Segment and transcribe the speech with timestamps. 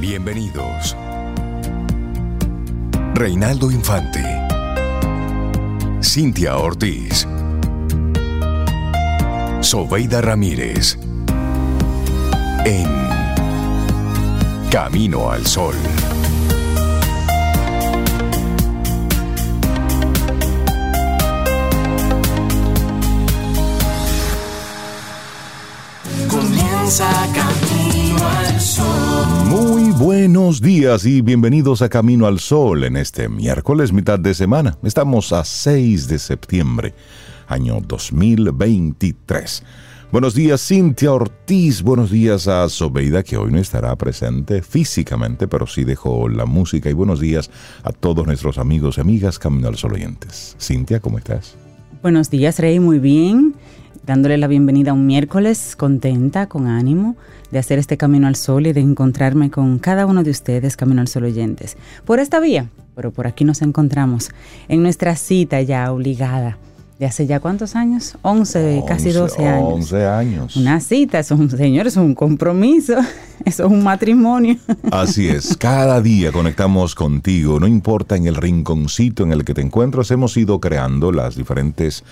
[0.00, 0.96] Bienvenidos.
[3.14, 4.22] Reinaldo Infante.
[6.00, 7.26] Cintia Ortiz.
[9.60, 10.96] Sobeida Ramírez.
[12.64, 12.86] En
[14.70, 15.74] Camino al Sol.
[26.28, 27.10] Comienza
[29.98, 34.78] buenos días y bienvenidos a Camino al Sol en este miércoles mitad de semana.
[34.84, 36.94] Estamos a 6 de septiembre,
[37.48, 39.64] año 2023.
[40.12, 45.66] Buenos días Cintia Ortiz, buenos días a Sobeida que hoy no estará presente físicamente, pero
[45.66, 47.50] sí dejó la música y buenos días
[47.82, 50.56] a todos nuestros amigos y amigas Camino al Sol oyentes.
[50.60, 51.56] Cintia, ¿cómo estás?
[52.02, 53.56] Buenos días, Rey, muy bien.
[54.08, 57.14] Dándole la bienvenida a un miércoles, contenta, con ánimo
[57.50, 61.02] de hacer este Camino al Sol y de encontrarme con cada uno de ustedes, Camino
[61.02, 61.76] al Sol oyentes,
[62.06, 64.30] por esta vía, pero por aquí nos encontramos
[64.68, 66.56] en nuestra cita ya obligada
[66.98, 68.16] de hace ya cuántos años?
[68.22, 69.72] 11, casi 12 años.
[69.74, 70.56] 11 años.
[70.56, 72.94] Una cita, eso, señores, es un compromiso,
[73.44, 74.56] eso es un matrimonio.
[74.90, 79.60] Así es, cada día conectamos contigo, no importa en el rinconcito en el que te
[79.60, 82.04] encuentras, hemos ido creando las diferentes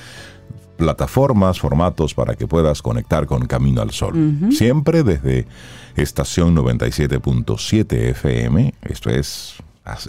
[0.77, 4.15] plataformas, formatos para que puedas conectar con Camino al Sol.
[4.51, 5.47] Siempre desde
[5.97, 9.57] estación 97.7 FM, esto es,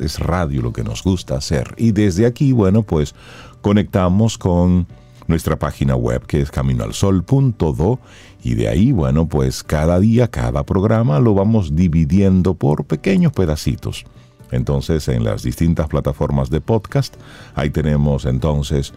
[0.02, 1.74] es radio lo que nos gusta hacer.
[1.78, 3.16] Y desde aquí, bueno, pues
[3.62, 4.88] conectamos con
[5.28, 8.00] nuestra página web que es caminoalsol.do
[8.44, 14.06] y de ahí, bueno, pues cada día, cada programa lo vamos dividiendo por pequeños pedacitos.
[14.52, 17.16] Entonces, en las distintas plataformas de podcast,
[17.56, 18.94] ahí tenemos entonces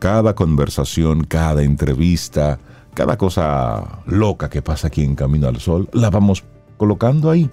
[0.00, 2.58] cada conversación, cada entrevista,
[2.94, 6.42] cada cosa loca que pasa aquí en Camino al Sol, la vamos
[6.76, 7.48] colocando ahí.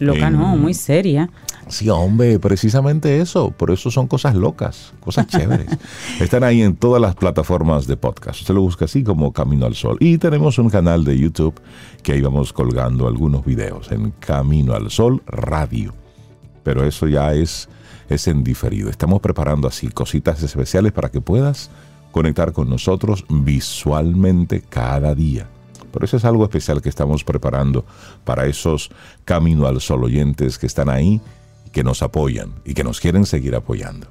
[0.00, 1.30] Loca En- no, muy seria.
[1.68, 3.50] Sí, hombre, precisamente eso.
[3.52, 5.68] Por eso son cosas locas, cosas chéveres.
[6.20, 8.40] Están ahí en todas las plataformas de podcast.
[8.40, 9.96] Usted lo busca así como Camino al Sol.
[10.00, 11.54] Y tenemos un canal de YouTube
[12.02, 15.94] que ahí vamos colgando algunos videos en Camino al Sol Radio.
[16.64, 17.68] Pero eso ya es,
[18.08, 18.90] es en diferido.
[18.90, 21.70] Estamos preparando así cositas especiales para que puedas
[22.10, 25.48] conectar con nosotros visualmente cada día.
[25.90, 27.84] Por eso es algo especial que estamos preparando
[28.24, 28.90] para esos
[29.24, 31.20] Camino al Sol oyentes que están ahí,
[31.72, 34.08] que nos apoyan y que nos quieren seguir apoyando.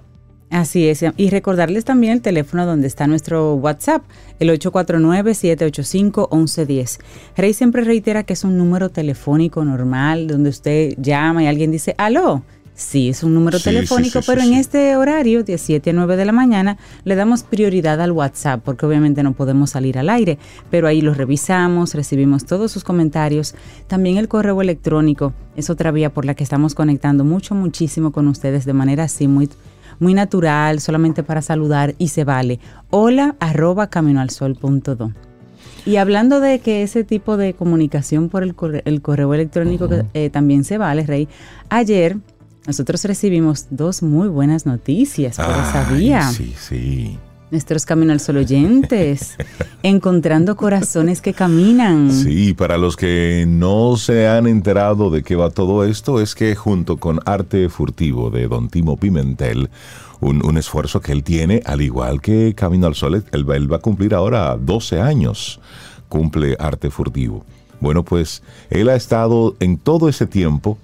[0.50, 1.06] Así es.
[1.16, 4.02] Y recordarles también el teléfono donde está nuestro WhatsApp,
[4.40, 7.00] el 849-785-1110.
[7.38, 11.94] Rey siempre reitera que es un número telefónico normal donde usted llama y alguien dice,
[12.00, 12.42] aló.
[12.80, 15.94] Sí, es un número Sí, telefónico, sí, sí, pero en este horario, de 7 a
[15.94, 20.10] 9 de la mañana, le damos prioridad al WhatsApp, porque obviamente no podemos salir al
[20.10, 20.38] aire,
[20.72, 23.54] pero ahí lo revisamos, recibimos todos sus comentarios.
[23.88, 28.30] También el correo electrónico es otra vía por la que estamos conectando mucho, muchísimo con
[28.30, 29.50] ustedes de manera así muy
[30.00, 32.62] muy natural, solamente para saludar y se vale.
[32.90, 35.12] Hola arroba caminoalsol.do.
[35.86, 40.06] Y hablando de que ese tipo de comunicación por el, corre- el correo electrónico que,
[40.14, 41.28] eh, también se vale, Rey,
[41.70, 42.16] ayer
[42.70, 46.30] nosotros recibimos dos muy buenas noticias por esa vía.
[46.30, 47.18] Sí, sí.
[47.50, 49.36] Nuestros Camino al Sol oyentes,
[49.82, 52.12] encontrando corazones que caminan.
[52.12, 56.56] Sí, para los que no se han enterado de qué va todo esto, es que
[56.56, 59.72] junto con Arte Furtivo de Don Timo Pimentel,
[60.20, 63.72] un, un esfuerzo que él tiene, al igual que Camino al Sol, él, va- él
[63.72, 65.60] va a cumplir ahora 12 años,
[66.08, 67.46] cumple Arte Furtivo.
[67.82, 70.78] Bueno, pues él ha estado en todo ese tiempo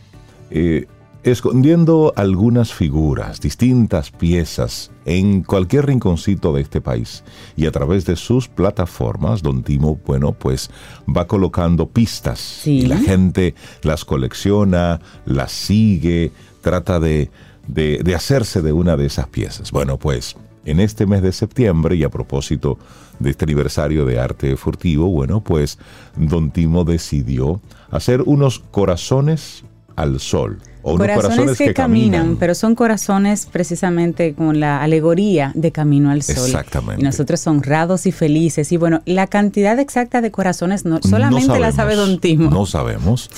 [0.50, 0.88] eh,
[1.26, 7.24] escondiendo algunas figuras, distintas piezas en cualquier rinconcito de este país.
[7.56, 10.70] Y a través de sus plataformas, Don Timo, bueno, pues
[11.10, 12.40] va colocando pistas.
[12.40, 12.82] Sí.
[12.82, 16.32] Y la gente las colecciona, las sigue,
[16.62, 17.32] trata de,
[17.68, 19.72] de, de hacerse de una de esas piezas.
[19.72, 22.78] Bueno, pues en este mes de septiembre y a propósito
[23.18, 25.80] de este aniversario de arte furtivo, bueno, pues
[26.16, 29.64] Don Timo decidió hacer unos corazones
[29.96, 30.60] al sol.
[30.88, 36.22] O unos Corazones, que, caminan, pero son corazones precisamente con la alegoría de camino al
[36.22, 36.46] sol.
[36.46, 37.02] Exactamente.
[37.02, 38.72] Y nosotros honrados y felices.
[38.72, 42.52] Y bueno, la cantidad exacta de corazones no, solamente No la sabe Don Timo.
[42.52, 43.32] No sabemos.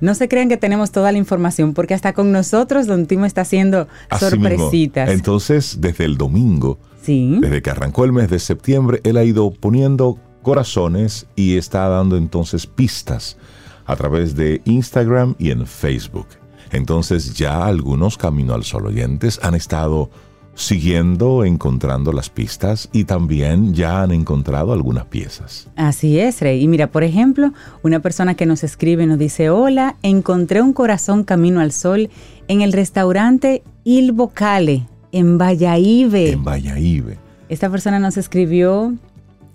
[0.00, 3.42] No se crean que tenemos toda la información, porque hasta con nosotros Don Timo está
[3.42, 4.48] haciendo Así mismo.
[4.48, 5.10] sorpresitas.
[5.10, 7.36] Entonces, desde el domingo, sí.
[7.38, 12.16] desde que arrancó el mes de septiembre, él ha ido poniendo corazones y está dando
[12.16, 13.36] entonces pistas
[13.84, 16.28] a través de Instagram y en Facebook.
[16.74, 20.10] Entonces ya algunos Camino al Sol oyentes han estado
[20.54, 25.68] siguiendo encontrando las pistas y también ya han encontrado algunas piezas.
[25.76, 26.62] Así es, Rey.
[26.62, 31.24] Y mira, por ejemplo, una persona que nos escribe nos dice, hola, encontré un corazón
[31.24, 32.10] camino al sol
[32.48, 36.14] en el restaurante Il Vocale, en Valladolid.
[36.14, 37.04] En Valladolid.
[37.48, 38.94] Esta persona nos escribió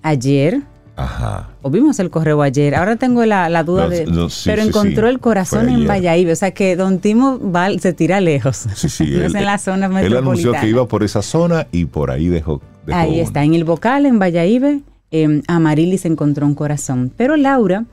[0.04, 0.62] ayer.
[1.00, 1.50] Ajá.
[1.62, 2.76] O vimos el correo ayer.
[2.76, 4.06] Ahora tengo la, duda No, de.
[4.06, 5.14] no, sí, pero sí, encontró sí.
[5.14, 5.88] el corazón Fue en.
[5.88, 6.32] Valladolid.
[6.32, 8.66] O sea que Don Timo va- se tira lejos.
[8.76, 9.06] Sí, sí.
[9.12, 10.20] no es en la zona él metropolitana.
[10.20, 12.62] anunció que iba por esa zona y por ahí dejó.
[12.86, 13.22] dejó Ahí uno.
[13.24, 14.82] está, en el vocal, en Valladolid,
[15.12, 17.12] eh, Amarilis encontró un corazón.
[17.16, 17.86] Pero Laura,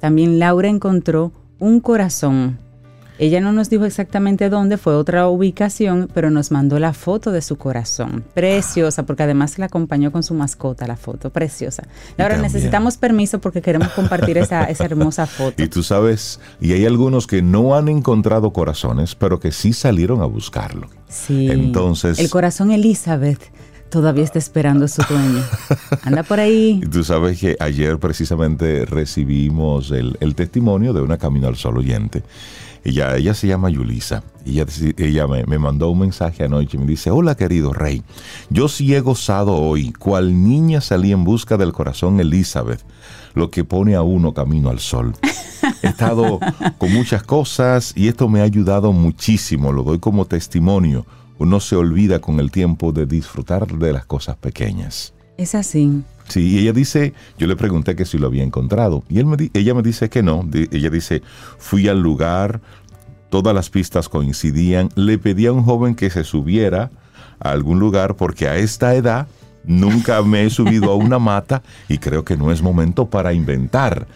[0.00, 2.58] también Laura encontró un corazón.
[3.16, 7.42] Ella no nos dijo exactamente dónde, fue otra ubicación, pero nos mandó la foto de
[7.42, 8.24] su corazón.
[8.34, 11.30] Preciosa, porque además la acompañó con su mascota, la foto.
[11.30, 11.84] Preciosa.
[12.16, 12.52] Laura, también.
[12.52, 15.62] necesitamos permiso porque queremos compartir esa, esa hermosa foto.
[15.62, 20.20] Y tú sabes, y hay algunos que no han encontrado corazones, pero que sí salieron
[20.20, 20.88] a buscarlo.
[21.08, 21.48] Sí.
[21.50, 23.40] Entonces- El corazón Elizabeth
[23.90, 25.40] todavía está esperando a su dueño.
[26.02, 26.80] Anda por ahí.
[26.82, 31.78] Y tú sabes que ayer precisamente recibimos el, el testimonio de una Camino al Sol
[31.78, 32.24] oyente.
[32.84, 34.22] Ella, ella se llama Yulisa.
[34.44, 34.66] Ella,
[34.98, 38.02] ella me, me mandó un mensaje anoche y me dice, hola querido rey,
[38.50, 42.84] yo sí he gozado hoy, cual niña salí en busca del corazón Elizabeth,
[43.34, 45.14] lo que pone a uno camino al sol.
[45.82, 46.40] He estado
[46.76, 51.06] con muchas cosas y esto me ha ayudado muchísimo, lo doy como testimonio.
[51.38, 55.13] Uno se olvida con el tiempo de disfrutar de las cosas pequeñas.
[55.36, 56.02] Es así.
[56.28, 59.04] Sí, y ella dice, yo le pregunté que si lo había encontrado.
[59.08, 60.48] Y él me ella me dice que no.
[60.70, 61.22] Ella dice,
[61.58, 62.60] fui al lugar,
[63.30, 64.88] todas las pistas coincidían.
[64.94, 66.90] Le pedí a un joven que se subiera
[67.40, 69.26] a algún lugar porque a esta edad
[69.64, 74.06] nunca me he subido a una mata y creo que no es momento para inventar.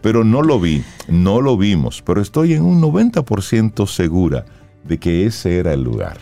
[0.00, 4.44] Pero no lo vi, no lo vimos, pero estoy en un 90% segura
[4.84, 6.18] de que ese era el lugar.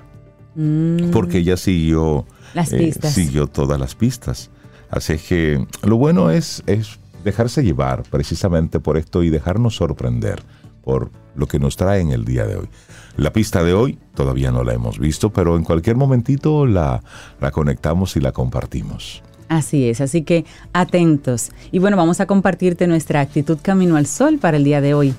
[0.55, 3.13] Mm, Porque ella siguió Las eh, pistas.
[3.13, 4.51] siguió todas las pistas.
[4.91, 10.43] Así es que lo bueno es, es dejarse llevar precisamente por esto y dejarnos sorprender
[10.83, 12.69] por lo que nos trae en el día de hoy.
[13.17, 17.03] La pista de hoy todavía no la hemos visto, pero en cualquier momentito la,
[17.41, 19.23] la conectamos y la compartimos.
[19.49, 21.51] Así es, así que atentos.
[21.73, 25.15] Y bueno, vamos a compartirte nuestra actitud camino al sol para el día de hoy.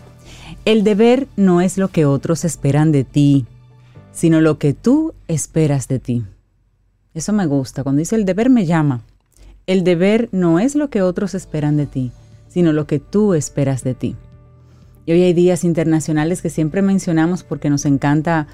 [0.65, 3.45] El deber no es lo que otros esperan de ti,
[4.11, 6.25] sino lo que tú esperas de ti.
[7.17, 9.01] Eso me gusta, cuando dice el deber me llama.
[9.65, 12.11] El deber no es lo que otros esperan de ti,
[12.47, 14.15] sino lo que tú esperas de ti.
[15.07, 18.45] Y hoy hay días internacionales que siempre mencionamos porque nos encanta,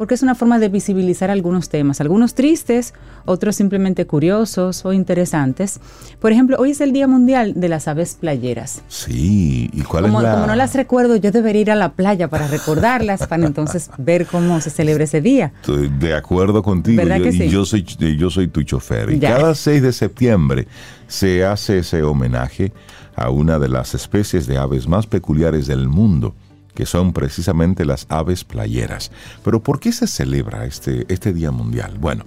[0.00, 2.94] porque es una forma de visibilizar algunos temas, algunos tristes,
[3.26, 5.78] otros simplemente curiosos o interesantes.
[6.20, 8.80] Por ejemplo, hoy es el Día Mundial de las Aves Playeras.
[8.88, 10.32] Sí, ¿y cuál Como, es la...?
[10.36, 14.24] como no las recuerdo, yo debería ir a la playa para recordarlas, para entonces ver
[14.24, 15.52] cómo se celebra ese día.
[15.60, 16.96] Estoy de acuerdo contigo.
[16.96, 17.48] ¿Verdad yo, que y sí?
[17.50, 19.10] yo soy, yo soy tu chofer.
[19.10, 19.36] Y Ya.
[19.36, 20.66] cada 6 de septiembre
[21.08, 22.72] se hace ese homenaje
[23.16, 26.34] a una de las especies de aves más peculiares del mundo,
[26.80, 29.10] que son precisamente las aves playeras.
[29.44, 31.98] Pero ¿por qué se celebra este, este Día Mundial?
[32.00, 32.24] Bueno,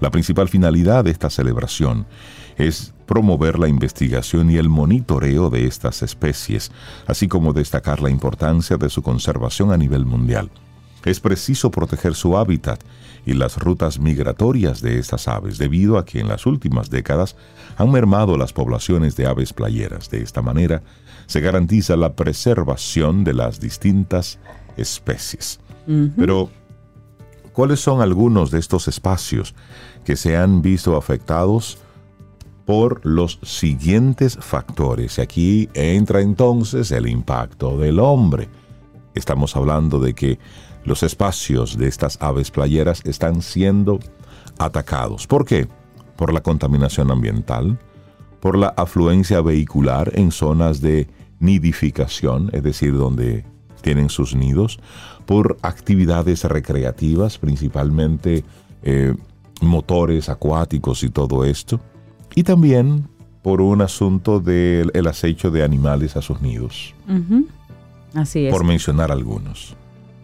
[0.00, 2.06] la principal finalidad de esta celebración
[2.56, 6.72] es promover la investigación y el monitoreo de estas especies,
[7.06, 10.50] así como destacar la importancia de su conservación a nivel mundial.
[11.04, 12.82] Es preciso proteger su hábitat
[13.26, 17.36] y las rutas migratorias de estas aves, debido a que en las últimas décadas
[17.76, 20.08] han mermado las poblaciones de aves playeras.
[20.08, 20.82] De esta manera,
[21.32, 24.38] se garantiza la preservación de las distintas
[24.76, 25.60] especies.
[26.14, 26.50] Pero,
[27.54, 29.54] ¿cuáles son algunos de estos espacios
[30.04, 31.78] que se han visto afectados
[32.66, 35.16] por los siguientes factores?
[35.16, 38.50] Y aquí entra entonces el impacto del hombre.
[39.14, 40.38] Estamos hablando de que
[40.84, 44.00] los espacios de estas aves playeras están siendo
[44.58, 45.26] atacados.
[45.26, 45.66] ¿Por qué?
[46.14, 47.78] Por la contaminación ambiental,
[48.38, 51.08] por la afluencia vehicular en zonas de
[51.42, 53.44] nidificación, es decir, donde
[53.82, 54.78] tienen sus nidos,
[55.26, 58.44] por actividades recreativas, principalmente
[58.82, 59.14] eh,
[59.60, 61.80] motores acuáticos y todo esto,
[62.34, 63.08] y también
[63.42, 66.94] por un asunto del el acecho de animales a sus nidos.
[68.14, 68.52] Así es.
[68.52, 69.76] por mencionar algunos.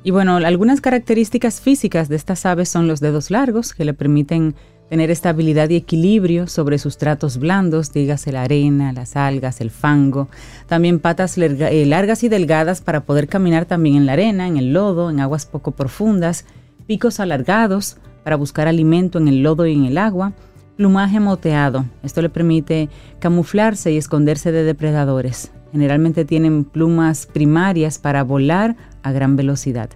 [0.04, 4.54] Y bueno, algunas características físicas de estas aves son los dedos largos, que le permiten
[4.88, 10.28] tener estabilidad y equilibrio sobre sustratos blandos, dígase la arena, las algas, el fango.
[10.66, 14.72] También patas eh, largas y delgadas para poder caminar también en la arena, en el
[14.72, 16.44] lodo, en aguas poco profundas.
[16.86, 20.32] Picos alargados para buscar alimento en el lodo y en el agua.
[20.76, 21.84] Plumaje moteado.
[22.02, 25.50] Esto le permite camuflarse y esconderse de depredadores.
[25.72, 29.90] Generalmente tienen plumas primarias para volar a gran velocidad.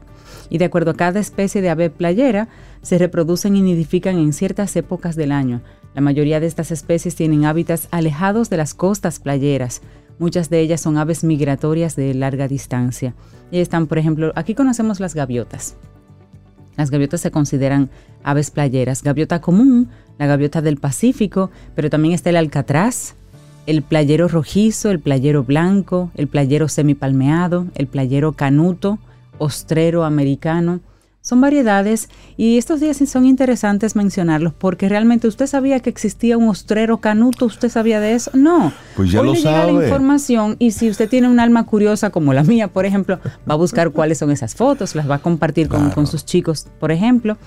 [0.52, 2.46] Y de acuerdo a cada especie de ave playera,
[2.82, 5.62] se reproducen y nidifican en ciertas épocas del año.
[5.94, 9.80] La mayoría de estas especies tienen hábitats alejados de las costas playeras.
[10.18, 13.14] Muchas de ellas son aves migratorias de larga distancia.
[13.50, 15.74] Y están, por ejemplo, aquí conocemos las gaviotas.
[16.76, 17.88] Las gaviotas se consideran
[18.22, 19.02] aves playeras.
[19.02, 23.14] Gaviota común, la gaviota del Pacífico, pero también está el alcatraz,
[23.64, 28.98] el playero rojizo, el playero blanco, el playero semipalmeado, el playero canuto,
[29.38, 30.80] ostrero americano.
[31.24, 36.48] Son variedades y estos días son interesantes mencionarlos porque realmente usted sabía que existía un
[36.48, 38.32] ostrero canuto, ¿usted sabía de eso?
[38.34, 38.72] No.
[38.96, 39.72] Pues ya Hoy lo le llega sabe.
[39.72, 43.54] la información y si usted tiene un alma curiosa como la mía, por ejemplo, va
[43.54, 47.38] a buscar cuáles son esas fotos, las va a compartir con sus chicos, por ejemplo.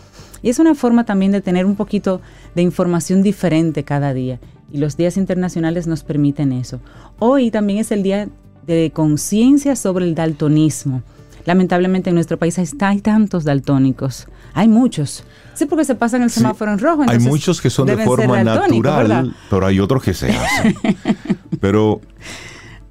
[0.42, 2.22] Y es una forma también de tener un poquito
[2.56, 4.40] de información diferente cada día.
[4.72, 6.80] Y los días internacionales nos permiten eso.
[7.20, 8.30] Hoy también es el día
[8.66, 11.02] de conciencia sobre el daltonismo.
[11.46, 14.28] Lamentablemente en nuestro país hay, hay tantos daltónicos.
[14.54, 15.24] Hay muchos.
[15.54, 17.04] Sí, porque se pasan el Sí, semáforo en rojo.
[17.08, 20.76] hay muchos que son de forma natural, pero hay otros que se hacen.
[21.62, 22.02] pero,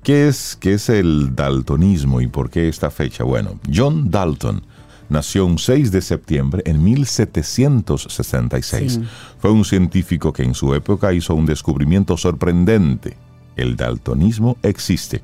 [0.03, 3.25] ¿qué es, ¿qué es el daltonismo y por qué esta fecha?
[3.25, 4.63] Bueno, John Dalton
[5.09, 8.93] nació un 6 de septiembre en 1766.
[8.93, 9.03] Sí.
[9.39, 13.17] Fue un científico que en su época hizo un descubrimiento sorprendente.
[13.57, 15.23] El daltonismo existe.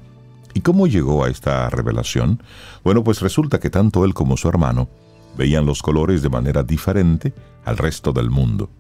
[0.55, 2.43] ¿Y cómo llegó a esta revelación?
[2.85, 4.89] Bueno, pues resulta que tanto él como su hermano
[5.37, 7.33] veían los colores de manera diferente
[7.65, 8.71] al resto del mundo.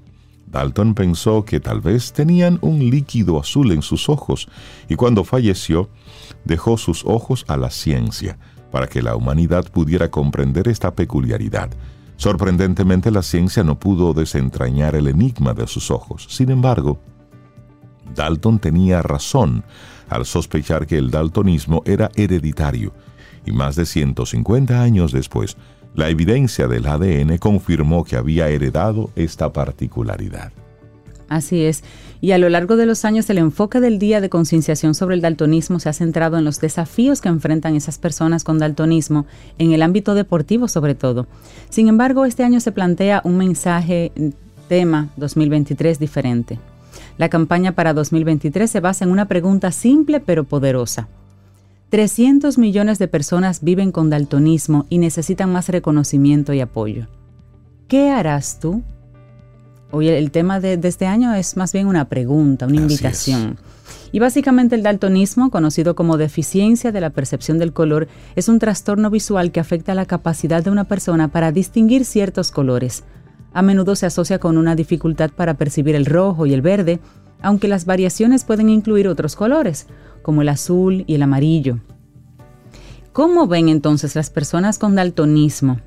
[0.46, 4.48] Dalton pensó que tal vez tenían un líquido azul en sus ojos
[4.88, 5.90] y cuando falleció
[6.44, 8.36] dejó sus ojos a la ciencia
[8.72, 11.70] para que la humanidad pudiera comprender esta peculiaridad.
[12.16, 16.26] Sorprendentemente la ciencia no pudo desentrañar el enigma de sus ojos.
[16.28, 17.00] Sin embargo,
[18.14, 19.64] Dalton tenía razón
[20.10, 22.92] al sospechar que el daltonismo era hereditario,
[23.46, 25.56] y más de 150 años después,
[25.94, 30.52] la evidencia del ADN confirmó que había heredado esta particularidad.
[31.28, 31.84] Así es.
[32.20, 35.20] Y a lo largo de los años el enfoque del Día de Concienciación sobre el
[35.20, 39.26] Daltonismo se ha centrado en los desafíos que enfrentan esas personas con daltonismo,
[39.56, 41.28] en el ámbito deportivo sobre todo.
[41.70, 44.12] Sin embargo, este año se plantea un mensaje
[44.68, 46.58] tema 2023 diferente.
[47.20, 51.08] La campaña para 2023 se basa en una pregunta simple pero poderosa.
[51.90, 57.08] 300 millones de personas viven con daltonismo y necesitan más reconocimiento y apoyo.
[57.88, 58.82] ¿Qué harás tú?
[59.90, 63.58] Hoy el tema de, de este año es más bien una pregunta, una Así invitación.
[64.12, 69.10] Y básicamente el daltonismo, conocido como deficiencia de la percepción del color, es un trastorno
[69.10, 73.04] visual que afecta la capacidad de una persona para distinguir ciertos colores.
[73.52, 77.00] A menudo se asocia con una dificultad para percibir el rojo y el verde,
[77.42, 79.86] aunque las variaciones pueden incluir otros colores,
[80.22, 81.78] como el azul y el amarillo.
[83.12, 85.80] ¿Cómo ven entonces las personas con daltonismo?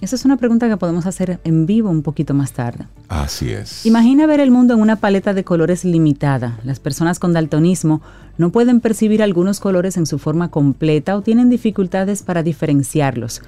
[0.00, 2.86] Esa es una pregunta que podemos hacer en vivo un poquito más tarde.
[3.08, 3.86] Así es.
[3.86, 6.58] Imagina ver el mundo en una paleta de colores limitada.
[6.64, 8.02] Las personas con daltonismo
[8.36, 13.42] no pueden percibir algunos colores en su forma completa o tienen dificultades para diferenciarlos.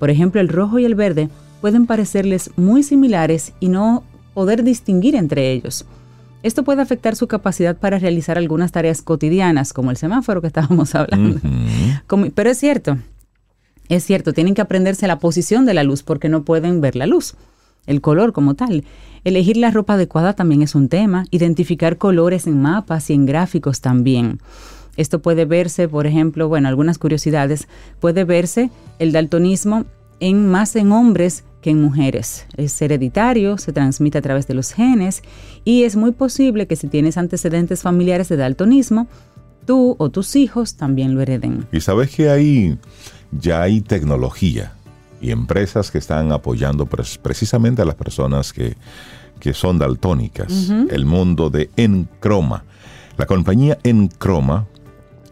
[0.00, 1.28] Por ejemplo, el rojo y el verde
[1.60, 4.02] pueden parecerles muy similares y no
[4.34, 5.84] poder distinguir entre ellos.
[6.42, 10.94] Esto puede afectar su capacidad para realizar algunas tareas cotidianas, como el semáforo que estábamos
[10.94, 11.40] hablando.
[12.06, 12.96] Como- pero es cierto,
[13.88, 17.06] es cierto, tienen que aprenderse la posición de la luz porque no pueden ver la
[17.06, 17.34] luz,
[17.86, 18.84] el color como tal.
[19.24, 23.80] Elegir la ropa adecuada también es un tema, identificar colores en mapas y en gráficos
[23.82, 24.40] también.
[24.96, 27.68] Esto puede verse, por ejemplo, bueno, algunas curiosidades,
[28.00, 29.84] puede verse el daltonismo
[30.20, 32.46] en más en hombres que en mujeres.
[32.56, 35.22] Es hereditario, se transmite a través de los genes
[35.64, 39.08] y es muy posible que si tienes antecedentes familiares de daltonismo,
[39.66, 41.66] tú o tus hijos también lo hereden.
[41.72, 42.78] Y sabes que ahí
[43.30, 44.72] ya hay tecnología
[45.20, 48.76] y empresas que están apoyando precisamente a las personas que,
[49.38, 50.70] que son daltónicas.
[50.90, 52.64] El mundo de Enchroma.
[53.16, 54.66] La compañía Enchroma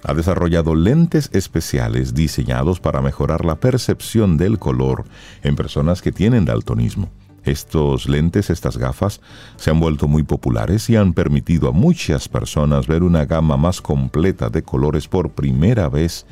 [0.05, 5.05] ha desarrollado lentes especiales diseñados para mejorar la percepción del color
[5.43, 7.11] en personas que tienen daltonismo.
[7.45, 9.21] Estos lentes, estas gafas,
[9.57, 13.81] se han vuelto muy populares y han permitido a muchas personas ver una gama más
[13.81, 16.27] completa de colores por primera vez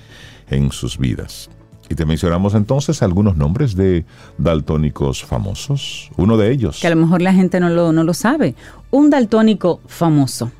[0.51, 1.49] en sus vidas.
[1.89, 4.05] Y te mencionamos entonces algunos nombres de
[4.39, 6.11] daltónicos famosos.
[6.17, 6.81] Uno de ellos.
[6.81, 8.57] Que a lo mejor la gente no lo, no lo sabe.
[8.91, 10.51] Un daltónico famoso,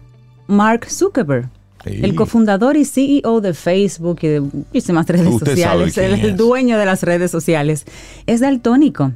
[0.47, 1.51] Mark Zuckerberg.
[1.87, 2.01] Sí.
[2.03, 6.85] El cofundador y CEO de Facebook y de muchísimas redes Usted sociales, el, dueño de
[6.85, 7.85] las redes sociales,
[8.27, 9.13] es daltónico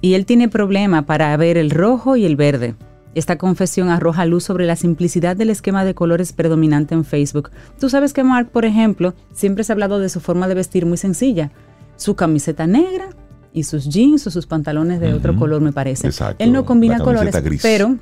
[0.00, 2.74] y él tiene problema para ver el rojo y el verde.
[3.14, 7.50] Esta confesión arroja luz sobre la simplicidad del esquema de colores predominante en Facebook.
[7.78, 10.86] Tú sabes que Mark, por ejemplo, siempre se ha hablado de su forma de vestir
[10.86, 11.50] muy sencilla.
[11.96, 13.10] su camiseta negra
[13.52, 16.06] y sus jeans o sus pantalones de otro color, me parece.
[16.06, 17.60] Exacto, Él no combina colores, gris.
[17.62, 17.96] pero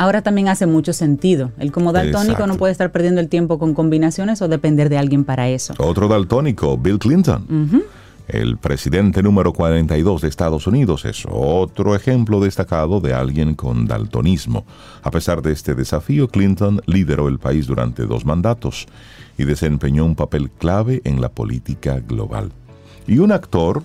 [0.00, 1.52] ahora también hace mucho sentido.
[1.58, 2.46] Él como daltónico Exacto.
[2.46, 5.74] no puede estar perdiendo el tiempo con combinaciones o depender de alguien para eso.
[5.76, 7.84] Otro daltónico, Bill Clinton.
[8.26, 14.64] El presidente número 42 de Estados Unidos es otro ejemplo destacado de alguien con daltonismo.
[15.02, 18.86] A pesar de este desafío, Clinton lideró el país durante dos mandatos
[19.36, 22.52] y desempeñó un papel clave en la política global.
[23.06, 23.82] Y un actor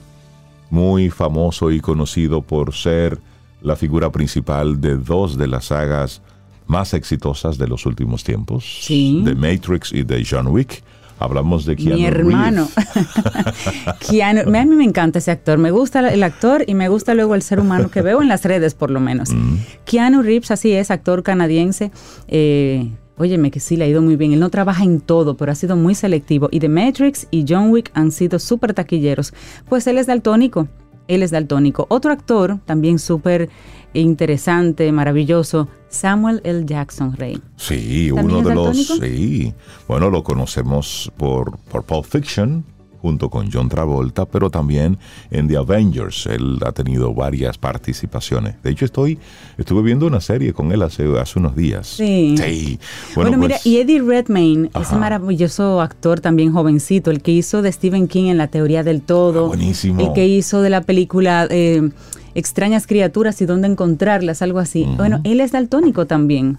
[0.70, 3.20] muy famoso y conocido por ser
[3.66, 6.22] la figura principal de dos de las sagas
[6.68, 9.22] más exitosas de los últimos tiempos, Sí.
[9.26, 10.84] de Matrix y de John Wick.
[11.18, 12.68] Hablamos de Keanu Mi hermano.
[14.10, 15.58] Keanu- a mí me encanta ese actor.
[15.58, 18.44] Me gusta el actor y me gusta luego el ser humano que veo en las
[18.44, 19.32] redes, por lo menos.
[19.34, 19.56] Mm.
[19.86, 21.92] Keanu Reeves, así es, actor canadiense.
[22.28, 24.34] Eh, óyeme, que sí le ha ido muy bien.
[24.34, 26.50] Él no trabaja en todo, pero ha sido muy selectivo.
[26.52, 29.34] Y The Matrix y John Wick han sido súper taquilleros.
[29.70, 30.68] Pues él es daltónico.
[31.08, 31.86] Él es daltónico.
[31.90, 33.50] Otro actor, también súper
[33.94, 36.66] interesante, maravilloso, Samuel L.
[36.66, 37.42] Jackson Rey.
[37.56, 38.88] Sí, ¿También uno de los...
[38.88, 39.54] Sí,
[39.88, 42.66] bueno, lo conocemos por, por Pulp Fiction,
[43.06, 44.98] junto con John Travolta, pero también
[45.30, 46.26] en The Avengers.
[46.26, 48.56] Él ha tenido varias participaciones.
[48.64, 49.20] De hecho, estoy
[49.60, 51.86] estuve viendo una serie con él hace, hace unos días.
[51.86, 52.36] Sí.
[52.36, 52.80] Sí.
[53.14, 54.98] Bueno, mira, pues, y Eddie Redmayne, ese Ajá.
[54.98, 59.46] maravilloso actor también jovencito, el que hizo de Stephen King en La Teoría del Todo,
[59.46, 60.02] Ah, buenísimo.
[60.02, 61.92] el que hizo de la película eh,
[62.34, 64.86] Extrañas Criaturas y Dónde Encontrarlas, algo así.
[64.98, 66.58] Bueno, él es daltónico también.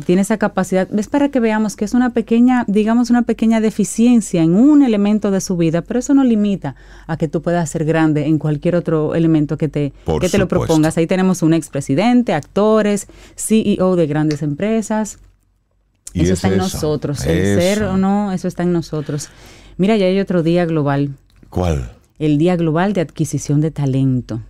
[0.00, 0.88] Y tiene esa capacidad.
[0.98, 5.30] Es para que veamos que es una pequeña, digamos, una pequeña deficiencia en un elemento
[5.30, 6.74] de su vida, pero eso no limita
[7.06, 10.38] a que tú puedas ser grande en cualquier otro elemento que te, Por que te
[10.38, 10.96] lo propongas.
[10.96, 15.18] Ahí tenemos un expresidente, actores, CEO de grandes empresas.
[16.14, 17.26] y Eso es está en eso, nosotros.
[17.26, 17.60] El eso.
[17.60, 19.28] ser o no, eso está en nosotros.
[19.76, 21.10] Mira, ya hay otro día global,
[21.50, 21.90] ¿Cuál?
[22.18, 24.40] el Día Global de Adquisición de Talento.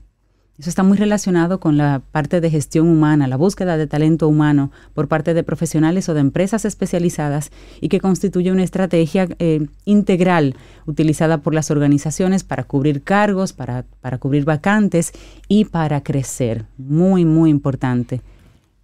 [0.61, 4.71] Eso está muy relacionado con la parte de gestión humana, la búsqueda de talento humano
[4.93, 7.51] por parte de profesionales o de empresas especializadas
[7.81, 13.87] y que constituye una estrategia eh, integral utilizada por las organizaciones para cubrir cargos, para,
[14.03, 15.13] para cubrir vacantes
[15.49, 16.67] y para crecer.
[16.77, 18.21] Muy, muy importante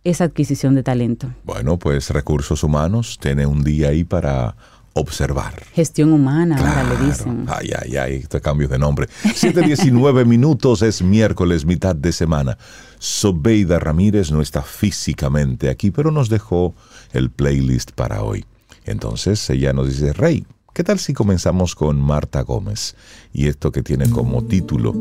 [0.03, 1.29] esa adquisición de talento.
[1.45, 4.57] Bueno, pues Recursos Humanos tiene un día ahí para
[4.99, 5.63] observar.
[5.75, 6.99] Gestión humana, ahora Claro.
[7.03, 7.47] le dicen.
[7.49, 9.09] Ay, ay, ay, este cambio de nombre.
[9.25, 12.57] 7.19 minutos es miércoles, mitad de semana.
[12.99, 16.75] Sobeida Ramírez no está físicamente aquí, pero nos dejó
[17.13, 18.45] el playlist para hoy.
[18.85, 22.95] Entonces ella nos dice, Rey, ¿qué tal si comenzamos con Marta Gómez?
[23.33, 24.95] Y esto que tiene como título,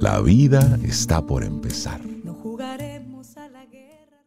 [0.00, 2.00] La vida está por empezar.
[2.24, 4.18] No jugaremos a la guerra.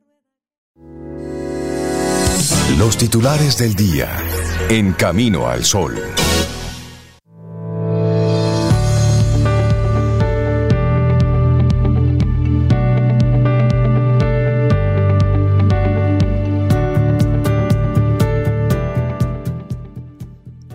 [2.79, 4.09] Los titulares del día.
[4.67, 5.93] En Camino al Sol.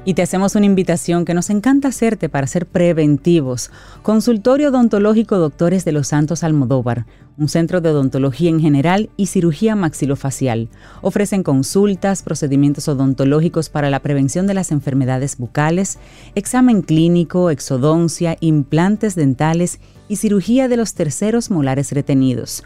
[0.02, 3.70] Y te hacemos una invitación que nos encanta hacerte para ser preventivos.
[4.02, 7.04] Consultorio Odontológico Doctores de los Santos Almodóvar,
[7.36, 10.70] un centro de odontología en general y cirugía maxilofacial.
[11.02, 15.98] Ofrecen consultas, procedimientos odontológicos para la prevención de las enfermedades bucales,
[16.34, 22.64] examen clínico, exodoncia, implantes dentales y cirugía de los terceros molares retenidos.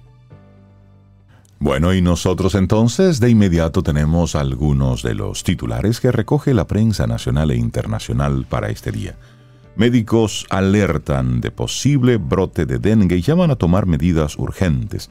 [1.60, 7.08] Bueno, y nosotros entonces de inmediato tenemos algunos de los titulares que recoge la prensa
[7.08, 9.16] nacional e internacional para este día.
[9.76, 15.10] Médicos alertan de posible brote de dengue y llaman a tomar medidas urgentes.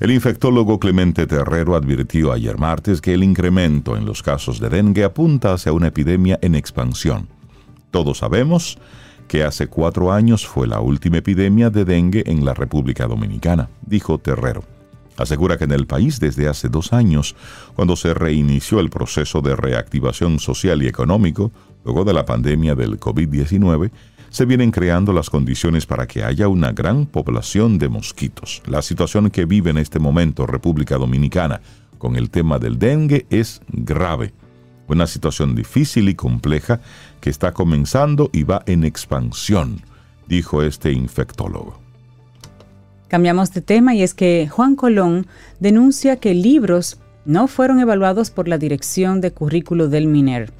[0.00, 5.04] El infectólogo Clemente Terrero advirtió ayer martes que el incremento en los casos de dengue
[5.04, 7.28] apunta hacia una epidemia en expansión.
[7.92, 8.76] Todos sabemos
[9.28, 14.18] que hace cuatro años fue la última epidemia de dengue en la República Dominicana, dijo
[14.18, 14.64] Terrero.
[15.16, 17.36] Asegura que en el país desde hace dos años,
[17.76, 21.52] cuando se reinició el proceso de reactivación social y económico,
[21.84, 23.92] luego de la pandemia del COVID-19,
[24.34, 28.64] se vienen creando las condiciones para que haya una gran población de mosquitos.
[28.66, 31.60] La situación que vive en este momento República Dominicana
[31.98, 34.34] con el tema del dengue es grave.
[34.88, 36.80] Una situación difícil y compleja
[37.20, 39.82] que está comenzando y va en expansión,
[40.26, 41.78] dijo este infectólogo.
[43.06, 45.28] Cambiamos de tema y es que Juan Colón
[45.60, 50.52] denuncia que libros no fueron evaluados por la Dirección de Currículo del MINER.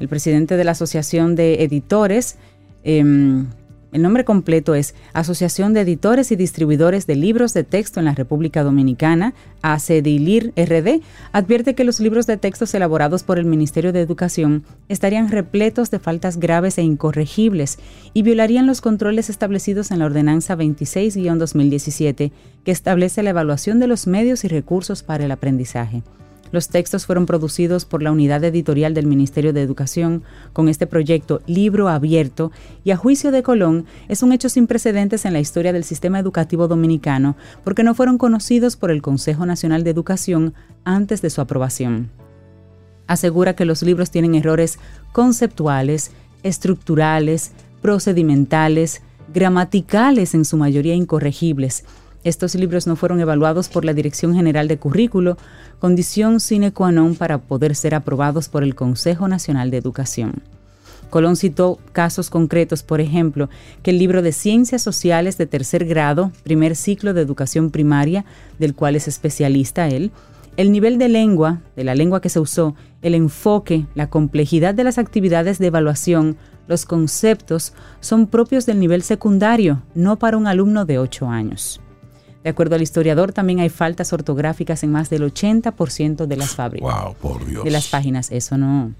[0.00, 2.38] El presidente de la Asociación de Editores,
[2.82, 3.46] em,
[3.90, 8.14] el nombre completo es Asociación de Editores y Distribuidores de Libros de Texto en la
[8.14, 11.00] República Dominicana, ACDILIR RD,
[11.32, 16.00] advierte que los libros de textos elaborados por el Ministerio de Educación estarían repletos de
[16.00, 17.78] faltas graves e incorregibles
[18.12, 22.30] y violarían los controles establecidos en la Ordenanza 26-2017,
[22.64, 26.02] que establece la evaluación de los medios y recursos para el aprendizaje.
[26.50, 31.42] Los textos fueron producidos por la unidad editorial del Ministerio de Educación con este proyecto
[31.46, 32.52] Libro Abierto
[32.84, 36.18] y a juicio de Colón es un hecho sin precedentes en la historia del sistema
[36.18, 41.40] educativo dominicano porque no fueron conocidos por el Consejo Nacional de Educación antes de su
[41.40, 42.10] aprobación.
[43.06, 44.78] Asegura que los libros tienen errores
[45.12, 51.84] conceptuales, estructurales, procedimentales, gramaticales en su mayoría incorregibles.
[52.24, 55.38] Estos libros no fueron evaluados por la Dirección General de Currículo,
[55.78, 60.42] condición sine qua non para poder ser aprobados por el Consejo Nacional de Educación.
[61.10, 63.48] Colón citó casos concretos, por ejemplo,
[63.82, 68.24] que el libro de Ciencias Sociales de tercer grado, primer ciclo de educación primaria,
[68.58, 70.10] del cual es especialista él,
[70.56, 74.84] el nivel de lengua, de la lengua que se usó, el enfoque, la complejidad de
[74.84, 80.84] las actividades de evaluación, los conceptos, son propios del nivel secundario, no para un alumno
[80.84, 81.80] de 8 años.
[82.48, 87.04] De acuerdo al historiador, también hay faltas ortográficas en más del 80% de las fábricas.
[87.04, 87.62] Wow, por Dios.
[87.62, 88.32] De las páginas.
[88.32, 88.94] Eso no.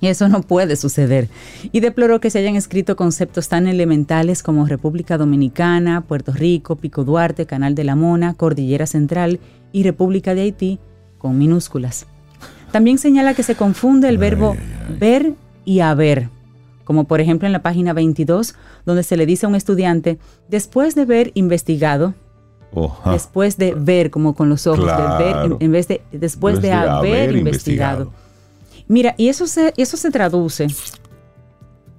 [0.00, 1.28] Eso no puede suceder.
[1.70, 7.04] Y deploró que se hayan escrito conceptos tan elementales como República Dominicana, Puerto Rico, Pico
[7.04, 9.38] Duarte, Canal de la Mona, Cordillera Central
[9.70, 10.80] y República de Haití
[11.18, 12.06] con minúsculas.
[12.72, 14.56] También señala que se confunde el verbo
[14.98, 15.34] ver
[15.64, 16.28] y haber,
[16.82, 20.96] como por ejemplo en la página 22, donde se le dice a un estudiante, después
[20.96, 22.14] de haber investigado,
[22.74, 23.12] Oja.
[23.12, 26.72] después de ver, como con los ojos, de ver, en, en vez de después de,
[26.72, 28.12] haber, investigado.
[28.88, 30.66] Mira, y eso se, eso se traduce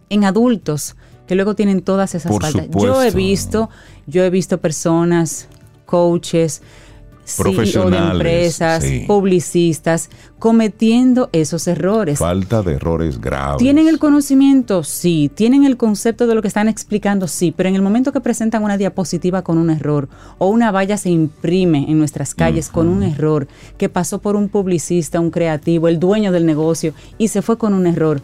[0.10, 0.96] en adultos
[1.28, 2.68] que luego tienen todas esas Por faltas.
[2.70, 3.70] Yo he visto,
[4.06, 5.48] yo he visto personas,
[5.86, 6.62] coaches,
[7.26, 9.04] CEO de Profesionales, empresas, sí.
[9.08, 10.10] publicistas,
[10.40, 12.20] cometiendo esos errores.
[12.20, 13.58] Falta de errores graves.
[13.58, 14.84] ¿Tienen el conocimiento?
[14.84, 15.32] Sí.
[15.34, 17.28] ¿Tienen el concepto de lo que están explicando?
[17.28, 17.54] Sí.
[17.56, 20.08] Pero en el momento que presentan una diapositiva con un error
[20.38, 24.50] o una valla se imprime en nuestras calles con un error que pasó por un
[24.50, 28.22] publicista, un creativo, el dueño del negocio y se fue con un error,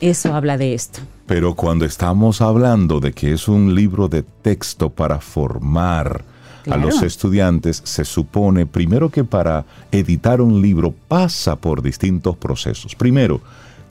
[0.00, 1.00] eso habla de esto.
[1.26, 6.24] Pero cuando estamos hablando de que es un libro de texto para formar
[6.70, 12.94] a los estudiantes, se supone primero que para editar un libro pasa por distintos procesos.
[12.94, 13.40] Primero,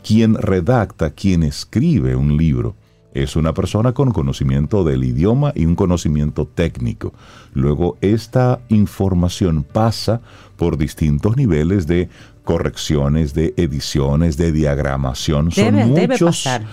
[0.04, 2.76] quien redacta, quien escribe un libro,
[3.14, 7.14] es una persona con conocimiento del idioma y un conocimiento técnico.
[7.54, 10.22] Luego, esta información pasa
[10.58, 12.10] por distintos niveles de
[12.44, 15.52] correcciones, de ediciones, de diagramación.
[15.52, 16.66] Son debe muchos, pasar.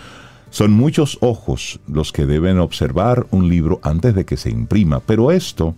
[0.50, 5.30] son muchos ojos los que deben observar un libro antes de que se imprima, pero
[5.30, 5.74] esto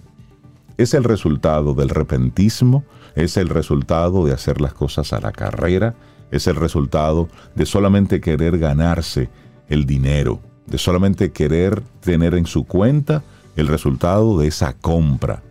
[0.78, 5.94] es el resultado del repentismo, es el resultado de hacer las cosas a la carrera,
[6.30, 9.28] es el resultado de solamente querer ganarse
[9.68, 13.22] el dinero, de solamente querer tener en su cuenta
[13.56, 15.42] el resultado de esa compra,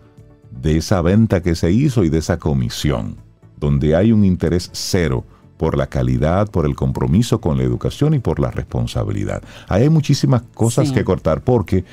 [0.49, 3.17] de esa venta que se hizo y de esa comisión,
[3.57, 5.25] donde hay un interés cero
[5.57, 9.41] por la calidad, por el compromiso con la educación y por la responsabilidad.
[9.67, 10.93] Ahí hay muchísimas cosas Sí.
[10.93, 11.83] que cortar porque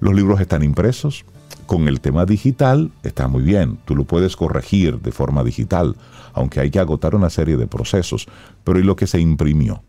[0.00, 1.24] los libros están impresos.
[1.66, 5.96] Con el tema digital está muy bien, tú lo puedes corregir de forma digital,
[6.32, 8.26] aunque hay que agotar una serie de procesos.
[8.64, 9.82] Pero ¿y lo que se imprimió?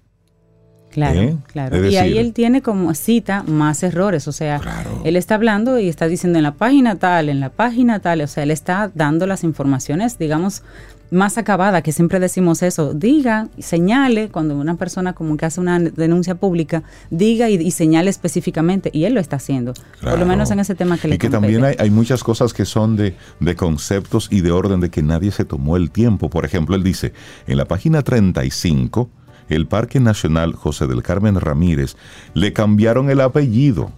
[0.90, 1.38] Claro, ¿Eh?
[1.48, 1.86] claro.
[1.90, 5.02] Y ahí él tiene como cita más errores, o sea, Claro.
[5.04, 8.28] él está hablando y está diciendo en la página tal, en la página tal, o
[8.28, 10.64] sea, él está dando las informaciones, digamos,
[11.12, 15.80] más acabadas, que siempre decimos eso, diga, señale, cuando una persona como que hace una
[15.80, 20.52] denuncia pública, diga y, y señale específicamente, y él lo está haciendo, por lo menos
[20.52, 21.54] en ese tema que le Y que compete.
[21.54, 25.02] también hay, hay muchas cosas que son de, de conceptos y de orden de que
[25.04, 26.30] nadie se tomó el tiempo.
[26.30, 27.14] Por ejemplo, él dice,
[27.48, 29.10] en la página 35,
[29.50, 31.96] el Parque Nacional José del Carmen Ramírez
[32.34, 33.92] le cambiaron el apellido.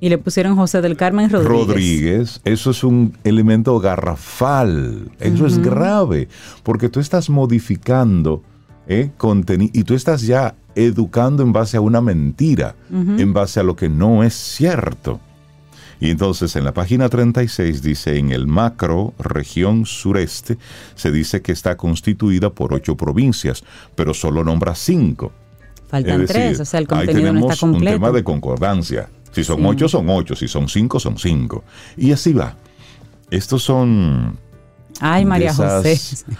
[0.00, 1.66] Y le pusieron José del Carmen Rodríguez.
[1.66, 6.28] Rodríguez, eso es un elemento garrafal, eso es grave,
[6.62, 8.42] porque tú estás modificando
[8.88, 13.62] eh, contenido y tú estás ya educando en base a una mentira, en base a
[13.62, 15.20] lo que no es cierto.
[15.98, 20.58] Y entonces en la página 36 dice, en el macro región sureste,
[20.94, 25.32] se dice que está constituida por ocho provincias, pero solo nombra cinco.
[25.88, 27.96] Faltan decir, tres, o sea, el ahí contenido no tenemos está completo.
[27.96, 29.08] un tema de concordancia.
[29.36, 29.64] Si son Sí.
[29.66, 30.34] ocho, son ocho.
[30.34, 31.62] Si son cinco, son cinco.
[31.96, 32.56] Y así va.
[33.30, 34.38] Estos son
[35.00, 36.36] Ay, María de esas- José.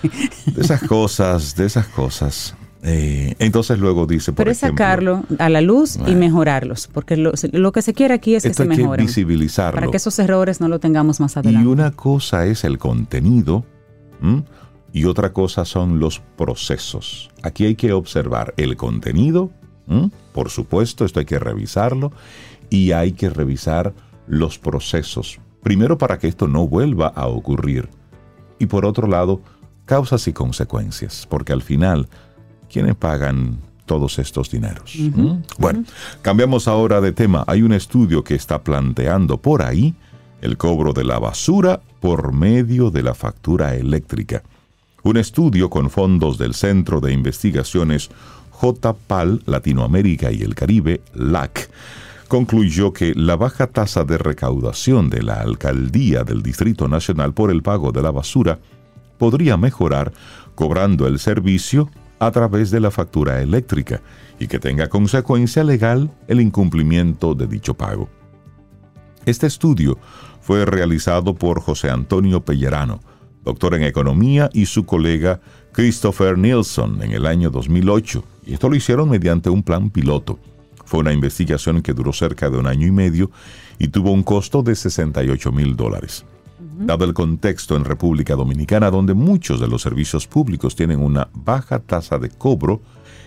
[0.54, 2.54] De esas cosas, de esas cosas.
[2.82, 7.16] Eh, entonces luego dice, por Pero es ejemplo, sacarlo a la luz y mejorarlos, porque
[7.16, 9.04] lo, lo que se quiere aquí es que esto se mejoren.
[9.06, 9.78] visibilizarlo.
[9.78, 11.68] Para que esos errores no lo tengamos más Y adelante.
[11.68, 13.64] una cosa es el contenido
[14.22, 14.44] ¿m?
[14.92, 17.30] y otra cosa son los procesos.
[17.42, 19.50] Aquí hay que observar el contenido,
[19.88, 20.10] ¿m?
[20.32, 22.12] por supuesto, esto hay que revisarlo
[22.70, 23.94] y hay que revisar
[24.26, 25.38] los procesos.
[25.62, 27.88] Primero para que esto no vuelva a ocurrir
[28.58, 29.40] y por otro lado,
[29.84, 32.08] causas y consecuencias, porque al final,
[32.70, 34.94] ¿quiénes pagan todos estos dineros?
[34.96, 35.42] ¿Mm?
[35.58, 35.84] Bueno,
[36.22, 37.44] cambiamos ahora de tema.
[37.46, 39.94] Hay un estudio que está planteando por ahí
[40.40, 44.42] el cobro de la basura por medio de la factura eléctrica.
[45.02, 48.10] Un estudio con fondos del Centro de Investigaciones
[48.60, 51.70] JPAL Latinoamérica y el Caribe, LAC,
[52.26, 57.62] concluyó que la baja tasa de recaudación de la alcaldía del Distrito Nacional por el
[57.62, 58.58] pago de la basura
[59.18, 60.12] podría mejorar
[60.54, 64.00] cobrando el servicio a través de la factura eléctrica
[64.38, 68.08] y que tenga consecuencia legal el incumplimiento de dicho pago.
[69.24, 69.98] Este estudio
[70.40, 73.00] fue realizado por José Antonio Pellerano,
[73.44, 75.40] doctor en economía, y su colega
[75.72, 80.38] Christopher Nielsen en el año 2008, y esto lo hicieron mediante un plan piloto.
[80.86, 83.30] Fue una investigación que duró cerca de un año y medio
[83.78, 86.24] y tuvo un costo de 68 mil dólares.
[86.78, 91.80] Dado el contexto en República Dominicana, donde muchos de los servicios públicos tienen una baja
[91.80, 92.80] tasa de cobro,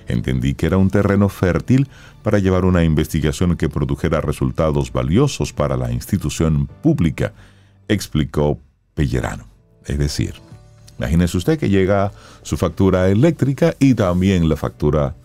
[0.07, 1.87] entendí que era un terreno fértil
[2.23, 7.33] para llevar una investigación que produjera resultados valiosos para la institución pública,
[7.87, 8.59] explicó
[8.93, 9.45] Pellerano.
[9.85, 10.35] Es decir,
[10.97, 12.11] imagínese usted que llega
[12.43, 15.15] su factura eléctrica y también la factura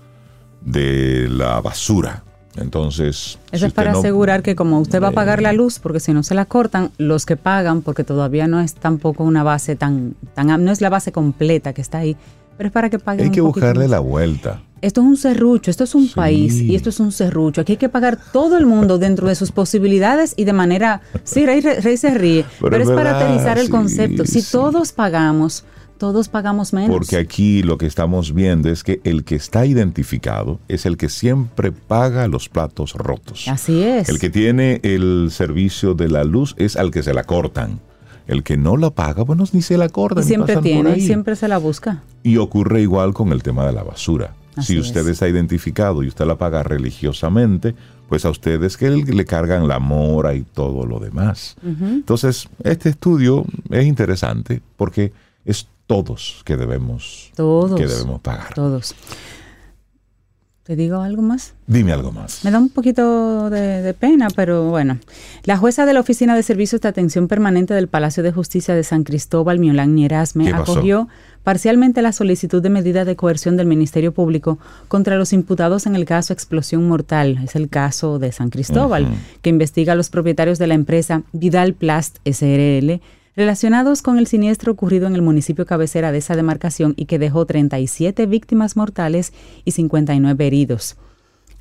[0.64, 2.22] de la basura.
[2.56, 5.52] Entonces, Eso si es para no- asegurar que como usted va a pagar Eh, la
[5.52, 9.24] luz, porque si no se la cortan, los que pagan, porque todavía no es tampoco
[9.24, 12.16] una base tan, tan no es la base completa que está ahí,
[12.56, 13.90] pero es para que paguen hay que un buscarle más.
[13.90, 14.62] la vuelta.
[14.82, 16.14] Esto es un serrucho, esto es un Sí.
[16.14, 17.62] país y esto es un serrucho.
[17.62, 21.00] Aquí hay que pagar todo el mundo dentro de sus posibilidades y de manera...
[21.24, 24.26] Sí, Rey, Rey se ríe, Pero pero, es es para aterrizar el sí, concepto.
[24.26, 24.52] Si sí.
[24.52, 25.64] todos pagamos,
[25.98, 26.90] todos pagamos menos.
[26.90, 31.08] Porque aquí lo que estamos viendo es que el que está identificado es el que
[31.08, 33.48] siempre paga los platos rotos.
[33.48, 34.08] Así es.
[34.08, 37.80] El que tiene el servicio de la luz es al que se la cortan.
[38.26, 40.24] El que no la paga, bueno, ni se la cortan.
[40.24, 42.02] y siempre tiene, y siempre se la busca.
[42.22, 44.34] Y ocurre igual con el tema de la basura.
[44.56, 45.08] Así si usted es.
[45.08, 47.74] está identificado y usted la paga religiosamente,
[48.08, 51.56] pues a ustedes que le cargan la mora y todo lo demás.
[51.62, 55.12] Entonces, este estudio es interesante porque
[55.44, 57.78] es todos que debemos, Todos.
[57.78, 58.54] que debemos pagar.
[58.54, 58.94] Todos.
[60.64, 61.52] ¿Te digo algo más?
[61.66, 62.42] Dime algo más.
[62.42, 64.98] Me da un poquito de, de pena, pero bueno.
[65.42, 68.82] La jueza de la Oficina de Servicios de Atención Permanente del Palacio de Justicia de
[68.82, 70.72] San Cristóbal, Miolán Erasme, ¿Qué pasó?
[70.72, 71.08] acogió
[71.42, 76.06] parcialmente la solicitud de medida de coerción del Ministerio Público contra los imputados en el
[76.06, 77.40] caso Explosión Mortal.
[77.44, 79.08] Es el caso de San Cristóbal,
[79.42, 83.02] que investiga a los propietarios de la empresa Vidal Plast SRL
[83.36, 87.46] relacionados con el siniestro ocurrido en el municipio cabecera de esa demarcación y que dejó
[87.46, 89.32] 37 víctimas mortales
[89.64, 90.96] y 59 heridos.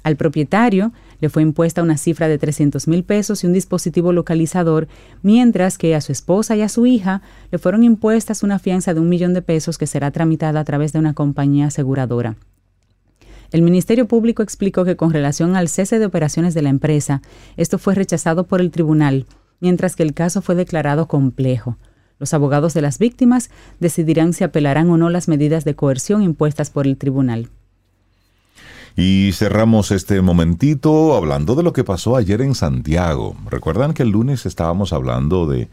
[0.04, 4.90] Al propietario le fue impuesta una cifra de 300 mil pesos y un dispositivo localizador,
[5.22, 9.00] mientras que a su esposa y a su hija le fueron impuestas una fianza de
[9.00, 12.36] un millón de pesos que será tramitada a través de una compañía aseguradora.
[13.52, 17.22] El Ministerio Público explicó que con relación al cese de operaciones de la empresa,
[17.56, 19.26] esto fue rechazado por el tribunal,
[19.64, 21.78] mientras que el caso fue declarado complejo.
[22.20, 23.50] Los abogados de las víctimas
[23.80, 27.50] decidirán si apelarán o no las medidas de coerción impuestas por el tribunal.
[28.98, 33.38] Y cerramos este momentito hablando de lo que pasó ayer en Santiago.
[33.50, 35.70] Recuerdan que el lunes estábamos hablando de,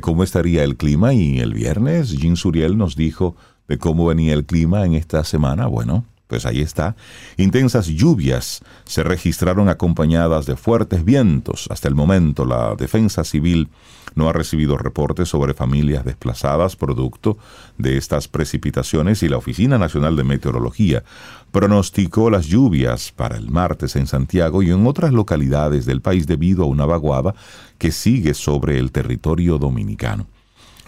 [0.00, 3.36] cómo estaría el clima y el viernes Jean Suriel nos dijo
[3.68, 5.66] de cómo venía el clima en esta semana.
[5.66, 6.96] Bueno, pues ahí está.
[7.36, 11.66] Intensas lluvias se registraron acompañadas de fuertes vientos.
[11.70, 13.68] Hasta el momento la defensa civil
[14.14, 17.36] no ha recibido reportes sobre familias desplazadas producto
[17.78, 21.04] de estas precipitaciones y la Oficina Nacional de Meteorología
[21.50, 26.64] pronosticó las lluvias para el martes en Santiago y en otras localidades del país debido
[26.64, 27.34] a una vaguada
[27.78, 30.26] que sigue sobre el territorio dominicano.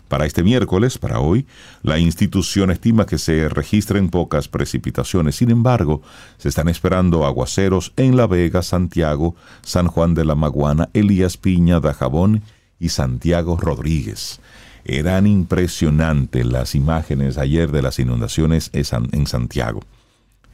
[0.08, 1.46] Para este miércoles, para hoy,
[1.82, 5.34] la institución estima que se registren pocas precipitaciones.
[5.34, 6.00] Sin embargo,
[6.38, 11.80] se están esperando aguaceros en La Vega, Santiago, San Juan de la Maguana, Elías Piña,
[11.80, 12.42] Dajabón
[12.78, 14.40] y Santiago Rodríguez.
[14.84, 19.80] Eran impresionantes las imágenes ayer de las inundaciones en San- en Santiago.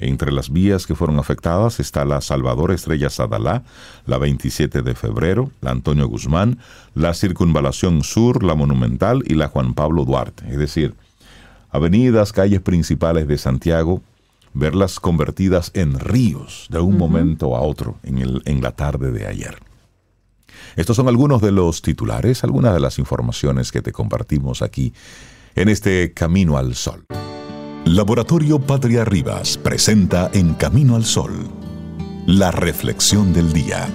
[0.03, 3.63] Entre las vías que fueron afectadas está la Salvador Estrella Sadalá,
[4.05, 6.59] la 27 de febrero, la Antonio Guzmán,
[6.95, 10.45] la Circunvalación Sur, la Monumental y la Juan Pablo Duarte.
[10.51, 10.97] Es decir,
[11.71, 14.03] avenidas, calles principales de Santiago,
[14.55, 19.29] verlas convertidas en ríos de un momento a otro en, el, en la tarde de
[19.29, 19.57] ayer.
[20.75, 24.93] Estos son algunos de los titulares, algunas de las informaciones que te compartimos aquí
[25.55, 27.05] en este Camino al Sol.
[27.85, 31.33] Laboratorio Patria Rivas presenta En Camino al Sol,
[32.27, 33.89] la reflexión del día.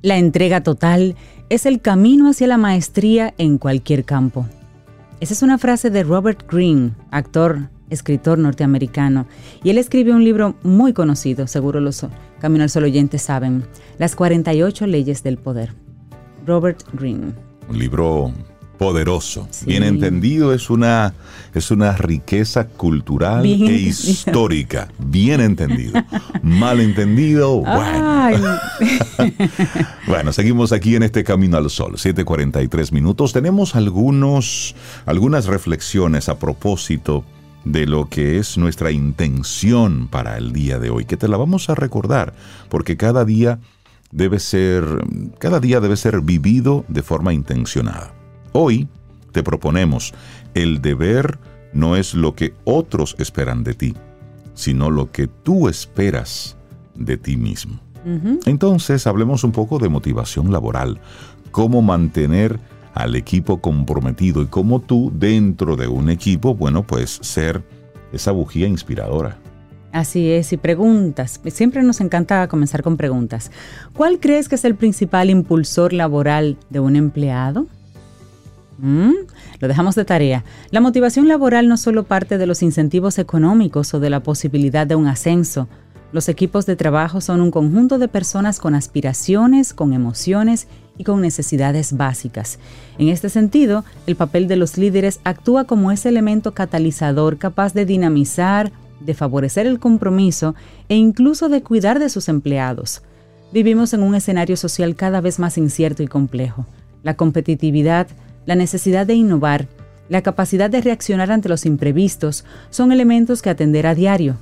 [0.00, 1.16] La entrega total
[1.50, 4.46] es el camino hacia la maestría en cualquier campo.
[5.20, 9.26] Esa es una frase de Robert Greene, actor, escritor norteamericano,
[9.64, 12.06] y él escribió un libro muy conocido, seguro los
[12.38, 13.64] Camino al Sol oyentes saben,
[13.98, 15.74] Las 48 leyes del poder.
[16.46, 17.32] Robert Greene.
[17.68, 18.32] Un libro
[18.78, 19.48] poderoso.
[19.66, 21.14] Bien entendido, es una,
[21.52, 24.88] es una riqueza cultural e histórica.
[24.98, 26.00] Bien entendido.
[26.42, 28.58] Mal entendido, bueno.
[30.06, 33.32] bueno, seguimos aquí en este Camino al Sol, 7:43 minutos.
[33.32, 37.24] Tenemos algunos, algunas reflexiones a propósito
[37.64, 41.68] de lo que es nuestra intención para el día de hoy, que te la vamos
[41.68, 42.32] a recordar,
[42.68, 43.58] porque cada día
[44.10, 44.84] debe ser,
[45.38, 48.17] cada día debe ser vivido de forma intencionada.
[48.52, 48.88] Hoy
[49.32, 50.14] te proponemos,
[50.54, 51.38] el deber
[51.72, 53.94] no es lo que otros esperan de ti,
[54.54, 56.56] sino lo que tú esperas
[56.94, 57.80] de ti mismo.
[58.46, 60.98] Entonces, hablemos un poco de motivación laboral,
[61.50, 62.58] cómo mantener
[62.94, 67.62] al equipo comprometido y cómo tú dentro de un equipo, bueno, pues ser
[68.12, 69.38] esa bujía inspiradora.
[69.92, 71.40] Así es, y preguntas.
[71.48, 73.50] Siempre nos encanta comenzar con preguntas.
[73.94, 77.66] ¿Cuál crees que es el principal impulsor laboral de un empleado?
[78.78, 79.12] ¿Mm?
[79.60, 80.44] Lo dejamos de tarea.
[80.70, 84.94] La motivación laboral no solo parte de los incentivos económicos o de la posibilidad de
[84.94, 85.68] un ascenso.
[86.12, 91.20] Los equipos de trabajo son un conjunto de personas con aspiraciones, con emociones y con
[91.20, 92.58] necesidades básicas.
[92.98, 97.84] En este sentido, el papel de los líderes actúa como ese elemento catalizador capaz de
[97.84, 100.54] dinamizar, de favorecer el compromiso
[100.88, 103.02] e incluso de cuidar de sus empleados.
[103.52, 106.66] Vivimos en un escenario social cada vez más incierto y complejo.
[107.02, 108.08] La competitividad,
[108.48, 109.68] la necesidad de innovar,
[110.08, 114.38] la capacidad de reaccionar ante los imprevistos son elementos que atender a diario.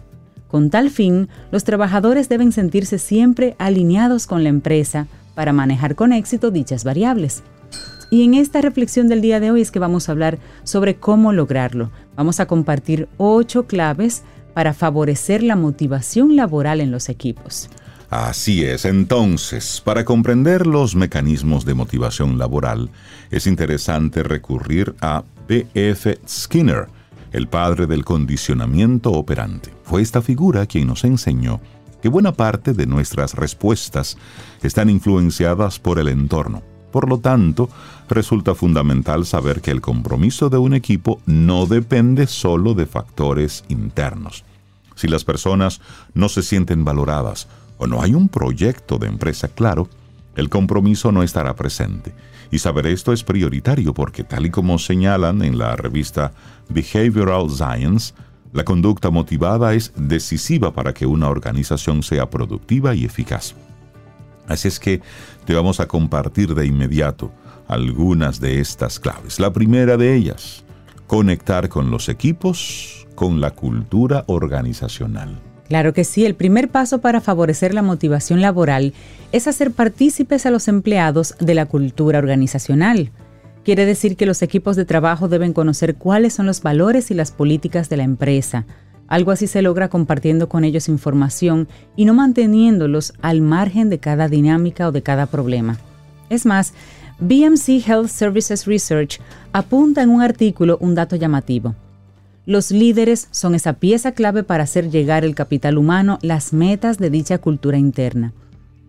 [0.47, 6.13] Con tal fin, los trabajadores deben sentirse siempre alineados con la empresa para manejar con
[6.13, 7.43] éxito dichas variables.
[8.09, 11.33] Y en esta reflexión del día de hoy es que vamos a hablar sobre cómo
[11.33, 11.91] lograrlo.
[12.15, 14.23] Vamos a compartir ocho claves
[14.55, 17.71] para favorecer la motivación laboral en los equipos.
[18.11, 22.91] Así es, entonces, para comprender los mecanismos de motivación laboral,
[23.31, 26.19] es interesante recurrir a B.F.
[26.29, 26.87] Skinner,
[27.33, 29.73] el padre del condicionamiento operante.
[29.83, 31.61] Fue esta figura quien nos enseñó
[32.01, 34.17] que buena parte de nuestras respuestas
[34.63, 36.63] están influenciadas por el entorno.
[36.93, 37.69] Por lo tanto,
[38.09, 44.45] resulta fundamental saber que el compromiso de un equipo no depende solo de factores internos.
[44.95, 45.81] Si las personas
[46.15, 49.89] no se sienten valoradas, o no hay un proyecto de empresa claro,
[50.35, 52.15] el compromiso no estará presente.
[52.51, 56.33] Y saber esto es prioritario porque tal y como señalan en la revista
[56.69, 58.15] Behavioral Science,
[58.53, 63.55] la conducta motivada es decisiva para que una organización sea productiva y eficaz.
[64.47, 65.03] Así es que
[65.45, 67.33] te vamos a compartir de inmediato
[67.67, 69.41] algunas de estas claves.
[69.41, 70.65] La primera de ellas,
[71.07, 75.41] conectar con los equipos, con la cultura organizacional.
[75.69, 78.95] Claro que sí, el primer paso para favorecer la motivación laboral
[79.33, 83.11] es hacer partícipes a los empleados de la cultura organizacional.
[83.65, 87.33] Quiere decir que los equipos de trabajo deben conocer cuáles son los valores y las
[87.33, 88.65] políticas de la empresa.
[89.09, 94.29] Algo así se logra compartiendo con ellos información y no manteniéndolos al margen de cada
[94.29, 95.79] dinámica o de cada problema.
[96.31, 96.75] Es más,
[97.19, 99.21] BMC Health Services Research
[99.53, 101.75] apunta en un artículo un dato llamativo.
[102.47, 107.11] Los líderes son esa pieza clave para hacer llegar el capital humano las metas de
[107.11, 108.33] dicha cultura interna.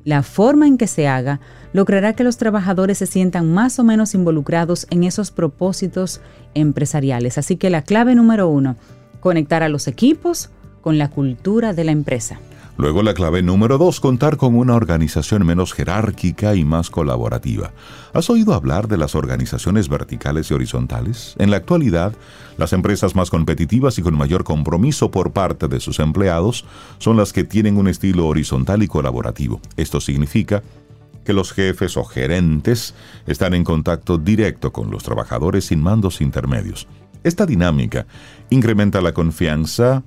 [0.04, 1.40] La forma en que se haga
[1.74, 6.22] logrará que los trabajadores se sientan más o menos involucrados en esos propósitos
[6.54, 7.40] empresariales.
[7.40, 8.76] Así que la clave número uno,
[9.22, 10.52] conectar a los equipos
[10.82, 12.40] con la cultura de la empresa.
[12.78, 17.72] Luego la clave número dos, contar con una organización menos jerárquica y más colaborativa.
[18.14, 21.34] ¿Has oído hablar de las organizaciones verticales y horizontales?
[21.40, 22.14] En la actualidad,
[22.56, 26.66] las empresas más competitivas y con mayor compromiso por parte de sus empleados
[27.00, 29.60] son las que tienen un estilo horizontal y colaborativo.
[29.76, 30.62] Esto significa
[31.26, 32.94] que los jefes o gerentes
[33.26, 36.88] están en contacto directo con los trabajadores sin mandos intermedios.
[37.24, 38.06] Esta dinámica
[38.52, 40.04] incrementa la confianza,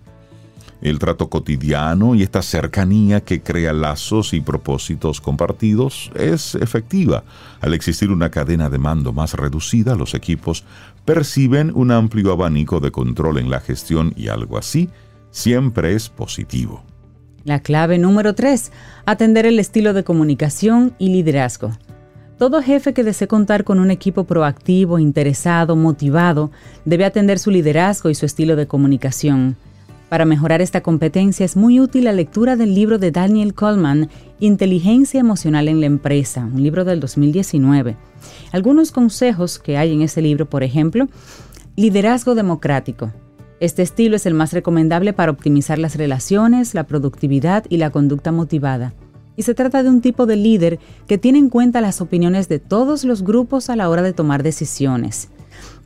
[0.81, 7.25] el trato cotidiano y esta cercanía que crea lazos y propósitos compartidos es efectiva.
[7.61, 10.65] Al existir una cadena de mando más reducida, los equipos
[11.05, 14.89] perciben un amplio abanico de control en la gestión y algo así
[15.31, 16.83] siempre es positivo.
[17.45, 18.71] La clave número 3.
[19.07, 21.73] Atender el estilo de comunicación y liderazgo.
[22.39, 26.51] Todo jefe que desee contar con un equipo proactivo, interesado, motivado,
[26.87, 29.57] debe atender su liderazgo y su estilo de comunicación.
[30.11, 35.21] Para mejorar esta competencia es muy útil la lectura del libro de Daniel Coleman, Inteligencia
[35.21, 37.97] Emocional en la Empresa, un libro del 2019.
[38.51, 41.07] Algunos consejos que hay en ese libro, por ejemplo,
[41.77, 43.13] liderazgo democrático.
[43.61, 48.33] Este estilo es el más recomendable para optimizar las relaciones, la productividad y la conducta
[48.33, 48.93] motivada.
[49.37, 52.59] Y se trata de un tipo de líder que tiene en cuenta las opiniones de
[52.59, 55.29] todos los grupos a la hora de tomar decisiones.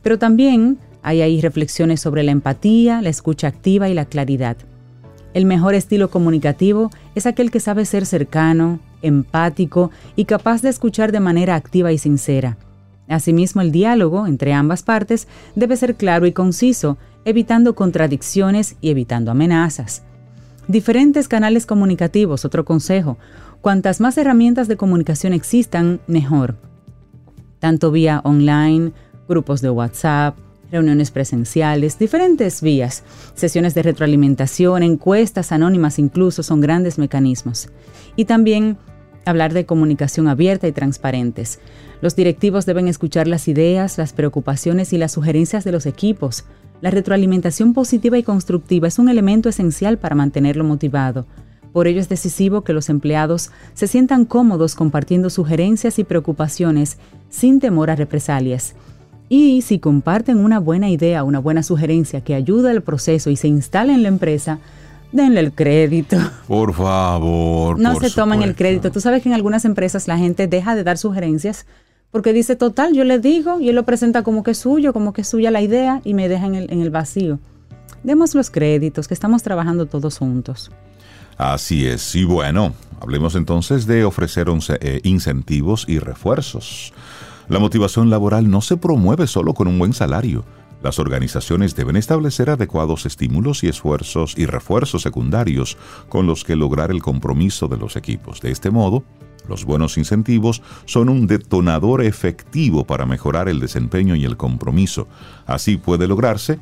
[0.01, 4.57] Pero también hay ahí reflexiones sobre la empatía, la escucha activa y la claridad.
[5.35, 11.11] El mejor estilo comunicativo es aquel que sabe ser cercano, empático y capaz de escuchar
[11.11, 12.57] de manera activa y sincera.
[13.07, 19.29] Asimismo, el diálogo entre ambas partes debe ser claro y conciso, evitando contradicciones y evitando
[19.29, 20.01] amenazas.
[20.67, 23.19] Diferentes canales comunicativos, otro consejo.
[23.61, 26.55] Cuantas más herramientas de comunicación existan, mejor.
[27.59, 28.91] Tanto vía online,
[29.27, 30.35] grupos de WhatsApp,
[30.75, 33.03] reuniones presenciales, diferentes vías,
[33.33, 37.69] sesiones de retroalimentación, encuestas anónimas incluso son grandes mecanismos.
[38.15, 38.77] Y también
[39.25, 41.59] hablar de comunicación abierta y transparentes.
[42.01, 46.45] Los directivos deben escuchar las ideas, las preocupaciones y las sugerencias de los equipos.
[46.81, 51.25] La retroalimentación positiva y constructiva es un elemento esencial para mantenerlo motivado.
[51.73, 56.97] Por ello es decisivo que los empleados se sientan cómodos compartiendo sugerencias y preocupaciones
[57.29, 58.75] sin temor a represalias.
[59.27, 63.47] Y si comparten una buena idea, una buena sugerencia que ayuda al proceso y se
[63.47, 64.59] instala en la empresa,
[65.11, 66.17] denle el crédito.
[66.47, 67.79] Por favor.
[67.79, 68.91] No se tomen el crédito.
[68.91, 71.65] Tú sabes que en algunas empresas la gente deja de dar sugerencias
[72.11, 75.11] porque dice, total, yo le digo y él lo presenta como que es suyo, como
[75.11, 77.39] que es suya la idea y me deja en el, en el vacío.
[78.03, 80.71] Demos los créditos, que estamos trabajando todos juntos.
[81.37, 82.15] Así es.
[82.15, 84.47] Y bueno, hablemos entonces de ofrecer
[84.79, 86.93] eh, incentivos y refuerzos.
[87.47, 90.43] La motivación laboral no se promueve solo con un buen salario.
[90.81, 95.77] Las organizaciones deben establecer adecuados estímulos y esfuerzos y refuerzos secundarios
[96.09, 98.41] con los que lograr el compromiso de los equipos.
[98.41, 99.03] De este modo,
[99.47, 105.07] los buenos incentivos son un detonador efectivo para mejorar el desempeño y el compromiso.
[105.45, 106.59] Así puede lograrse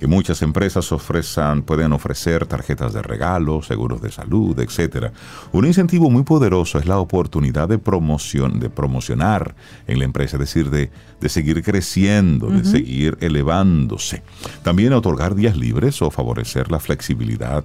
[0.00, 5.12] que muchas empresas ofrezcan, pueden ofrecer tarjetas de regalo, seguros de salud, etc.
[5.52, 9.54] Un incentivo muy poderoso es la oportunidad de promoción, de promocionar
[9.86, 10.90] en la empresa, es decir, de,
[11.20, 14.22] de seguir creciendo, de seguir elevándose.
[14.62, 17.62] También otorgar días libres o favorecer la flexibilidad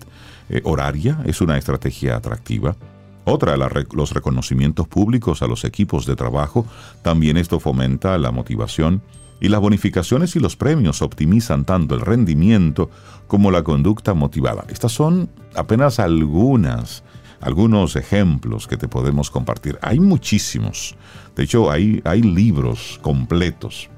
[0.49, 2.75] eh, horaria es una estrategia atractiva.
[3.23, 6.65] Otra, los reconocimientos públicos a los equipos de trabajo,
[7.01, 9.01] también esto fomenta la motivación
[9.39, 12.89] y las bonificaciones y los premios optimizan tanto el rendimiento
[13.27, 14.65] como la conducta motivada.
[14.69, 17.03] Estas son apenas algunas,
[17.41, 19.77] algunos ejemplos que te podemos compartir.
[19.81, 20.95] Hay muchísimos.
[21.35, 23.89] De hecho, hay, hay libros completos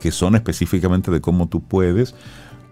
[0.00, 2.14] que son específicamente de cómo tú puedes,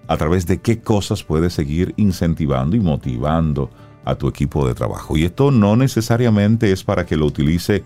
[0.06, 3.70] a través de qué cosas puedes seguir incentivando y motivando
[4.04, 5.16] a tu equipo de trabajo.
[5.16, 7.82] Y esto no necesariamente es para que lo utilice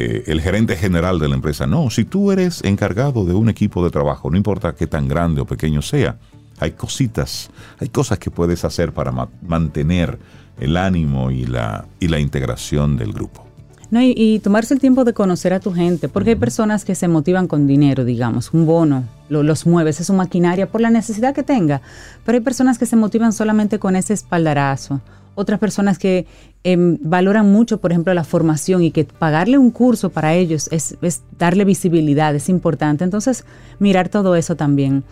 [0.00, 1.66] eh, el gerente general de la empresa.
[1.66, 5.40] No, si tú eres encargado de un equipo de trabajo, no importa qué tan grande
[5.40, 6.18] o pequeño sea,
[6.60, 10.16] hay cositas, hay cosas que puedes hacer para mantener
[10.60, 13.44] el ánimo y la, y la integración del grupo.
[13.90, 17.08] No, y, tomarse el tiempo de conocer a tu gente, porque hay personas que se
[17.08, 21.42] motivan con dinero, digamos, un bono, los mueves, es su maquinaria por la necesidad que
[21.42, 21.82] tenga,
[22.24, 25.00] pero hay personas que se motivan solamente con ese espaldarazo
[25.38, 26.26] otras personas que
[26.64, 30.98] em, valoran mucho, por ejemplo, la formación y que pagarle un curso para ellos es,
[31.00, 33.04] es, darle visibilidad, es importante.
[33.04, 33.44] Entonces,
[33.78, 35.04] mirar todo eso también.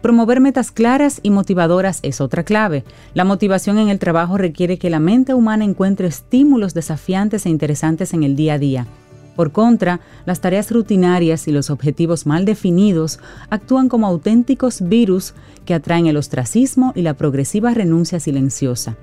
[0.00, 2.84] Promover metas claras y motivadoras es otra clave.
[3.12, 8.14] La motivación en el trabajo requiere que la mente humana encuentre estímulos desafiantes e interesantes
[8.14, 8.86] en el día a día.
[9.36, 13.18] Por contra, las tareas rutinarias y los objetivos mal definidos
[13.50, 15.34] actúan como auténticos virus
[15.66, 18.96] que atraen el ostracismo y la progresiva renuncia silenciosa.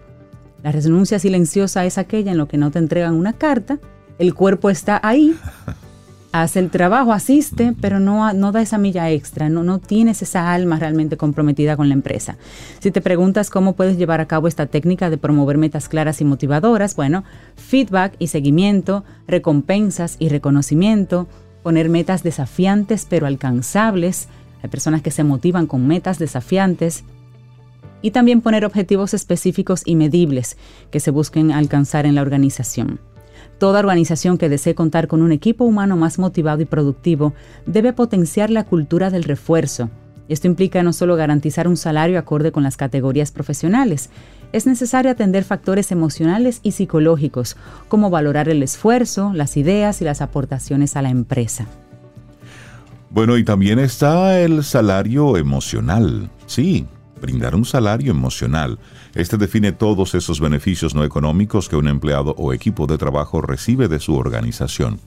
[0.63, 3.79] La renuncia silenciosa es aquella en lo que no te entregan una carta,
[4.19, 5.35] el cuerpo está ahí,
[6.31, 10.53] hace el trabajo, asiste, pero no, no da esa milla extra, no, no tienes esa
[10.53, 12.37] alma realmente comprometida con la empresa.
[12.79, 16.25] Si te preguntas cómo puedes llevar a cabo esta técnica de promover metas claras y
[16.25, 17.23] motivadoras, bueno,
[17.55, 21.27] feedback y seguimiento, recompensas y reconocimiento,
[21.63, 24.27] poner metas desafiantes pero alcanzables,
[24.63, 27.03] hay personas que se motivan con metas desafiantes,
[28.01, 30.57] y también poner objetivos específicos y medibles
[30.89, 32.99] que se busquen alcanzar en la organización.
[33.57, 37.33] Toda organización que desee contar con un equipo humano más motivado y productivo
[37.65, 39.89] debe potenciar la cultura del refuerzo.
[40.29, 44.09] Esto implica no solo garantizar un salario acorde con las categorías profesionales,
[44.51, 47.55] es necesario atender factores emocionales y psicológicos,
[47.87, 51.67] como valorar el esfuerzo, las ideas y las aportaciones a la empresa.
[53.09, 56.29] Bueno, y también está el salario emocional.
[56.47, 56.85] Sí,
[57.21, 58.79] brindar un salario emocional.
[59.15, 63.87] Este define todos esos beneficios no económicos que un empleado o equipo de trabajo recibe
[63.87, 64.99] de su organización.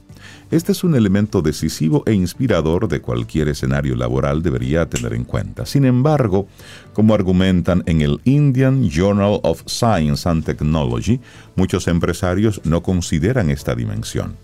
[0.50, 5.66] Este es un elemento decisivo e inspirador de cualquier escenario laboral debería tener en cuenta.
[5.66, 6.46] Sin embargo,
[6.92, 11.20] como argumentan en el Indian Journal of Science and Technology,
[11.56, 14.36] muchos empresarios no consideran esta dimensión.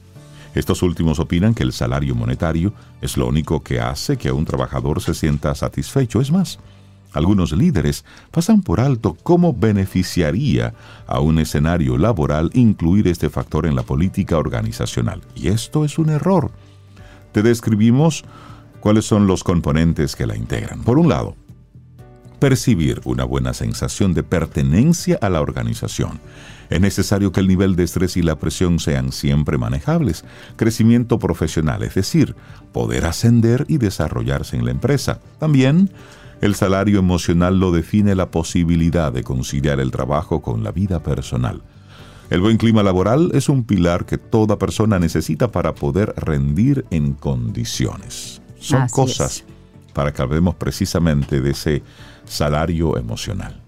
[0.54, 5.00] Estos últimos opinan que el salario monetario es lo único que hace que un trabajador
[5.00, 6.20] se sienta satisfecho.
[6.20, 6.58] Es más,
[7.12, 10.74] algunos líderes pasan por alto cómo beneficiaría
[11.06, 15.22] a un escenario laboral incluir este factor en la política organizacional.
[15.34, 16.50] Y esto es un error.
[17.32, 18.24] Te describimos
[18.80, 20.82] cuáles son los componentes que la integran.
[20.82, 21.36] Por un lado,
[22.40, 26.18] percibir una buena sensación de pertenencia a la organización.
[26.70, 30.24] Es necesario que el nivel de estrés y la presión sean siempre manejables.
[30.56, 32.34] Crecimiento profesional, es decir,
[32.72, 35.20] poder ascender y desarrollarse en la empresa.
[35.38, 35.90] También
[36.40, 41.62] el salario emocional lo define la posibilidad de conciliar el trabajo con la vida personal.
[42.30, 47.12] El buen clima laboral es un pilar que toda persona necesita para poder rendir en
[47.12, 48.40] condiciones.
[48.58, 49.44] Son cosas
[49.92, 51.82] para que hablemos precisamente de ese
[52.24, 53.60] salario emocional.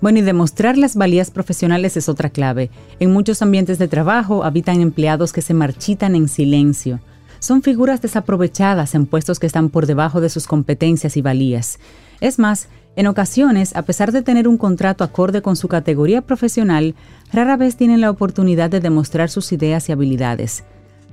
[0.00, 2.70] Bueno, y demostrar las valías profesionales es otra clave.
[2.98, 7.00] En muchos ambientes de trabajo habitan empleados que se marchitan en silencio.
[7.40, 11.78] Son figuras desaprovechadas en puestos que están por debajo de sus competencias y valías.
[12.20, 16.96] Es más, en ocasiones, a pesar de tener un contrato acorde con su categoría profesional,
[17.32, 20.64] rara vez tienen la oportunidad de demostrar sus ideas y habilidades.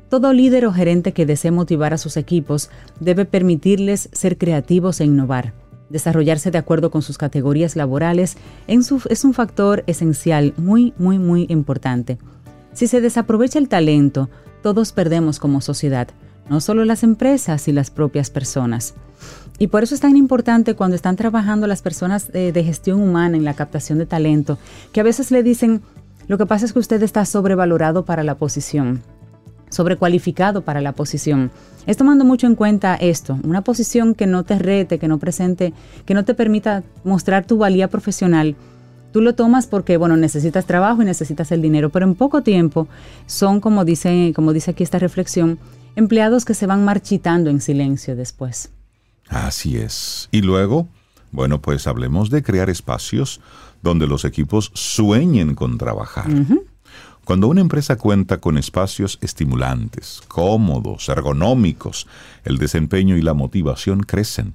[0.09, 5.05] Todo líder o gerente que desee motivar a sus equipos debe permitirles ser creativos e
[5.05, 5.53] innovar.
[5.89, 8.37] Desarrollarse de acuerdo con sus categorías laborales
[8.67, 12.17] es un factor esencial, muy, muy, muy importante.
[12.73, 14.29] Si se desaprovecha el talento,
[14.63, 16.07] todos perdemos como sociedad,
[16.49, 18.95] no solo las empresas y las propias personas.
[19.57, 23.45] Y por eso es tan importante cuando están trabajando las personas de, gestión humana en
[23.45, 24.57] la captación de talento,
[24.91, 25.81] que a veces le dicen,
[26.27, 29.01] lo que pasa es que usted está sobrevalorado para la posición,
[29.69, 31.51] sobrecualificado para la posición.
[31.85, 35.73] Es tomando mucho en cuenta esto, una posición que no te rete, que no presente,
[36.05, 38.55] que no te permita mostrar tu valía profesional.
[39.13, 42.89] Tú lo tomas porque, bueno, necesitas trabajo y necesitas el dinero, pero en poco tiempo
[43.27, 45.59] son, como dice, como dice aquí esta reflexión,
[45.95, 48.74] empleados que se van marchitando en silencio después.
[49.29, 50.29] Así es.
[50.31, 50.87] Y luego,
[51.31, 53.41] bueno, pues hablemos de crear espacios
[53.81, 56.27] donde los equipos sueñen con trabajar.
[57.23, 62.07] Cuando una empresa cuenta con espacios estimulantes, cómodos, ergonómicos,
[62.43, 64.53] el desempeño y la motivación crecen.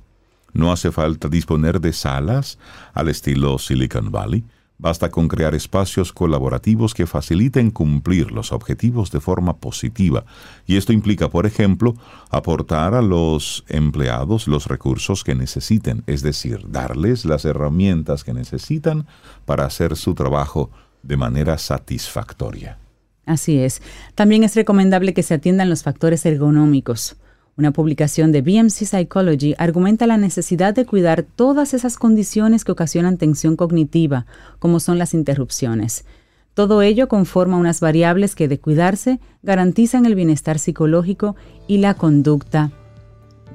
[0.52, 2.58] No hace falta disponer de salas
[2.92, 4.44] al estilo Silicon Valley,
[4.80, 10.24] Basta con crear espacios colaborativos que faciliten cumplir los objetivos de forma positiva.
[10.66, 11.94] Y esto implica, por ejemplo,
[12.30, 19.06] aportar a los empleados los recursos que necesiten, es decir, darles las herramientas que necesitan
[19.44, 20.70] para hacer su trabajo
[21.02, 22.78] de manera satisfactoria.
[23.26, 23.82] Así es.
[24.14, 27.16] También es recomendable que se atiendan los factores ergonómicos.
[27.60, 33.18] Una publicación de BMC Psychology argumenta la necesidad de cuidar todas esas condiciones que ocasionan
[33.18, 34.24] tensión cognitiva,
[34.58, 36.06] como son las interrupciones.
[36.54, 41.36] Todo ello conforma unas variables que, de cuidarse, garantizan el bienestar psicológico
[41.66, 42.72] y la conducta,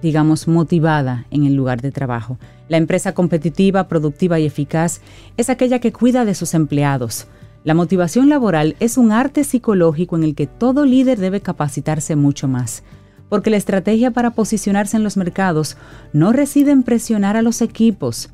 [0.04, 2.38] digamos, motivada en el lugar de trabajo.
[2.70, 5.02] La empresa competitiva, productiva y eficaz
[5.36, 7.26] es aquella que cuida de sus empleados.
[7.64, 12.48] La motivación laboral es un arte psicológico en el que todo líder debe capacitarse mucho
[12.48, 12.84] más
[13.30, 15.78] porque la estrategia para posicionarse en los mercados
[16.14, 18.30] no reside en presionar a los equipos,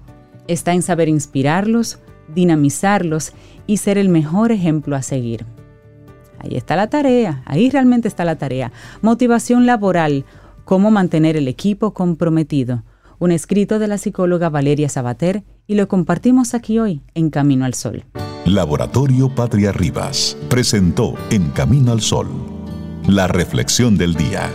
[0.47, 1.99] está en saber inspirarlos,
[2.33, 3.33] dinamizarlos
[3.67, 5.45] y ser el mejor ejemplo a seguir.
[6.39, 8.71] Ahí está la tarea, ahí realmente está la tarea.
[9.01, 10.25] Motivación laboral,
[10.65, 12.83] cómo mantener el equipo comprometido.
[13.19, 17.75] Un escrito de la psicóloga Valeria Sabater y lo compartimos aquí hoy en Camino al
[17.75, 18.05] Sol.
[18.45, 22.27] Laboratorio Patria Rivas presentó En Camino al Sol,
[23.07, 24.49] la reflexión del día.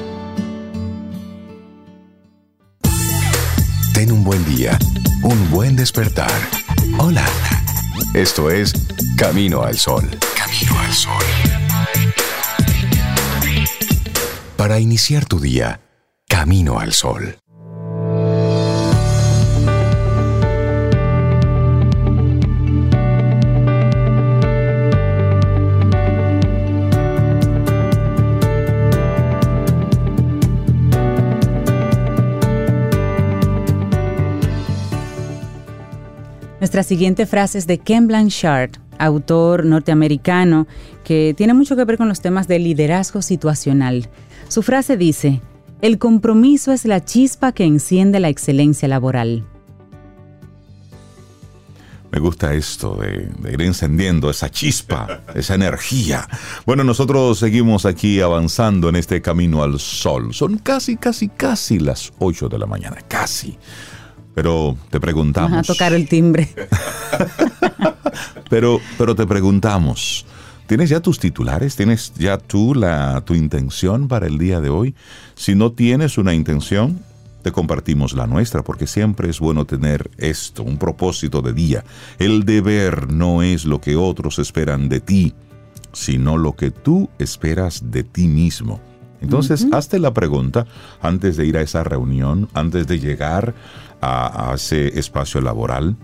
[3.96, 4.78] Ten un buen día,
[5.22, 6.30] un buen despertar.
[6.98, 7.24] Hola.
[8.12, 8.74] Esto es
[9.16, 10.04] Camino al Sol.
[10.36, 11.24] Camino al Sol.
[14.58, 15.80] Para iniciar tu día,
[16.28, 17.38] Camino al Sol.
[36.66, 40.66] Nuestra siguiente frase es de Ken Blanchard, autor norteamericano
[41.04, 44.08] que tiene mucho que ver con los temas de liderazgo situacional.
[44.48, 45.40] Su frase dice,
[45.80, 49.44] el compromiso es la chispa que enciende la excelencia laboral.
[52.10, 56.26] Me gusta esto de, ir encendiendo esa chispa, esa energía.
[56.66, 60.34] Bueno, nosotros seguimos aquí avanzando en este camino al sol.
[60.34, 63.56] Son casi, casi, casi las 8 de la mañana, casi.
[64.36, 65.58] Pero te preguntamos.
[65.58, 66.50] A tocar el timbre.
[68.50, 70.26] pero, pero te preguntamos.
[70.66, 71.74] ¿Tienes ya tus titulares?
[71.74, 74.94] ¿Tienes ya tú la, tu intención para el día de hoy?
[75.36, 77.00] Si no tienes una intención,
[77.40, 81.84] te compartimos la nuestra, porque siempre es bueno tener esto, un propósito de día.
[82.18, 85.32] El deber no es lo que otros esperan de ti,
[85.94, 88.82] sino lo que tú esperas de ti mismo.
[89.22, 89.76] Entonces, uh -huh.
[89.76, 90.66] hazte la pregunta
[91.00, 93.54] antes de ir a esa reunión, antes de llegar
[94.06, 95.96] a, ese espacio laboral,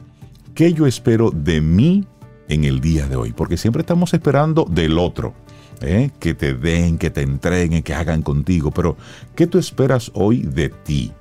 [0.55, 2.07] ¿qué yo espero de mí
[2.49, 3.33] en el día de hoy?
[3.33, 5.35] Porque siempre estamos esperando del otro.
[5.81, 6.11] ¿eh?
[6.19, 8.71] Que te den, que te entreguen, que hagan contigo.
[8.71, 8.97] Pero,
[9.35, 11.13] ¿qué tú esperas hoy de ti?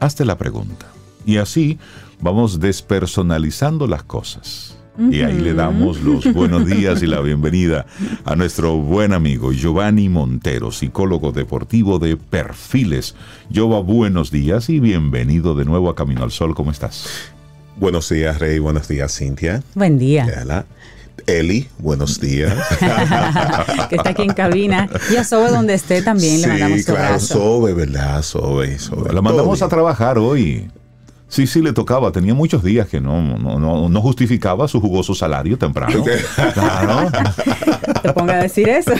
[0.00, 0.86] Hazte la pregunta.
[1.24, 1.78] Y así
[2.20, 4.79] vamos despersonalizando las cosas.
[4.98, 7.86] Y ahí le damos los buenos días y la bienvenida
[8.24, 13.14] a nuestro buen amigo Giovanni Montero, psicólogo deportivo de Perfiles.
[13.50, 16.54] Giova, buenos días y bienvenido de nuevo a Camino al Sol.
[16.54, 17.06] ¿Cómo estás?
[17.76, 18.58] Buenos días, Rey.
[18.58, 19.62] Buenos días, Cintia.
[19.74, 20.26] Buen día.
[20.42, 20.66] Hola.
[21.26, 22.52] Eli, buenos días.
[23.88, 24.88] que está aquí en cabina.
[25.10, 27.34] Y a Sobe donde esté también sí, le mandamos claro, abrazo.
[27.34, 28.22] Sobe, ¿verdad?
[28.22, 29.12] Sobe, Sobe.
[29.12, 30.68] La mandamos a trabajar hoy.
[31.30, 32.10] Sí, sí, le tocaba.
[32.10, 36.02] Tenía muchos días que no, no, no, no justificaba su jugoso salario temprano.
[36.54, 37.08] claro.
[38.02, 38.90] Te ponga a decir eso.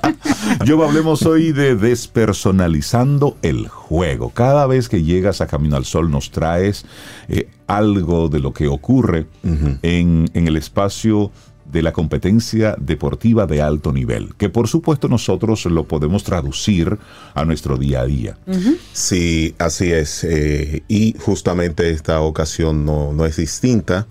[0.64, 4.30] Yo hablemos hoy de despersonalizando el juego.
[4.30, 6.86] Cada vez que llegas a Camino al Sol nos traes
[7.28, 9.78] eh, algo de lo que ocurre uh -huh.
[9.82, 11.32] en, en el espacio
[11.74, 16.96] de la competencia deportiva de alto nivel, que por supuesto nosotros lo podemos traducir
[17.34, 18.38] a nuestro día a día.
[18.46, 18.78] Uh -huh.
[18.92, 20.22] Sí, así es.
[20.22, 24.06] Eh, y justamente esta ocasión no, no es distinta.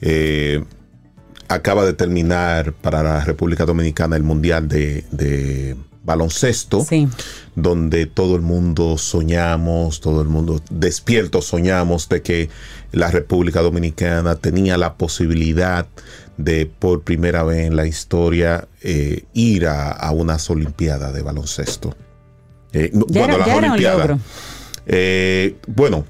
[0.00, 0.62] Eh,
[1.48, 7.08] acaba de terminar para la República Dominicana el Mundial de, de baloncesto, sí.
[7.56, 12.50] donde todo el mundo soñamos, todo el mundo despierto soñamos de que
[12.92, 15.86] la República Dominicana tenía la posibilidad
[16.36, 21.94] de por primera vez en la historia eh, ir a, a, unas Olimpiadas de baloncesto.
[22.72, 24.20] Eh, ya bueno, era, las ya Olimpiadas.
[24.86, 26.04] Eh, bueno,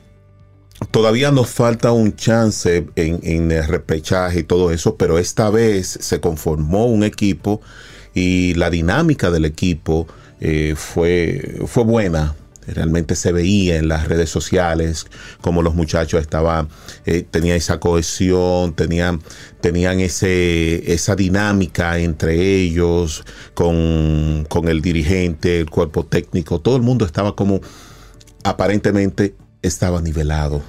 [0.91, 5.99] todavía nos falta un chance en, en, el repechaje y todo eso, pero esta vez
[6.01, 7.61] se conformó un equipo
[8.15, 10.07] y la dinámica del equipo
[10.41, 12.35] eh, fue, fue buena.
[12.67, 15.07] Realmente se veía en las redes sociales
[15.41, 16.69] como los muchachos estaban,
[17.05, 19.21] eh, tenían esa cohesión, tenían,
[19.61, 26.83] tenían ese, esa dinámica entre ellos, con, con el dirigente, el cuerpo técnico, todo el
[26.83, 27.61] mundo estaba como,
[28.45, 30.63] aparentemente estaba nivelado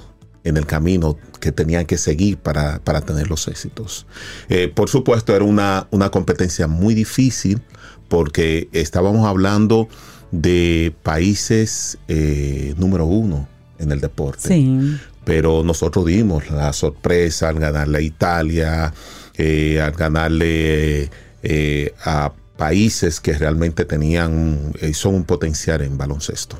[0.44, 4.06] en el camino que tenían que seguir para, para tener los éxitos.
[4.48, 7.60] Eh, por supuesto, era una, una competencia muy difícil
[8.08, 9.88] porque estábamos hablando
[10.30, 13.48] de países eh, número uno
[13.78, 14.48] en el deporte.
[14.48, 14.96] Sí.
[15.24, 18.94] Pero nosotros dimos la sorpresa al ganarle a Italia,
[19.36, 21.10] eh, al ganarle
[21.42, 26.58] eh, a países que realmente tenían, son un potencial en baloncesto.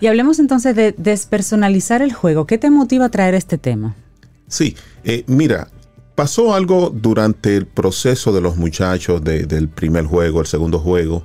[0.00, 2.46] Y hablemos entonces de despersonalizar el juego.
[2.46, 3.96] ¿Qué te motiva a traer este tema?
[4.46, 4.76] Sí,
[5.26, 5.68] mira,
[6.14, 11.24] pasó algo durante el proceso de los muchachos de, del primer juego, el segundo juego,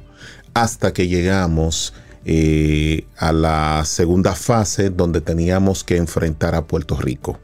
[0.53, 1.93] hasta que llegamos
[2.25, 7.39] eh, a la segunda fase donde teníamos que enfrentar a Puerto Rico.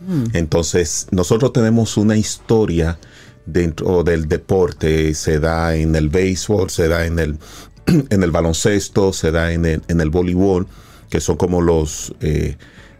[0.00, 0.24] Mm.
[0.34, 2.98] Entonces, nosotros tenemos una historia
[3.46, 7.38] dentro del deporte, se da en el béisbol, se da en el,
[7.86, 10.66] en el baloncesto, se da en el, en el voleibol,
[11.08, 12.56] que son como los, eh,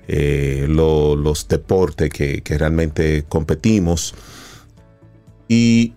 [0.07, 4.15] eh, lo- los deportes que, que realmente competimos.
[5.49, 5.93] Y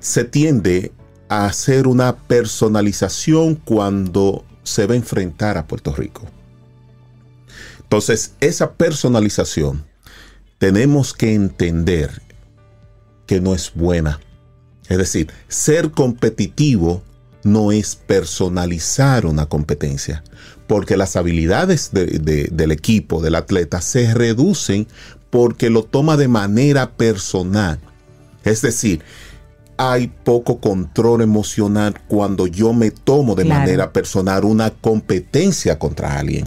[0.00, 0.92] se tiende
[1.30, 6.28] a hacer una personalización cuando se va a enfrentar a Puerto Rico.
[7.82, 9.84] Entonces, esa personalización
[10.58, 12.20] tenemos que entender
[13.26, 14.20] que no es buena.
[14.88, 17.02] Es decir, ser competitivo
[17.44, 20.24] no es personalizar una competencia,
[20.66, 24.88] porque las habilidades de- de- del equipo, del atleta, se reducen
[25.30, 27.78] porque lo toma de manera personal.
[28.44, 29.02] Es decir,
[29.82, 33.60] hay poco control emocional cuando yo me tomo de Claro.
[33.60, 36.46] manera personal una competencia contra alguien.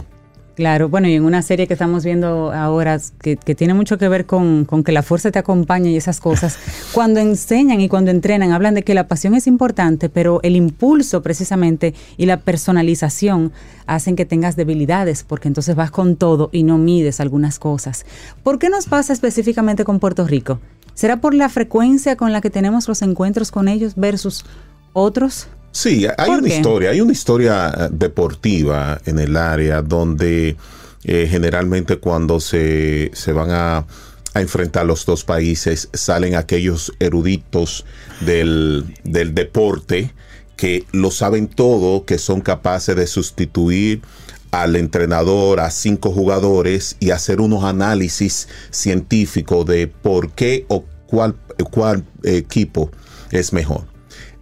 [0.54, 4.08] Claro, bueno, y en una serie que estamos viendo ahora que, que tiene mucho que
[4.08, 6.56] ver con, con que la fuerza te acompaña y esas cosas,
[6.92, 11.20] cuando enseñan y cuando entrenan hablan de que la pasión es importante, pero el impulso
[11.20, 13.50] precisamente y la personalización
[13.86, 18.06] hacen que tengas debilidades, porque entonces vas con todo y no mides algunas cosas.
[18.44, 20.60] ¿Por qué nos pasa específicamente con Puerto Rico?
[20.94, 24.44] ¿Será por la frecuencia con la que tenemos los encuentros con ellos versus
[24.92, 25.48] otros?
[25.72, 26.56] Sí, hay ¿Por una qué?
[26.56, 30.56] historia, hay una historia eh, deportiva en el área donde
[31.02, 33.84] eh, generalmente cuando se, se van a,
[34.34, 37.84] a enfrentar los dos países salen aquellos eruditos
[38.20, 40.12] del, del deporte
[40.56, 44.02] que lo saben todo, que son capaces de sustituir
[44.62, 51.34] al entrenador, a cinco jugadores y hacer unos análisis científicos de por qué o cuál,
[51.70, 52.90] cuál equipo
[53.30, 53.84] es mejor.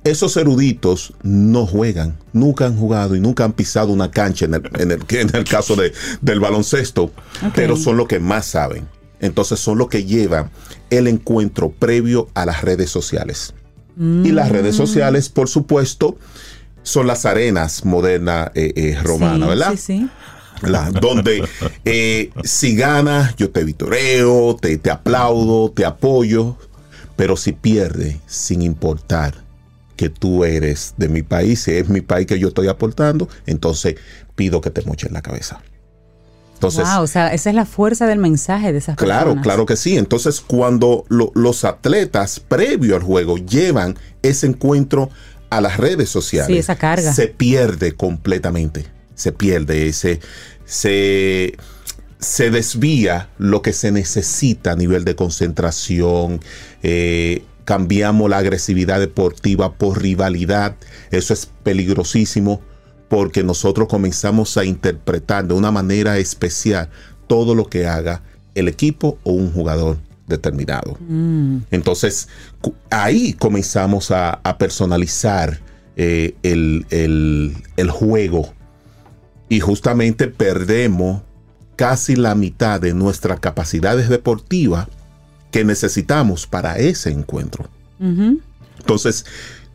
[0.05, 4.63] Esos eruditos no juegan, nunca han jugado y nunca han pisado una cancha en el,
[4.79, 7.13] en el- en el caso de- del baloncesto,
[7.55, 8.89] pero son los que más saben.
[9.21, 10.51] Entonces son los que llevan
[10.91, 13.55] el encuentro previo a las redes sociales.
[13.97, 16.17] Y las redes sociales, por supuesto,
[16.83, 19.70] son las arenas modernas eh, eh, romanas, Sí, ¿verdad?
[19.72, 20.09] Sí, sí.
[20.62, 21.43] La- donde
[21.85, 26.57] eh, si ganas, yo te vitoreo, te, te aplaudo, te apoyo,
[27.16, 29.35] pero si pierdes, sin importar
[29.97, 33.97] que tú eres de mi país, si es mi país que yo estoy aportando, entonces
[34.37, 35.61] pido que te moches la cabeza.
[36.55, 39.43] Entonces, wow, o sea, esa es la fuerza del mensaje de esas Claro, personas.
[39.43, 39.97] claro que sí.
[39.99, 45.11] Entonces, cuando lo- los atletas previo al juego llevan ese encuentro
[45.57, 47.13] a las redes sociales, Sí, esa carga.
[47.13, 48.87] se pierde completamente.
[49.15, 50.21] Se pierde ese,
[50.65, 51.55] se,
[52.19, 56.41] se desvía lo que se necesita a nivel de concentración.
[56.83, 60.75] eh, cambiamos la agresividad deportiva por rivalidad.
[61.13, 62.61] Eso es peligrosísimo
[63.09, 66.91] porque nosotros comenzamos a interpretar de una manera especial
[67.29, 68.23] todo lo que haga
[68.57, 69.99] el equipo o un jugador
[70.33, 70.97] determinado.
[71.70, 72.28] Entonces,
[72.61, 75.61] cu- ahí comenzamos a, a personalizar
[75.97, 78.53] eh, el, el- el juego
[79.49, 81.22] y justamente perdemos
[81.76, 84.89] casi la mitad de nuestras capacidades deportivas
[85.51, 87.68] que necesitamos para ese encuentro.
[88.78, 89.24] Entonces,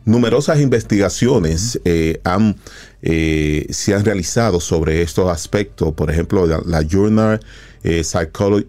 [0.04, 2.56] numerosas investigaciones eh, han,
[3.02, 5.92] eh, se han realizado sobre estos aspectos.
[5.94, 7.38] Por ejemplo, la, la Journal
[7.84, 8.00] eh,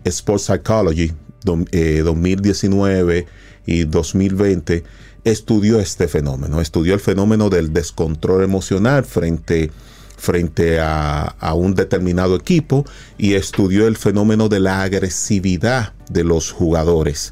[0.06, 1.12] Sports Psychology
[1.50, 3.26] dom- eh, 2019
[3.66, 4.84] y 2020
[5.24, 9.70] estudió este fenómeno, estudió el fenómeno del descontrol emocional frente,
[10.18, 12.86] frente a, a un determinado equipo
[13.18, 17.32] y estudió el fenómeno de la agresividad de los jugadores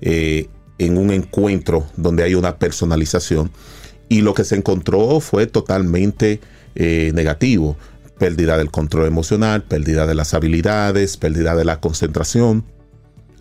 [0.00, 0.48] eh,
[0.78, 3.50] en un encuentro donde hay una personalización
[4.08, 6.40] y lo que se encontró fue totalmente
[6.74, 7.76] eh, negativo.
[8.18, 12.64] Pérdida del control emocional, pérdida de las habilidades, pérdida de la concentración.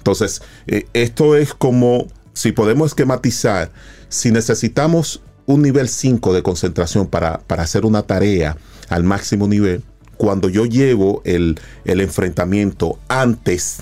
[0.06, 3.72] Entonces, eh, esto es como, si podemos esquematizar,
[4.08, 8.56] si necesitamos un nivel 5 de concentración para, para hacer una tarea
[8.90, 9.82] al máximo nivel,
[10.18, 13.80] cuando yo llevo el, el enfrentamiento antes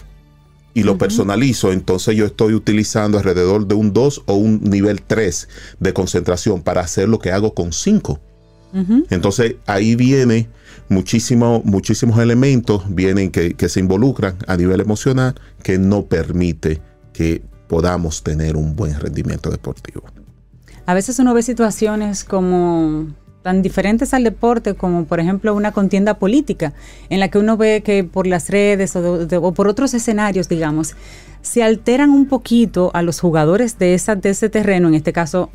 [0.73, 5.49] y lo personalizo, entonces yo estoy utilizando alrededor de un 2 o un nivel 3
[5.81, 8.21] de concentración para hacer lo que hago con 5.
[9.09, 10.47] Entonces ahí viene
[10.89, 16.81] muchísimo, muchísimos elementos vienen que, que se involucran a nivel emocional que no permite
[17.13, 20.03] que podamos tener un buen rendimiento deportivo.
[20.85, 23.07] A veces uno ve situaciones como
[23.43, 26.73] tan diferentes al deporte como por ejemplo una contienda política
[27.09, 30.95] en la que uno ve que por las redes o, por otros escenarios digamos
[31.41, 35.51] se alteran un poquito a los jugadores de, esa, de ese terreno en este caso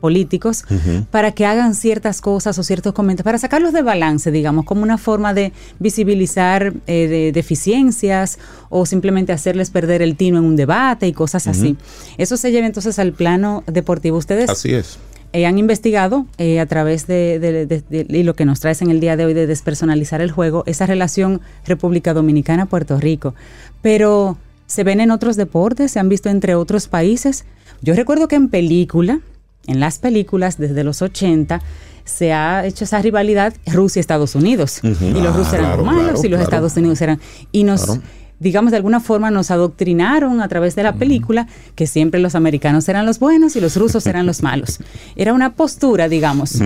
[0.00, 0.64] políticos
[1.12, 4.98] para que hagan ciertas cosas o ciertos comentarios, para sacarlos de balance, digamos, como una
[4.98, 8.38] forma de visibilizar eh, de- deficiencias
[8.70, 11.76] o simplemente hacerles perder el tino en un debate y cosas así.
[12.18, 14.16] Eso se lleva entonces al plano deportivo.
[14.16, 14.98] Ustedes Así es.
[15.32, 18.82] eh, han investigado eh, a través de, de- de- de- y lo que nos traes
[18.82, 23.34] en el día de hoy de despersonalizar el juego, esa relación República Dominicana-Puerto Rico.
[23.82, 27.44] Pero se ven en otros deportes, se han visto entre otros países.
[27.82, 29.20] Yo recuerdo que en película,
[29.66, 31.60] en las películas desde los 80,
[32.04, 34.80] se ha hecho esa rivalidad Rusia-Estados Unidos.
[34.82, 36.42] Y los Ah, rusos eran claro, los malos claro, y los claro.
[36.42, 37.20] Estados Unidos eran...
[37.52, 37.98] Y nos...
[38.40, 42.88] Digamos, de alguna forma nos adoctrinaron a través de la película que siempre los americanos
[42.88, 44.78] eran los buenos y los rusos eran los malos.
[45.14, 46.58] Era una postura, digamos.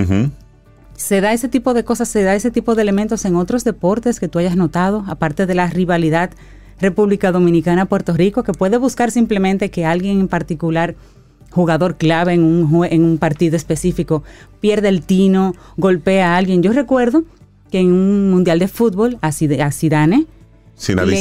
[0.96, 4.20] ¿Se da ese tipo de cosas, se da ese tipo de elementos en otros deportes
[4.20, 6.30] que tú hayas notado, aparte de la rivalidad
[6.80, 10.94] República Dominicana-Puerto Rico, que puede buscar simplemente que alguien en particular,
[11.54, 14.22] jugador clave en un, en un partido específico,
[14.60, 16.62] pierde el tino, golpea a alguien?
[16.62, 17.24] Yo recuerdo
[17.70, 20.26] que en un mundial de fútbol a Zid- a Zidane,
[21.12, 21.16] le.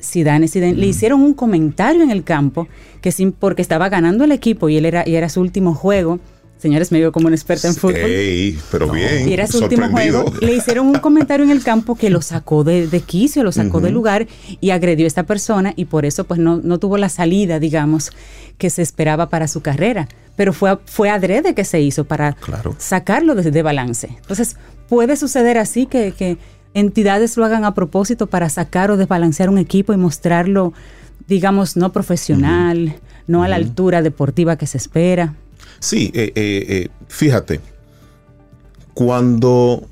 [0.00, 2.68] Zidane, Zidane, le hicieron un comentario en el campo
[3.00, 6.20] que sin, porque estaba ganando el equipo y él era, y era su último juego.
[6.62, 7.96] Señores, me veo como un experta en fútbol.
[7.96, 9.28] Ey, pero bien.
[9.28, 10.32] Y era su último juego.
[10.40, 13.80] Le hicieron un comentario en el campo que lo sacó de, de quicio, lo sacó
[13.80, 14.28] del lugar
[14.60, 18.12] y agredió a esta persona y por eso pues no, no tuvo la salida, digamos,
[18.58, 20.06] que se esperaba para su carrera.
[20.36, 22.76] Pero fue, fue adrede que se hizo para Claro.
[22.78, 24.06] sacarlo de, de balance.
[24.20, 24.54] Entonces,
[24.88, 26.38] puede suceder así que, que
[26.74, 30.74] entidades lo hagan a propósito para sacar o desbalancear un equipo y mostrarlo,
[31.26, 32.94] digamos, no profesional,
[33.26, 35.34] no a la altura deportiva que se espera.
[35.78, 37.60] Sí, eh, eh, eh, fíjate,
[38.94, 39.88] cuando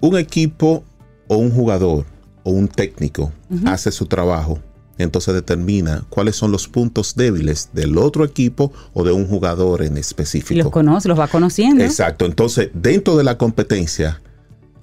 [0.00, 0.84] un equipo
[1.28, 2.06] o un jugador
[2.42, 3.32] o un técnico
[3.66, 4.58] hace su trabajo,
[4.98, 9.96] entonces determina cuáles son los puntos débiles del otro equipo o de un jugador en
[9.96, 10.62] específico.
[10.62, 11.82] los conoce, los va conociendo.
[11.84, 12.26] Exacto.
[12.26, 14.20] Entonces, dentro de la competencia,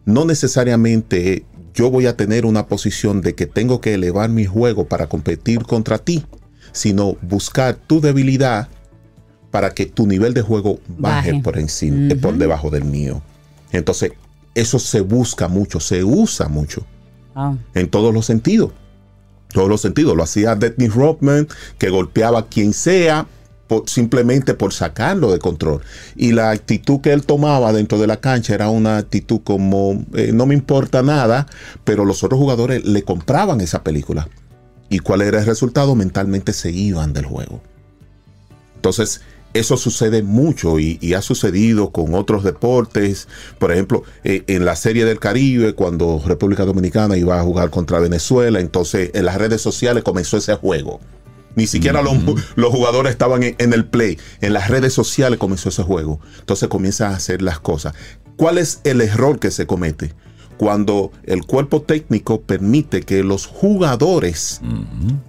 [0.06, 4.88] no necesariamente yo voy a tener una posición de que tengo que elevar mi juego
[4.88, 6.26] para competir contra ti,
[6.72, 8.70] sino buscar tu debilidad
[9.52, 11.44] para que tu nivel de juego baje, Baje.
[11.44, 13.22] por encima, eh, por debajo del mío.
[13.72, 14.12] Entonces,
[14.56, 16.86] eso se busca mucho, se usa mucho
[17.36, 17.56] Ah.
[17.76, 18.72] en todos los sentidos.
[19.54, 20.16] Todos los sentidos.
[20.18, 23.28] Lo hacía Dennis Rodman, que golpeaba a quien sea
[23.68, 25.82] por- simplemente por sacarlo de control.
[26.16, 30.32] Y la actitud que él tomaba dentro de la cancha era una actitud como, eh,
[30.34, 31.48] no me importa nada,
[31.84, 34.28] pero los otros jugadores le compraban esa película.
[34.90, 35.96] ¿Y cuál era el resultado?
[35.96, 37.62] Mentalmente se iban del juego.
[38.76, 39.22] Entonces,
[39.60, 43.28] eso sucede mucho y, y ha sucedido con otros deportes.
[43.60, 48.00] Por ejemplo, eh, en la Serie del Caribe, cuando República Dominicana iba a jugar contra
[48.00, 51.00] Venezuela, entonces en las redes sociales comenzó ese juego.
[51.56, 52.16] Ni siquiera los,
[52.56, 54.20] los jugadores estaban en, en el play.
[54.42, 56.20] En las redes sociales comenzó ese juego.
[56.40, 57.94] Entonces comienzan a hacer las cosas.
[58.36, 60.14] ¿Cuál es el error que se comete?
[60.58, 64.62] Cuando el cuerpo técnico permite que los jugadores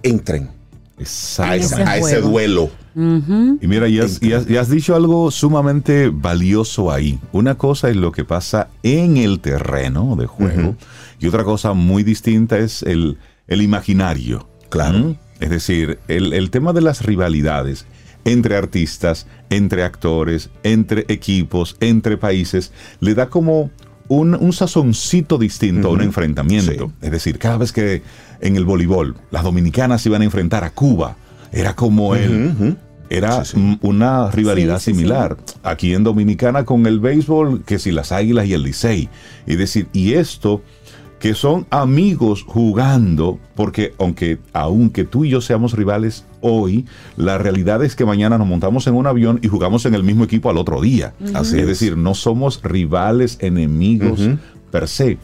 [0.03, 0.58] entren
[0.99, 1.53] a, Exacto.
[1.55, 2.69] esa- ese a ese duelo.
[2.95, 7.17] Y mira, y has, y has- y has dicho algo sumamente valioso ahí.
[7.31, 10.75] Una cosa es lo que pasa en el terreno de juego
[11.19, 14.49] y otra cosa muy distinta es el, el imaginario.
[14.69, 14.97] Claro.
[14.99, 15.15] ¿Mm?
[15.39, 17.85] Es decir, el, el tema de las rivalidades
[18.25, 23.71] entre artistas, entre actores, entre equipos, entre países, le da como
[24.09, 26.87] un, un sazoncito distinto a un enfrentamiento.
[26.87, 26.93] Sí.
[27.05, 28.01] Es decir, cada vez que
[28.41, 31.15] en el voleibol las dominicanas se iban a enfrentar a Cuba,
[31.51, 32.75] era como el,
[33.09, 33.77] era Sí, sí.
[33.81, 35.37] una rivalidad Sí, sí, similar.
[35.63, 39.09] Aquí en Dominicana con el béisbol, que si las águilas y el Licey.
[39.47, 40.61] Y decir, y esto,
[41.19, 46.85] que son amigos jugando, porque aunque, aunque tú y yo seamos rivales hoy,
[47.17, 50.23] la realidad es que mañana nos montamos en un avión y jugamos en el mismo
[50.23, 51.13] equipo al otro día.
[51.33, 51.67] Así es es.
[51.67, 54.21] decir, no somos rivales, enemigos
[54.71, 55.17] per se.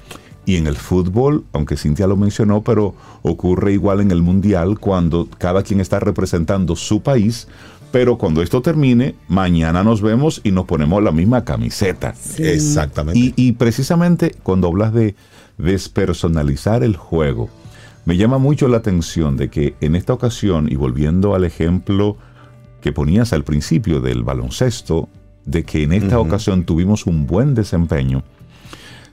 [0.46, 2.94] Y en el fútbol, aunque Cintia lo mencionó, pero
[3.24, 7.48] ocurre igual en el mundial cuando cada quien está representando su país.
[7.92, 12.14] Pero cuando esto termine, mañana nos vemos y nos ponemos la misma camiseta.
[12.38, 13.18] Exactamente.
[13.18, 15.16] Y, y precisamente cuando hablas de
[15.58, 17.50] despersonalizar el juego,
[18.06, 22.18] me llama mucho la atención de que en esta ocasión, y volviendo al ejemplo
[22.80, 25.10] que ponías al principio del baloncesto,
[25.46, 28.24] de que en esta ocasión tuvimos un buen desempeño,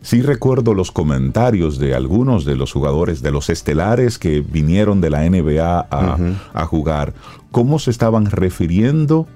[0.02, 5.10] sí recuerdo los comentarios de algunos de los jugadores, de los estelares que vinieron de
[5.10, 6.18] la NBA a,
[6.52, 7.14] a jugar,
[7.50, 9.26] cómo se estaban refiriendo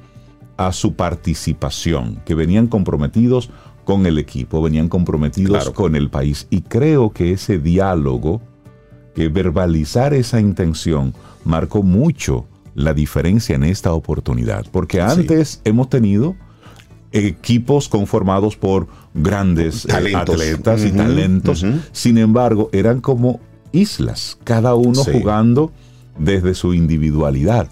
[0.59, 3.51] a su participación, que venían comprometidos
[3.87, 5.73] con el equipo, venían comprometidos Claro.
[5.73, 6.47] con el país.
[6.51, 8.43] Y creo que ese diálogo,
[9.15, 11.15] que verbalizar esa intención,
[11.45, 14.67] marcó mucho la diferencia en esta oportunidad.
[14.71, 16.35] Porque antes hemos tenido
[17.13, 20.35] equipos conformados por grandes eh, Talentos.
[20.35, 21.65] atletas y talentos.
[21.93, 23.41] Sin embargo, eran como
[23.73, 25.13] islas, cada uno Sí.
[25.13, 25.71] jugando
[26.19, 27.69] desde su individualidad.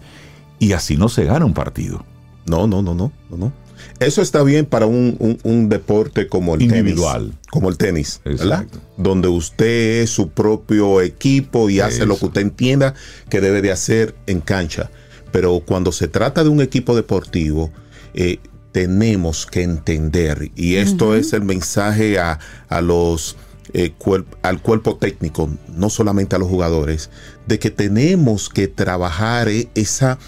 [0.59, 2.05] Y así no se gana un partido.
[2.47, 3.53] No, no, no, no, no, no.
[4.01, 7.23] Eso está bien para un, un- un deporte como el Individual.
[7.29, 7.39] tenis.
[7.51, 8.63] Como el tenis, ¿verdad?
[8.63, 8.81] Exacto.
[8.99, 12.95] Donde usted es su propio equipo y hace lo que usted entienda
[13.31, 14.91] que debe de hacer en cancha.
[15.33, 17.71] Pero cuando se trata de un equipo deportivo,
[18.15, 18.39] eh,
[18.73, 23.37] tenemos que entender, y esto es el mensaje a, a los
[23.73, 27.09] eh, cuerp- al cuerpo técnico, no solamente a los jugadores,
[27.47, 30.19] de que tenemos que trabajar eh, esa,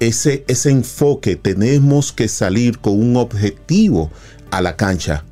[0.00, 4.10] ese, ese enfoque, tenemos que salir con un objetivo
[4.50, 5.24] a la cancha.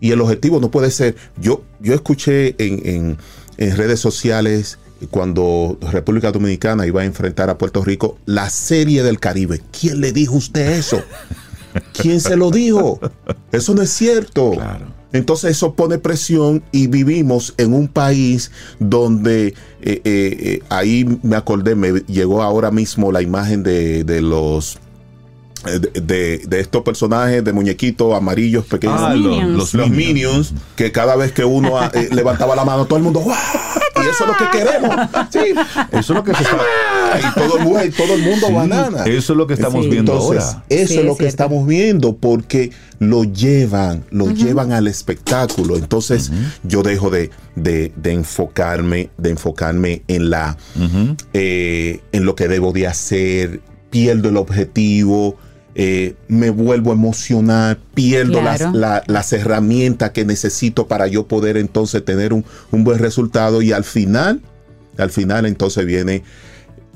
[0.00, 3.16] Y el objetivo no puede ser, yo, yo escuché en,
[3.58, 4.78] en- redes sociales
[5.10, 9.60] cuando República Dominicana iba a enfrentar a Puerto Rico la serie del Caribe.
[9.78, 11.02] ¿Quién le dijo usted eso?
[11.92, 13.00] ¿Quién se lo dijo?
[13.50, 14.52] Eso no es cierto.
[14.52, 14.86] Claro.
[15.12, 21.36] Entonces eso pone presión y vivimos en un país donde eh, eh, eh, ahí me
[21.36, 24.78] acordé, me llegó ahora mismo la imagen de, de los
[25.64, 28.96] de, de- de estos personajes de muñequitos amarillos pequeños.
[29.00, 29.96] Ah, los, los Minions.
[29.96, 33.36] minions, que cada vez que uno ah, eh, levantaba la mano, todo el mundo, ¡guau!
[33.96, 34.94] Y eso es lo que queremos.
[35.30, 35.38] Sí.
[35.90, 36.56] Eso es lo que se está,
[37.18, 39.04] Y todo el mundo, y todo el mundo Sí, banana.
[39.06, 39.90] Eso es lo que estamos Sí.
[39.90, 40.64] viendo Entonces, ahora.
[40.68, 45.76] eso Sí, es lo es que estamos viendo porque lo llevan, lo llevan al espectáculo.
[45.76, 46.30] Entonces,
[46.62, 50.56] yo dejo de, de- de enfocarme, de enfocarme en la
[51.32, 55.36] eh, en lo que debo de hacer, pierdo el objetivo,
[55.80, 58.76] eh, me vuelvo a emocionar, pierdo las, Claro.
[58.76, 63.70] la- las herramientas que necesito para yo poder entonces tener un, un buen resultado y
[63.70, 64.40] al final,
[64.96, 66.24] al final entonces viene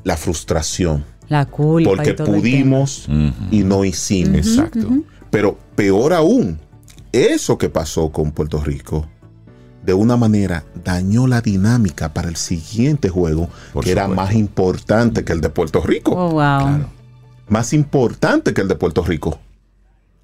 [0.02, 1.90] la frustración, La culpa.
[1.90, 3.06] porque y todo el pudimos
[3.52, 4.36] y no hicimos.
[4.38, 4.88] Exacto.
[5.30, 6.58] Pero peor aún,
[7.12, 9.06] eso que pasó con Puerto Rico,
[9.86, 15.24] de una manera dañó la dinámica para el siguiente juego, Por que era más importante
[15.24, 16.12] que el de Puerto Rico.
[16.16, 16.34] Oh, wow.
[16.34, 17.01] Claro.
[17.48, 19.38] Más importante que el de Puerto Rico.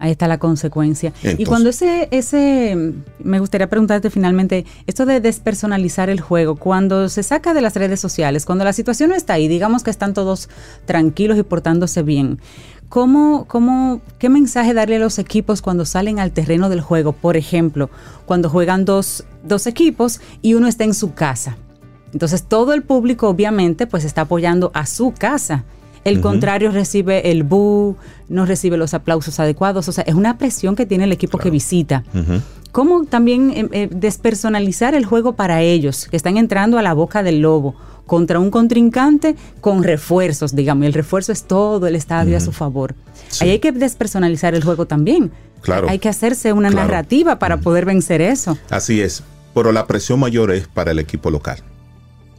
[0.00, 1.12] Ahí está la consecuencia.
[1.24, 7.24] y cuando ese, ese, me gustaría preguntarte finalmente, esto de despersonalizar el juego, cuando se
[7.24, 10.48] saca de las redes sociales, cuando la situación no está ahí, digamos que están todos
[10.86, 12.38] tranquilos y portándose bien,
[12.88, 17.12] ¿cómo, cómo, ¿qué mensaje darle a los equipos cuando salen al terreno del juego?
[17.12, 17.90] Por ejemplo,
[18.24, 21.56] cuando juegan dos, dos equipos y uno está en su casa.
[22.12, 25.64] Entonces todo el público obviamente pues está apoyando a su casa.
[26.08, 27.96] El contrario recibe el bu,
[28.28, 29.88] no recibe los aplausos adecuados.
[29.88, 32.04] O sea, es una presión que tiene el equipo que visita.
[32.72, 37.22] ¿Cómo también eh, eh, despersonalizar el juego para ellos, que están entrando a la boca
[37.22, 37.74] del lobo,
[38.06, 40.86] contra un contrincante con refuerzos, digamos?
[40.86, 42.94] El refuerzo es todo el estadio a su favor.
[43.28, 43.44] Sí.
[43.44, 45.30] Ahí hay que despersonalizar el juego también.
[45.62, 45.88] Claro.
[45.88, 46.86] Hay que hacerse una Claro.
[46.88, 48.56] narrativa para poder vencer eso.
[48.70, 49.22] Así es.
[49.54, 51.58] Pero la presión mayor es para el equipo local,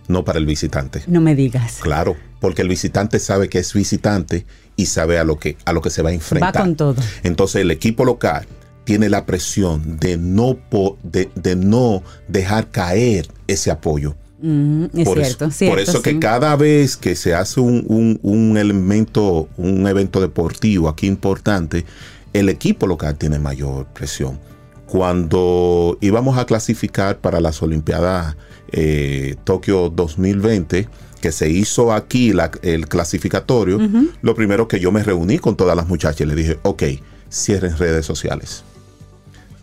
[0.10, 1.02] no para el visitante.
[1.08, 1.78] No me digas.
[1.82, 4.46] Claro, porque el visitante sabe que es visitante
[4.76, 6.54] y sabe a lo que, a lo que se va a enfrentar.
[6.56, 7.02] Va con todo.
[7.24, 8.46] Entonces el equipo local
[8.84, 14.16] tiene la presión de no, po- de, de no dejar caer ese apoyo.
[14.42, 17.84] Mm, es por cierto, eso, cierto, por eso que cada vez que se hace un,
[17.88, 21.86] un- un elemento, un evento deportivo aquí importante,
[22.34, 24.40] el equipo local tiene mayor presión.
[24.88, 28.36] Cuando íbamos a clasificar para las Olimpiadas
[28.72, 30.88] eh, Tokio 2020,
[31.22, 33.80] que se hizo aquí la- el clasificatorio,
[34.22, 36.84] lo primero que yo me reuní con todas las muchachas y le dije, ok,
[37.32, 38.64] cierren redes sociales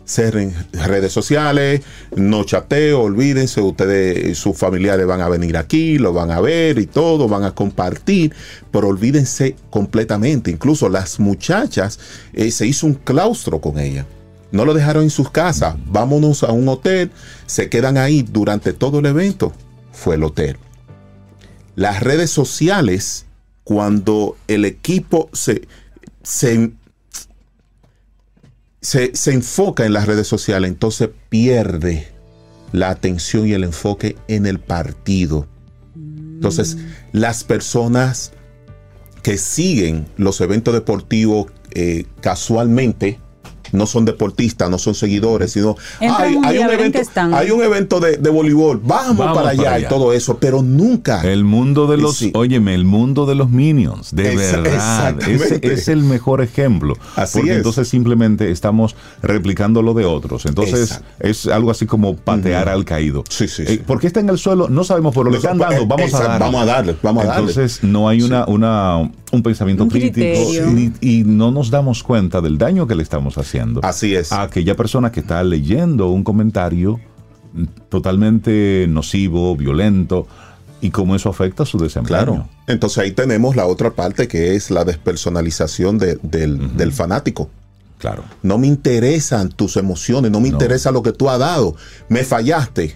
[0.09, 1.81] cerren redes sociales,
[2.15, 6.85] no chateo, olvídense, ustedes, sus familiares van a venir aquí, lo van a ver y
[6.85, 8.31] todo, van a compartir,
[8.71, 10.49] pero olvídense completamente.
[10.49, 11.99] Incluso las muchachas,
[12.31, 14.05] eh, se hizo un claustro con ellas.
[14.51, 17.11] No lo dejaron en sus casas, vámonos a un hotel,
[17.45, 19.53] se quedan ahí durante todo el evento.
[19.91, 20.57] Fue el hotel.
[21.75, 23.25] Las redes sociales,
[23.63, 25.67] cuando el equipo se,
[26.23, 26.71] se
[28.81, 32.07] se, se enfoca en las redes sociales, entonces pierde
[32.71, 35.47] la atención y el enfoque en el partido.
[35.95, 36.77] Entonces,
[37.11, 38.31] las personas
[39.23, 43.19] que siguen los eventos deportivos eh, casualmente,
[43.71, 46.99] no son deportistas, no son seguidores, sino un hay, un evento,
[47.33, 50.61] hay un evento de, de voleibol, vamos, Vamos para allá, para y todo eso, pero
[50.61, 51.21] nunca.
[51.21, 52.31] El mundo de los, Sí.
[52.33, 55.15] óyeme, el mundo de los minions, de verdad.
[55.19, 55.73] Ese exactamente.
[55.73, 56.95] es el mejor ejemplo.
[57.15, 57.57] Así porque es.
[57.57, 60.45] entonces simplemente estamos replicando lo de otros.
[60.45, 61.05] Entonces Exacto.
[61.19, 63.23] es algo así como patear al caído.
[63.29, 63.77] Sí, sí, Eh, sí.
[63.77, 64.67] ¿Por qué está en el suelo?
[64.69, 65.85] No sabemos, pero le No, están dando.
[65.85, 66.39] Vamos a darle.
[66.39, 67.49] vamos a darle, vamos a darle.
[67.51, 72.39] Entonces no hay una, una, un pensamiento Un crítico y, y no nos damos cuenta
[72.41, 74.31] del daño que le estamos haciendo Así es.
[74.31, 76.99] a aquella persona que está leyendo un comentario
[77.89, 80.27] totalmente nocivo, violento,
[80.79, 82.17] y cómo eso afecta su desempeño.
[82.17, 82.49] Claro.
[82.67, 87.49] Entonces ahí tenemos la otra parte que es la despersonalización de- del, del fanático.
[87.97, 88.23] Claro.
[88.43, 90.55] No me interesan tus emociones, no me No.
[90.55, 91.75] interesa lo que tú has dado.
[92.09, 92.95] Me fallaste.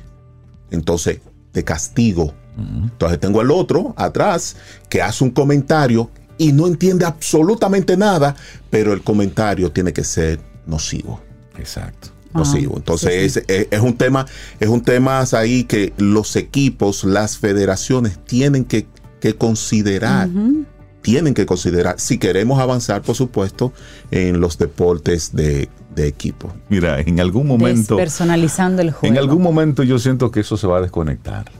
[0.69, 1.21] Entonces,
[1.51, 2.33] te castigo.
[2.57, 4.57] Entonces tengo el otro atrás
[4.89, 6.11] que hace un comentario
[6.41, 8.35] y no entiende absolutamente nada,
[8.69, 11.21] pero el comentario tiene que ser nocivo.
[11.57, 12.09] Exacto.
[12.33, 12.73] Nocivo.
[12.75, 14.25] Ah, Entonces sí, Es, es- es un tema,
[14.59, 18.87] es un tema ahí que los equipos, las federaciones tienen que,
[19.19, 20.29] que considerar.
[21.01, 23.73] Tienen que considerar si queremos avanzar, por supuesto,
[24.11, 26.53] en los deportes de, de equipo.
[26.69, 27.95] Mira, en algún momento.
[27.95, 29.11] Despersonalizando el juego.
[29.13, 31.51] En algún momento yo siento que eso se va a desconectar.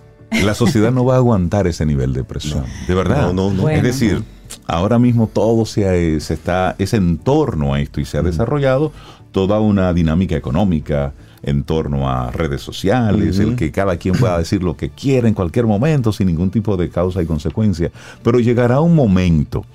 [0.43, 2.65] La sociedad no va a aguantar ese nivel de presión.
[2.88, 3.23] De verdad.
[3.23, 3.61] No, no, no.
[3.63, 3.77] Bueno.
[3.79, 4.23] Es decir,
[4.67, 8.91] ahora mismo todo se, se está, es en torno a esto y se ha desarrollado
[9.31, 14.61] toda una dinámica económica en torno a redes sociales, el que cada quien pueda decir
[14.61, 17.91] lo que quiera en cualquier momento sin ningún tipo de causa y consecuencia.
[18.23, 19.65] Pero llegará un momento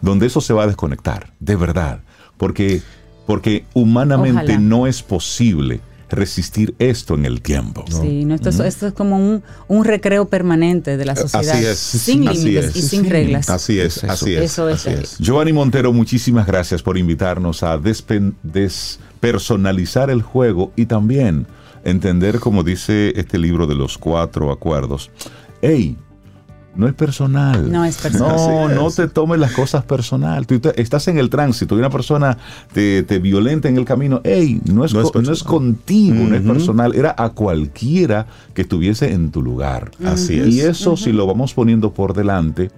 [0.00, 2.00] donde eso se va a desconectar, de verdad,
[2.36, 2.80] porque,
[3.26, 4.58] porque humanamente Ojalá.
[4.58, 5.80] no es posible
[6.12, 7.84] resistir esto en el tiempo.
[7.90, 11.54] Sí, no, esto, es, esto es como un, un recreo permanente de la sociedad.
[11.56, 11.78] Así es.
[11.78, 12.76] Sin Así límites es.
[12.76, 13.08] y sin Sí.
[13.10, 13.50] reglas.
[13.50, 14.12] Así es, Es eso.
[14.12, 14.42] así es.
[14.42, 14.86] Eso es.
[14.86, 15.18] así es.
[15.18, 21.46] Giovanni Montero, muchísimas gracias por invitarnos a despen- despersonalizar el juego y también
[21.84, 25.10] entender, como dice este libro de los cuatro acuerdos,
[25.62, 25.96] hey,
[26.74, 27.70] no es personal.
[27.70, 28.36] No es personal.
[28.36, 28.96] No, no es.
[28.96, 30.46] te tomes las cosas personal.
[30.46, 32.38] Tú te- estás en el tránsito y una persona
[32.72, 34.20] te, te violenta en el camino.
[34.24, 36.94] Hey, no es, No es co- no es contigo, no es personal.
[36.94, 39.90] Era a cualquiera que estuviese en tu lugar.
[40.04, 40.48] Así es.
[40.48, 42.70] Y eso, si lo vamos poniendo por delante,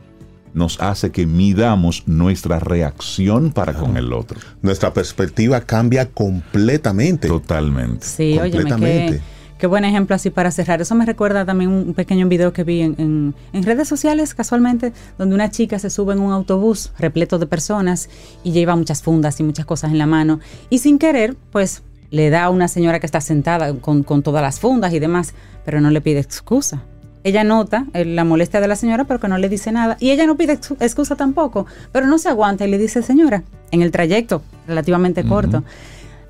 [0.55, 4.39] nos hace que midamos nuestra reacción para con el otro.
[4.63, 7.27] Nuestra perspectiva cambia completamente.
[7.29, 8.07] Totalmente.
[8.07, 9.17] Sí, oye, Completamente.
[9.19, 10.81] qué, qué buen ejemplo así para cerrar.
[10.83, 14.93] Eso me recuerda también un pequeño video que vi en, en- en redes sociales casualmente,
[15.19, 18.09] donde una chica se sube en un autobús repleto de personas
[18.43, 20.41] y lleva muchas fundas y muchas cosas en la mano.
[20.71, 24.43] Y sin querer, pues le da a una señora que está sentada con, con todas
[24.43, 25.35] las fundas y demás,
[25.65, 26.83] pero no le pide excusa.
[27.25, 29.97] Ella nota eh, la molestia de la señora, pero que no le dice nada.
[29.99, 33.43] Y ella no pide ex- excusa tampoco, pero no se aguanta y le dice, señora,
[33.71, 35.65] en el trayecto relativamente corto,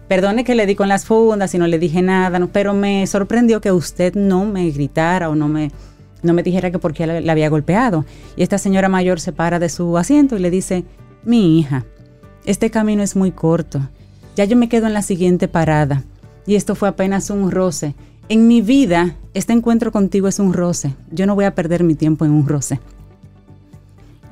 [0.09, 3.61] Perdone que le di con las fundas y no le dije nada, pero me sorprendió
[3.61, 5.71] que usted no me gritara o no me,
[6.23, 8.05] no me dijera que por qué la, la había golpeado.
[8.37, 10.85] Y esta señora mayor se para de su asiento y le dice,
[11.25, 11.87] mi hija,
[12.45, 13.81] este camino es muy corto.
[14.37, 16.05] Ya yo me quedo en la siguiente parada.
[16.47, 17.95] Y esto fue apenas un roce.
[18.29, 20.95] En mi vida, este encuentro contigo es un roce.
[21.11, 22.81] Yo no voy a perder mi tiempo en un roce.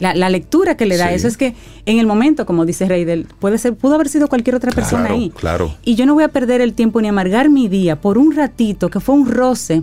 [0.03, 1.15] La, la lectura que le da Sí.
[1.15, 1.55] eso es que
[1.87, 5.15] en el momento, como dice Reidel, puede ser, pudo haber sido cualquier otra persona Claro,
[5.15, 5.31] ahí.
[5.31, 5.75] claro.
[5.85, 8.91] Y yo no voy a perder el tiempo ni amargar mi día por un ratito
[8.91, 9.83] que fue un roce,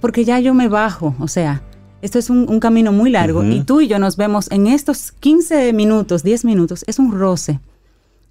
[0.00, 1.14] porque ya yo me bajo.
[1.20, 1.62] O sea,
[2.02, 5.12] esto es un, un camino muy largo y tú y yo nos vemos en estos
[5.12, 7.60] 15 minutos, 10 minutos, es un roce.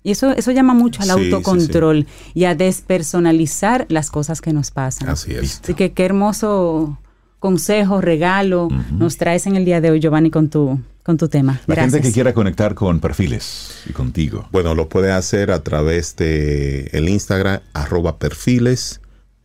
[0.02, 4.54] Y eso, eso llama mucho al Sí, sí, autocontrol y a despersonalizar las cosas que
[4.54, 5.10] nos pasan.
[5.10, 5.60] Así es.
[5.64, 6.98] Así que qué hermoso
[7.40, 11.62] consejo, regalo nos traes en el día de hoy, Giovanni, con tu, con tu tema.
[11.66, 11.94] La Gracias.
[11.94, 14.48] gente que quiera conectar con perfiles y contigo.
[14.52, 19.02] Bueno, lo puede hacer a través de el Instagram, arroba perfiles,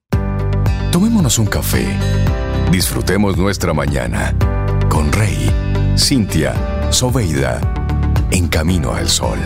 [0.91, 1.87] Tomémonos un café.
[2.71, 4.35] Disfrutemos nuestra mañana
[4.95, 5.51] con Rey,
[5.99, 6.55] Cintia,
[6.93, 7.61] Soveida,
[8.31, 9.41] en camino al sol.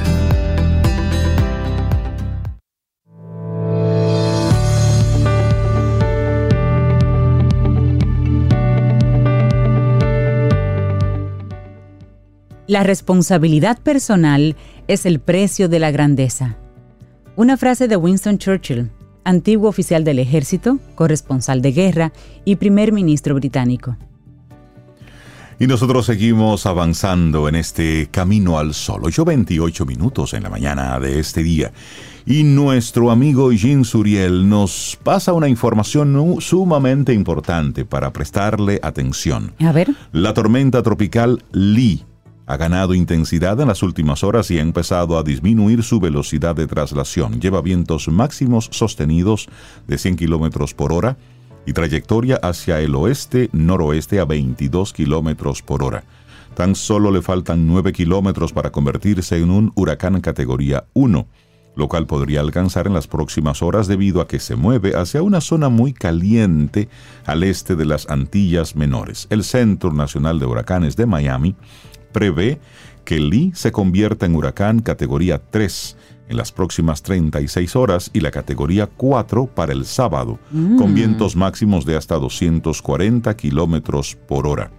[12.66, 14.54] La responsabilidad personal
[14.86, 16.58] es el precio de la grandeza.
[17.36, 18.90] Una frase de Winston Churchill,
[19.24, 22.12] antiguo oficial del ejército, corresponsal de guerra
[22.44, 23.96] y primer ministro británico.
[25.60, 29.02] Y nosotros seguimos avanzando en este camino al sol.
[29.02, 31.72] 8.28 minutos en la mañana de este día.
[32.24, 39.52] Y nuestro amigo Jean Suriel nos pasa una información sumamente importante para prestarle atención.
[39.58, 42.04] A ver, La tormenta tropical Lee
[42.46, 46.68] ha ganado intensidad en las últimas horas y ha empezado a disminuir su velocidad de
[46.68, 47.40] traslación.
[47.40, 49.48] Lleva vientos máximos sostenidos
[49.88, 51.16] de 100 kilómetros por hora
[51.66, 56.04] y trayectoria hacia el oeste-noroeste a 22 kilómetros por hora.
[56.54, 61.26] Tan solo le faltan 9 kilómetros para convertirse en un huracán categoría 1.
[61.76, 65.40] lo cual podría alcanzar en las próximas horas debido a que se mueve hacia una
[65.40, 66.88] zona muy caliente
[67.24, 69.28] al este de las Antillas Menores.
[69.30, 71.54] El Centro Nacional de Huracanes de Miami
[72.12, 72.58] prevé
[73.08, 75.96] que Lee se convierta en huracán categoría 3
[76.28, 80.38] en las próximas 36 horas y la categoría 4 para el sábado,
[80.76, 84.70] con vientos máximos de hasta 240 kilómetros por hora.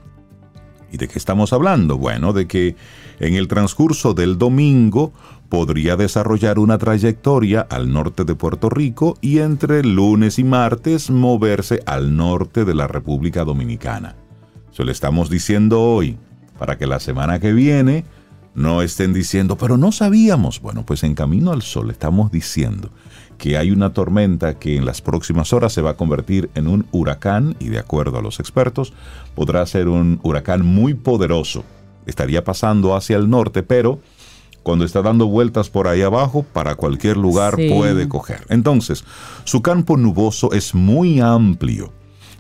[0.92, 1.98] ¿Y de qué estamos hablando?
[1.98, 2.76] Bueno, de que
[3.20, 5.12] en el transcurso del domingo
[5.50, 11.82] podría desarrollar una trayectoria al norte de Puerto Rico y entre lunes y martes moverse
[11.88, 14.18] al norte de la República Dominicana.
[14.72, 16.20] Eso le estamos diciendo hoy,
[16.60, 18.06] para que la semana que viene
[18.60, 20.60] no estén diciendo, pero no sabíamos.
[20.60, 22.92] Bueno, pues en Camino al Sol estamos diciendo
[23.38, 26.86] que hay una tormenta que en las próximas horas se va a convertir en un
[26.92, 28.92] huracán y de acuerdo a los expertos
[29.34, 31.64] podrá ser un huracán muy poderoso.
[32.06, 34.02] Estaría pasando hacia el norte, pero
[34.62, 37.70] cuando está dando vueltas por ahí abajo, para cualquier lugar Sí.
[37.70, 38.46] puede coger.
[38.50, 39.06] Entonces,
[39.46, 41.94] su campo nuboso es muy amplio,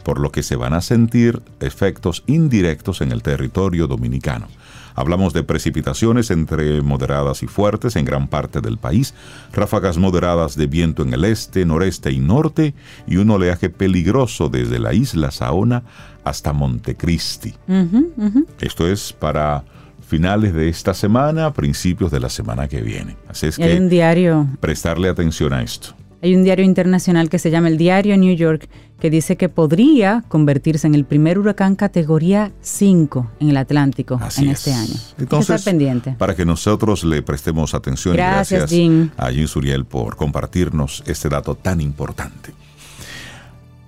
[0.04, 4.48] por lo que se van a sentir efectos indirectos en el territorio dominicano.
[5.00, 9.14] Hablamos de precipitaciones entre moderadas y fuertes en gran parte del país,
[9.54, 12.74] ráfagas moderadas de viento en el este, noreste y norte
[13.08, 15.84] y un oleaje peligroso desde la isla Saona
[16.26, 17.54] hasta Montecristi.
[18.60, 19.64] Esto es para
[20.06, 23.16] finales de esta semana, principios de la semana que viene.
[23.30, 25.96] Así es hay un que diario, prestarle atención a esto.
[26.22, 28.68] Hay un diario internacional que se llama el Diario New York
[29.00, 34.44] que dice que podría convertirse en el primer huracán categoría 5 en el Atlántico Así
[34.44, 34.60] en es.
[34.60, 35.00] este año.
[35.18, 36.16] Entonces, estar pendiente.
[36.18, 39.12] para que nosotros le prestemos atención Gracias, y gracias Jean.
[39.18, 42.52] a Jean Suriel por compartirnos este dato tan importante.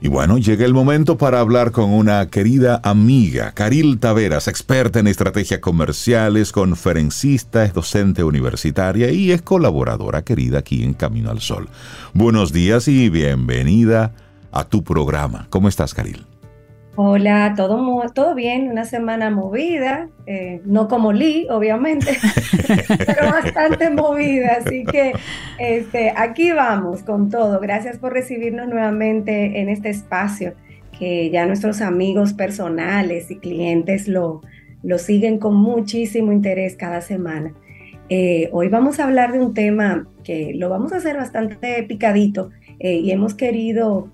[0.03, 5.06] Y bueno, llega el momento para hablar con una querida amiga, Caril Taveras, experta en
[5.06, 11.69] estrategias comerciales, conferencista, es docente universitaria y es colaboradora querida aquí en Camino al Sol.
[12.15, 14.11] Buenos días y bienvenida
[14.52, 15.45] a tu programa.
[15.52, 16.26] ¿Cómo estás, Caril?
[16.97, 22.18] Hola, todo, todo bien, una semana movida, eh, no como Lee, obviamente,
[23.05, 25.13] pero bastante movida, así que
[25.57, 27.61] este, aquí vamos con todo.
[27.61, 30.53] Gracias por recibirnos nuevamente en este espacio,
[30.99, 34.41] que ya nuestros amigos personales y clientes lo,
[34.84, 37.53] lo siguen con muchísimo interés cada semana.
[38.09, 42.49] Eh, hoy vamos a hablar de un tema que lo vamos a hacer bastante picadito
[42.80, 44.11] eh, y hemos querido...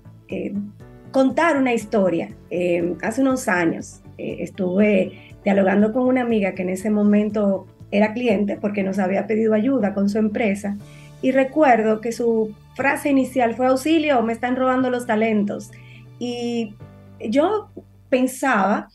[1.18, 2.28] contar una historia.
[2.48, 8.12] Eh, hace unos años eh, estuve dialogando con una amiga que en ese momento era
[8.12, 10.76] cliente porque nos había pedido ayuda con su empresa
[11.20, 15.72] y recuerdo que su frase inicial fue auxilio, me están robando los talentos.
[16.20, 16.76] Y
[17.18, 17.68] yo
[18.08, 18.86] pensaba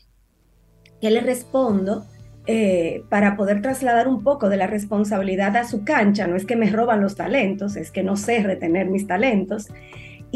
[1.02, 2.06] que le respondo
[2.46, 6.26] eh, para poder trasladar un poco de la responsabilidad a su cancha.
[6.26, 9.68] No es que me roban los talentos, es que no sé retener mis talentos.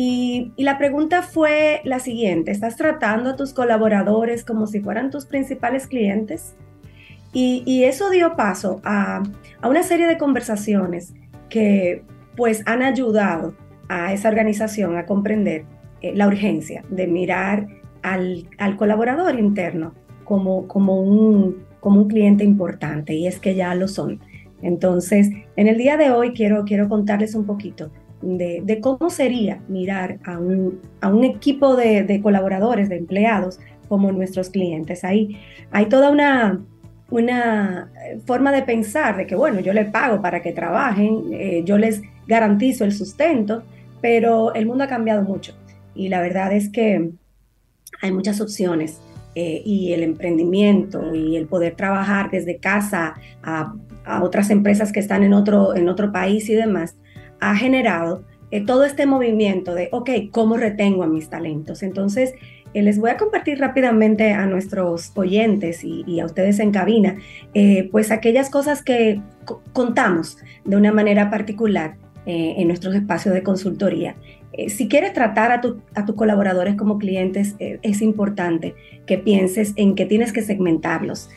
[0.01, 5.27] Y, la pregunta fue la siguiente, ¿estás tratando a tus colaboradores como si fueran tus
[5.27, 6.55] principales clientes?
[7.33, 9.25] Y, eso dio paso a,
[9.65, 11.15] una serie de conversaciones
[11.49, 12.05] que
[12.37, 13.57] pues han ayudado
[13.89, 15.65] a esa organización a comprender
[16.01, 17.67] eh, la urgencia de mirar
[18.03, 18.47] al,
[18.77, 21.65] colaborador interno como, un,
[22.09, 24.21] cliente importante y es que ya lo son.
[24.63, 27.91] Entonces, en el día de hoy quiero contarles un poquito
[28.23, 33.59] de, cómo sería mirar a un, a un equipo de, de, colaboradores, de empleados,
[33.89, 35.05] como nuestros clientes.
[35.05, 35.39] Ahí
[35.71, 36.61] hay toda una,
[37.11, 37.91] una
[38.27, 42.03] forma de pensar de que, bueno, yo les pago para que trabajen, eh, yo les
[42.27, 43.63] garantizo el sustento,
[44.01, 45.55] pero el mundo ha cambiado mucho
[45.95, 47.11] y la verdad es que
[48.01, 49.01] hay muchas opciones
[49.35, 53.75] eh, y el emprendimiento y el poder trabajar desde casa a,
[54.05, 56.97] a otras empresas que están en otro, en otro país y demás
[57.41, 61.83] ha generado eh, todo este movimiento de, ok, ¿cómo retengo a mis talentos?
[61.83, 62.35] Entonces,
[62.73, 67.17] eh, les voy a compartir rápidamente a nuestros oyentes y, a ustedes en cabina,
[67.53, 69.21] eh, pues aquellas cosas que
[69.73, 71.97] contamos de una manera particular
[72.31, 74.15] en nuestros espacios de consultoría.
[74.67, 78.75] Si quieres tratar a, tu, a, tus colaboradores como clientes, es importante
[79.07, 81.31] que pienses en que tienes que segmentarlos.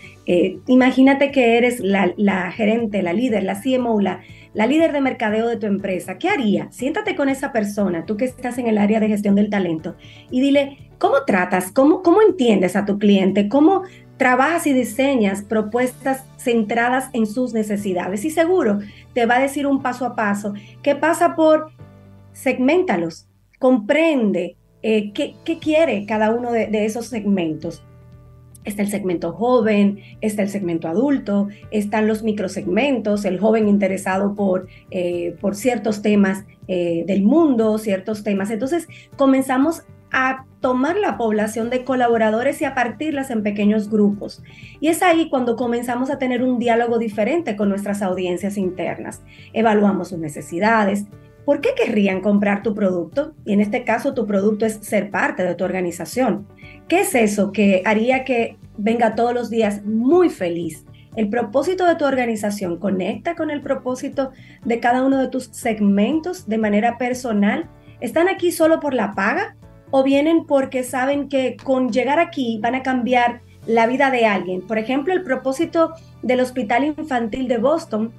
[0.68, 4.20] Imagínate que eres la, la, gerente, la líder, la CMO, la,
[4.54, 6.18] la líder de mercadeo de tu empresa.
[6.18, 6.72] ¿Qué haría?
[6.72, 9.96] Siéntate con esa persona, tú que estás en el área de gestión del talento,
[10.30, 11.72] y dile, ¿cómo tratas?
[11.72, 13.48] ¿Cómo, cómo entiendes a tu cliente?
[13.48, 13.84] ¿Cómo
[14.18, 18.26] trabajas y diseñas propuestas centradas en sus necesidades?
[18.26, 18.80] Y seguro
[19.14, 20.54] te va a decir un paso a paso
[20.84, 21.72] que pasa por
[22.34, 23.28] segmentalos,
[23.60, 27.84] comprende eh, qué, qué, quiere cada uno de, de esos segmentos.
[28.64, 34.68] Está el segmento joven, está el segmento adulto, están los microsegmentos, el joven interesado por,
[34.92, 38.52] eh, por ciertos temas eh, del mundo, ciertos temas.
[38.52, 44.44] Entonces comenzamos a tomar la población de colaboradores y a partirlas en pequeños grupos.
[44.80, 49.24] Y es ahí cuando comenzamos a tener un diálogo diferente con nuestras audiencias internas.
[49.54, 51.06] Evaluamos sus necesidades.
[51.46, 53.34] ¿Por qué querrían comprar tu producto?
[53.46, 56.46] Y en este caso tu producto es ser parte de tu organización.
[56.88, 60.86] ¿Qué es eso que haría que venga todos los días muy feliz?
[61.16, 64.32] El propósito de tu organización conecta con el propósito
[64.64, 67.70] de cada uno de tus segmentos de manera personal.
[68.00, 69.56] ¿Están aquí solo por la paga
[69.92, 74.62] o vienen porque saben que con llegar aquí van a cambiar la vida de alguien.
[74.62, 75.94] Por ejemplo, el propósito
[76.24, 78.12] del Hospital Infantil de Boston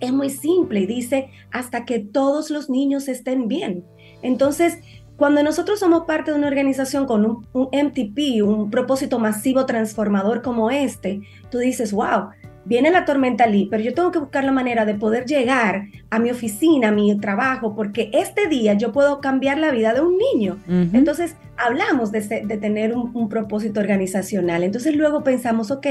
[0.00, 3.84] es muy simple y dice hasta que todos los niños estén bien.
[4.22, 4.78] Entonces,
[5.20, 10.40] cuando nosotros somos parte de una organización con un, un MTP, un propósito masivo transformador
[10.40, 11.20] como este,
[11.50, 12.30] tú dices, wow,
[12.64, 16.18] viene la tormenta Lee, pero yo tengo que buscar la manera de poder llegar a
[16.18, 20.16] mi oficina, a mi trabajo, porque este día yo puedo cambiar la vida de un
[20.16, 20.56] niño.
[20.66, 22.22] Entonces, hablamos de,
[22.58, 24.64] tener un, propósito organizacional.
[24.64, 25.86] Entonces, luego pensamos, ok,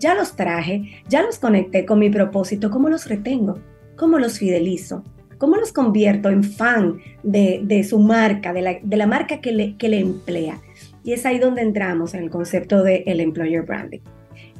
[0.00, 3.60] ya los traje, ya los conecté con mi propósito, ¿cómo los retengo?
[3.94, 5.04] ¿Cómo los fidelizo?
[5.42, 10.60] ¿Cómo los convierto en fan de, su marca, de la, marca que le, emplea?
[11.02, 13.98] Y es ahí donde entramos en el concepto del el employer branding.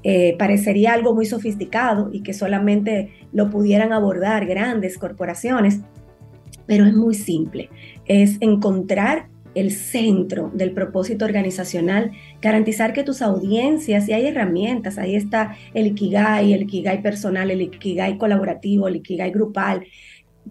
[0.03, 5.83] Eh, parecería algo muy sofisticado y que solamente lo pudieran abordar grandes corporaciones,
[6.67, 7.71] pero es muy simple.
[8.07, 12.11] Es encontrar el centro del propósito organizacional,
[12.41, 17.63] garantizar que tus audiencias, y hay herramientas, ahí está el Ikigai, el Ikigai personal, el
[17.63, 19.85] Ikigai colaborativo, el Ikigai grupal.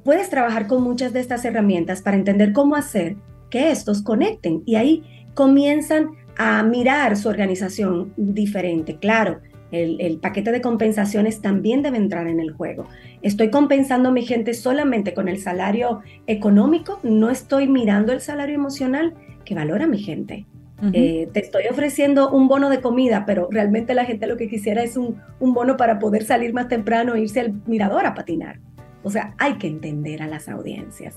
[0.03, 3.15] Puedes trabajar con muchas de estas herramientas para entender cómo hacer
[3.49, 5.03] que estos conecten y ahí
[5.33, 8.97] comienzan a mirar su organización diferente.
[8.97, 9.41] Claro,
[9.71, 12.87] el, paquete de compensaciones también debe entrar en el juego.
[13.21, 18.55] Estoy compensando a mi gente solamente con el salario económico, no estoy mirando el salario
[18.55, 19.13] emocional
[19.45, 20.45] que valora mi gente.
[20.93, 24.81] Eh, te estoy ofreciendo un bono de comida, pero realmente la gente lo que quisiera
[24.81, 28.59] es un, un bono para poder salir más temprano e irse al mirador a patinar.
[29.03, 31.15] O sea, hay que entender a las audiencias.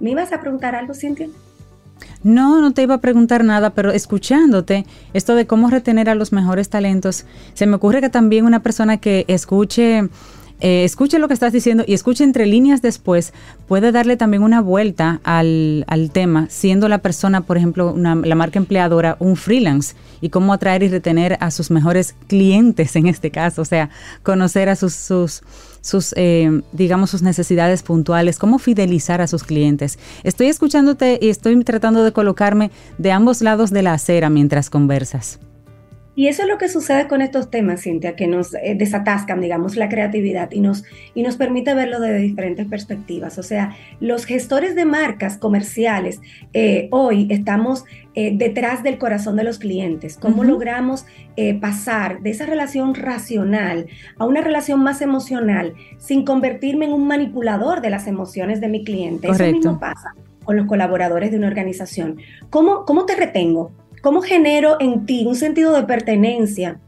[0.00, 1.28] ¿Me ibas a preguntar algo, Cintia?
[2.22, 6.32] No, no te iba a preguntar nada, pero escuchándote, esto de cómo retener a los
[6.32, 10.08] mejores talentos, se me ocurre que también una persona que escuche
[10.64, 13.32] eh, escuche lo que estás diciendo y escuche entre líneas después,
[13.66, 19.16] puede darle también una vuelta al, tema, siendo la persona, por ejemplo, la marca empleadora,
[19.18, 23.64] un freelance, y cómo atraer y retener a sus mejores clientes en este caso, o
[23.64, 23.90] sea,
[24.22, 25.42] conocer a sus, sus,
[25.82, 29.98] sus eh, digamos, sus necesidades puntuales, cómo fidelizar a sus clientes.
[30.24, 35.38] Estoy escuchándote y estoy tratando de colocarme de ambos lados de la acera mientras conversas.
[36.14, 39.76] Y eso es lo que sucede con estos temas, Cintia, que nos eh, desatascan, digamos,
[39.76, 40.84] la creatividad y nos,
[41.14, 43.38] y nos permite verlo desde diferentes perspectivas.
[43.38, 46.20] O sea, los gestores de marcas comerciales,
[46.52, 47.84] eh, hoy estamos
[48.14, 50.18] eh, detrás del corazón de los clientes.
[50.18, 51.06] ¿Cómo logramos
[51.62, 53.86] pasar de esa relación racional
[54.18, 58.84] a una relación más emocional sin convertirme en un manipulador de las emociones de mi
[58.84, 59.30] cliente?
[59.30, 60.14] Eso mismo pasa
[60.44, 62.18] con los colaboradores de una organización.
[62.50, 63.72] ¿Cómo, cómo te retengo?
[64.02, 66.80] ¿Cómo genero en ti un sentido de pertenencia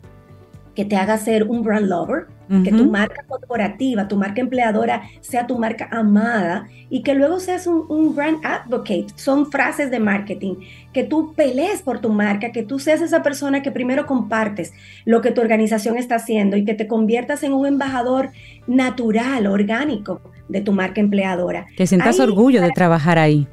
[0.74, 2.26] que te haga ser un brand lover?
[2.62, 7.66] Que tu marca corporativa, tu marca empleadora sea tu marca amada y que luego seas
[7.66, 9.06] un, brand advocate.
[9.16, 10.56] Son frases de marketing.
[10.92, 14.74] Que tú pelees por tu marca, que tú seas esa persona que primero compartes
[15.06, 18.28] lo que tu organización está haciendo y que te conviertas en un embajador
[18.66, 21.64] natural, orgánico de tu marca empleadora.
[21.78, 23.48] Que sientas orgullo de trabajar ahí.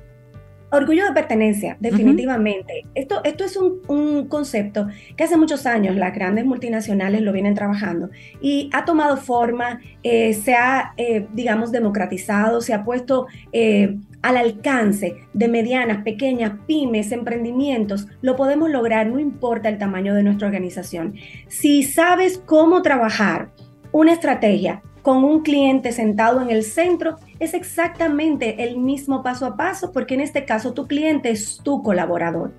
[0.74, 2.86] Orgullo de pertenencia, definitivamente.
[2.96, 4.88] esto, esto es un, concepto
[5.18, 10.34] que hace muchos años las grandes multinacionales lo vienen trabajando y ha tomado forma, eh,
[10.34, 17.12] se ha, eh, digamos, democratizado, se ha puesto eh, al alcance de medianas, pequeñas, pymes,
[17.12, 18.08] emprendimientos.
[18.22, 21.16] Lo podemos lograr, no importa el tamaño de nuestra organización.
[21.48, 23.50] Si sabes cómo trabajar
[23.92, 29.58] una estrategia con un cliente sentado en el centro, es exactamente el mismo paso a
[29.58, 32.54] paso, porque en este caso tu cliente es tu colaborador.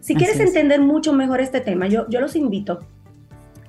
[0.00, 2.80] Si quieres entender mucho mejor este tema, yo, yo los invito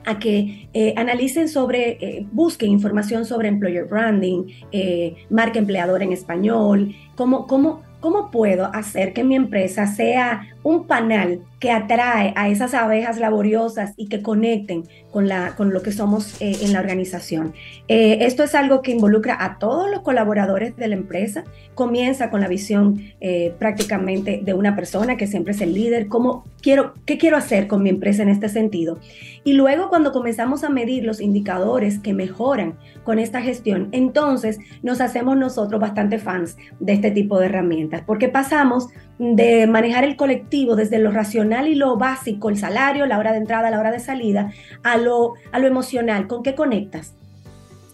[0.06, 6.14] a que eh, analicen sobre, eh, busquen información sobre employer branding, eh, marca empleador en
[6.14, 12.50] español, cómo, cómo, cómo puedo hacer que mi empresa sea un panel que atrae a
[12.50, 16.80] esas abejas laboriosas y que conecten con, la, con lo que somos eh, en la
[16.80, 17.54] organización.
[17.88, 21.44] Eh, esto es algo que involucra a todos los colaboradores de la empresa.
[21.76, 26.46] Comienza con la visión eh, prácticamente de una persona que siempre es el líder, cómo
[26.62, 29.00] quiero, qué quiero hacer con mi empresa en este sentido.
[29.44, 32.78] Y luego cuando comenzamos a medir los indicadores que mejoran
[33.10, 38.30] con esta gestión, entonces nos hacemos nosotros bastante fans de este tipo de herramientas, porque
[38.30, 43.32] pasamos de manejar el colectivo desde lo racional y lo básico, el salario, la hora
[43.32, 44.54] de entrada, la hora de salida,
[44.84, 47.16] a lo, a lo emocional, ¿con qué conectas?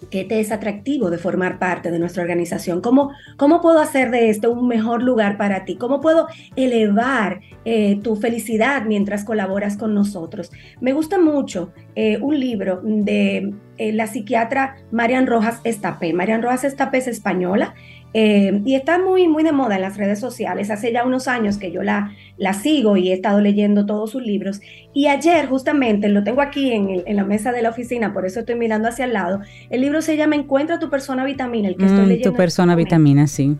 [0.10, 2.82] ¿Qué te es atractivo de formar parte de nuestra organización?
[2.82, 5.76] ¿Cómo, cómo puedo hacer de esto un mejor lugar para ti?
[5.76, 10.52] ¿Cómo puedo elevar eh, tu felicidad mientras colaboras con nosotros?
[10.82, 16.14] Me gusta mucho eh, un libro de eh, la psiquiatra Marian Rojas Estapé.
[16.14, 17.74] Marian Rojas Estapé es española
[18.18, 20.72] eh, y está muy, muy de moda en las redes sociales.
[20.72, 24.24] Hace ya unos años que yo la, la sigo y he estado leyendo todos sus
[24.24, 24.62] libros.
[24.94, 28.40] Y ayer justamente, lo tengo aquí en, en, la mesa de la oficina, por eso
[28.40, 31.88] estoy mirando hacia el lado, el libro se llama Encuentra tu persona vitamina, el que
[31.88, 32.32] estoy Mm, leyendo.
[32.32, 33.58] tu persona este vitamina, sí.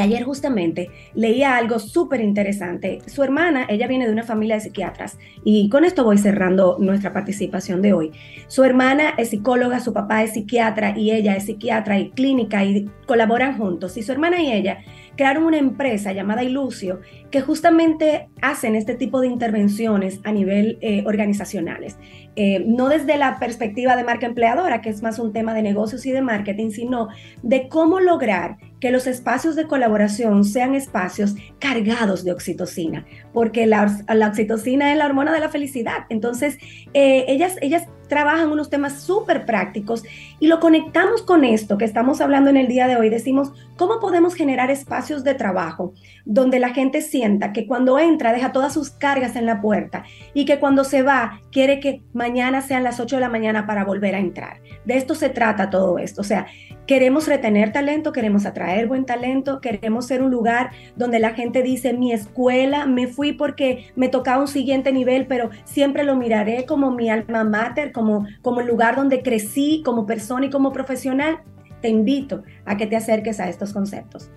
[0.00, 3.00] Ayer justamente leía algo súper interesante.
[3.06, 7.12] Su hermana, ella viene de una familia de psiquiatras y con esto voy cerrando nuestra
[7.12, 8.12] participación de hoy.
[8.48, 12.90] Su hermana es psicóloga, su papá es psiquiatra y ella es psiquiatra y clínica y
[13.06, 13.96] colaboran juntos.
[13.96, 14.78] Y su hermana y ella
[15.16, 17.00] crearon una empresa llamada Ilucio
[17.30, 21.98] que justamente hacen este tipo de intervenciones a nivel eh, organizacionales.
[22.36, 26.06] Eh, no desde la perspectiva de marca empleadora, que es más un tema de negocios
[26.06, 27.08] y de marketing, sino
[27.42, 33.06] de cómo lograr que los espacios de colaboración sean espacios cargados de oxitocina,
[33.38, 36.06] porque la, la oxitocina es la hormona de la felicidad.
[36.08, 36.58] Entonces,
[36.92, 40.02] eh, ellas, ellas trabajan unos temas súper prácticos
[40.40, 43.10] y lo conectamos con esto que estamos hablando en el día de hoy.
[43.10, 45.92] Decimos, ¿cómo podemos generar espacios de trabajo
[46.24, 50.04] donde la gente sienta que cuando entra deja todas sus cargas en la puerta
[50.34, 53.84] y que cuando se va quiere que mañana sean las 8 de la mañana para
[53.84, 54.60] volver a entrar?
[54.84, 56.22] De esto se trata todo esto.
[56.22, 56.46] O sea,
[56.86, 61.92] queremos retener talento, queremos atraer buen talento, queremos ser un lugar donde la gente dice,
[61.92, 66.90] mi escuela, me fui porque me tocaba un siguiente nivel, pero siempre lo miraré como
[66.90, 71.38] mi alma mater, como, como el lugar donde crecí como persona y como profesional.
[71.80, 74.30] Te invito a que te acerques a estos conceptos.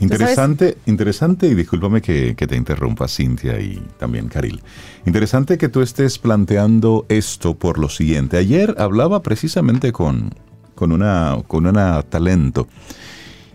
[0.00, 4.60] Interesante, interesante, y discúlpame que, que, te interrumpa, Cintia y también Caril.
[5.06, 8.36] Interesante que tú estés planteando esto por lo siguiente.
[8.36, 10.30] Ayer hablaba precisamente con,
[10.74, 12.66] con, una, con una talento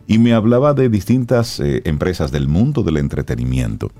[0.07, 3.91] y me hablaba de distintas eh, empresas del mundo del entretenimiento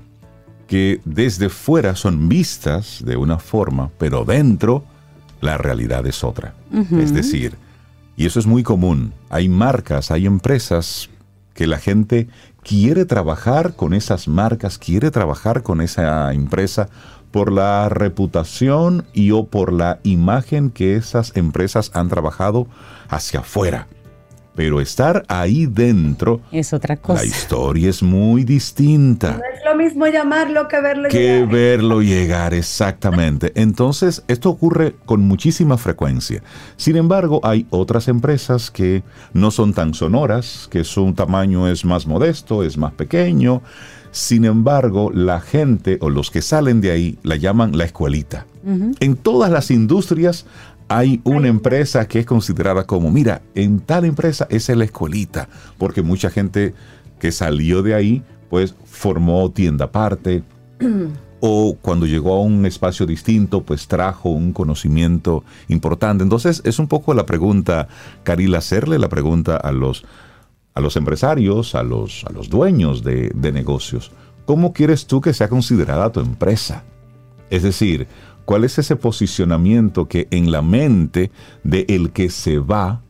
[0.70, 4.84] que desde fuera son vistas de una forma, pero dentro
[5.40, 6.54] la realidad es otra.
[6.70, 7.00] Uh -huh.
[7.00, 7.56] Es decir,
[8.16, 11.10] y eso es muy común, hay marcas, hay empresas
[11.54, 12.28] que la gente
[12.62, 16.88] quiere trabajar con esas marcas, quiere trabajar con esa empresa
[17.32, 22.68] por la reputación y o por la imagen que esas empresas han trabajado
[23.08, 23.88] hacia afuera.
[24.54, 27.22] Pero estar ahí dentro es otra cosa.
[27.22, 29.32] La historia es muy distinta.
[29.38, 31.48] No es lo mismo llamarlo que verlo que llegar.
[31.48, 33.52] verlo llegar, exactamente.
[33.54, 36.42] Entonces, esto ocurre con muchísima frecuencia.
[36.76, 39.02] Sin embargo, hay otras empresas que
[39.32, 43.62] no son tan sonoras, que su tamaño es más modesto, es más pequeño.
[44.12, 48.46] Sin embargo, la gente o los que salen de ahí la llaman la escuelita.
[48.64, 48.96] Uh -huh.
[49.00, 50.46] En todas las industrias
[50.90, 55.48] hay una empresa que es considerada como, mira, en tal empresa es la escuelita,
[55.78, 56.74] porque mucha gente
[57.20, 60.42] que salió de ahí, pues formó tienda aparte,
[61.40, 66.24] o cuando llegó a un espacio distinto, pues trajo un conocimiento importante.
[66.24, 67.86] Entonces, es un poco la pregunta,
[68.24, 70.04] Caril, hacerle la pregunta a los,
[70.74, 74.10] a los empresarios, a los, a los dueños de, de negocios.
[74.44, 76.82] ¿Cómo quieres tú que sea considerada tu empresa?
[77.48, 78.08] Es decir,
[78.50, 81.30] ¿Cuál es ese posicionamiento que en la mente
[81.62, 83.00] de el que se va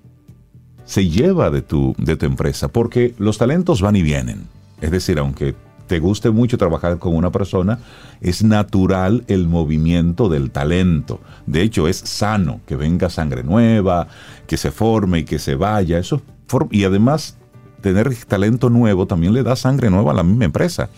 [0.85, 2.69] se lleva de tu, de tu empresa?
[2.69, 4.43] Porque los talentos van y vienen.
[4.83, 5.55] Es decir, aunque
[5.87, 7.79] te guste mucho trabajar con una persona,
[8.21, 11.23] es natural el movimiento del talento.
[11.47, 14.09] De hecho, es sano que venga sangre nueva,
[14.47, 15.99] que se forme y que se vaya.
[15.99, 16.21] Eso
[16.71, 17.39] y además,
[17.81, 20.91] tener talento nuevo también le da sangre nueva a la misma empresa.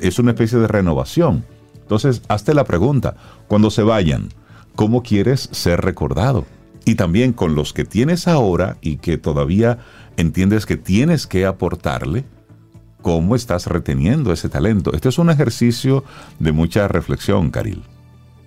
[0.00, 1.44] Es una especie de renovación.
[1.86, 3.14] Entonces, hazte la pregunta,
[3.46, 4.30] cuando se vayan,
[4.74, 6.44] ¿cómo quieres ser recordado?
[6.84, 9.78] Y también con los que tienes ahora y que todavía
[10.16, 12.24] entiendes que tienes que aportarle,
[13.02, 14.94] ¿cómo estás reteniendo ese talento?
[14.94, 16.02] Este es un ejercicio
[16.40, 17.84] de mucha reflexión, Caril.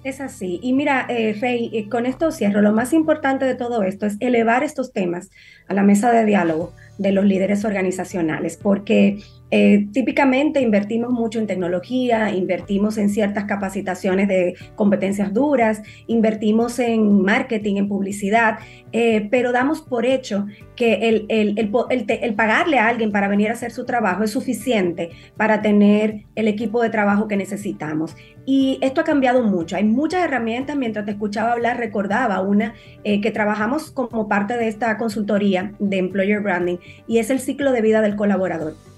[0.04, 0.60] Es así.
[0.62, 2.62] Y mira, eh, Rey, eh, con esto cierro.
[2.62, 5.30] Lo más importante de todo esto es elevar estos temas
[5.70, 11.48] a la mesa de diálogo de los líderes organizacionales, porque Eh, típicamente invertimos mucho en
[11.48, 18.60] tecnología, invertimos en ciertas capacitaciones de competencias duras, invertimos en marketing, en publicidad,
[18.92, 20.46] eh, pero damos por hecho
[20.76, 26.26] que el, pagarle a alguien para venir a hacer su trabajo es suficiente para tener
[26.36, 28.16] el equipo de trabajo que necesitamos.
[28.46, 29.76] Y esto ha cambiado mucho.
[29.76, 30.76] Hay muchas herramientas.
[30.76, 32.74] Mientras te escuchaba hablar, recordaba una
[33.04, 36.78] eh, que trabajamos como parte de esta consultoría de Employer Branding
[37.08, 38.89] y es el ciclo de vida del colaborador.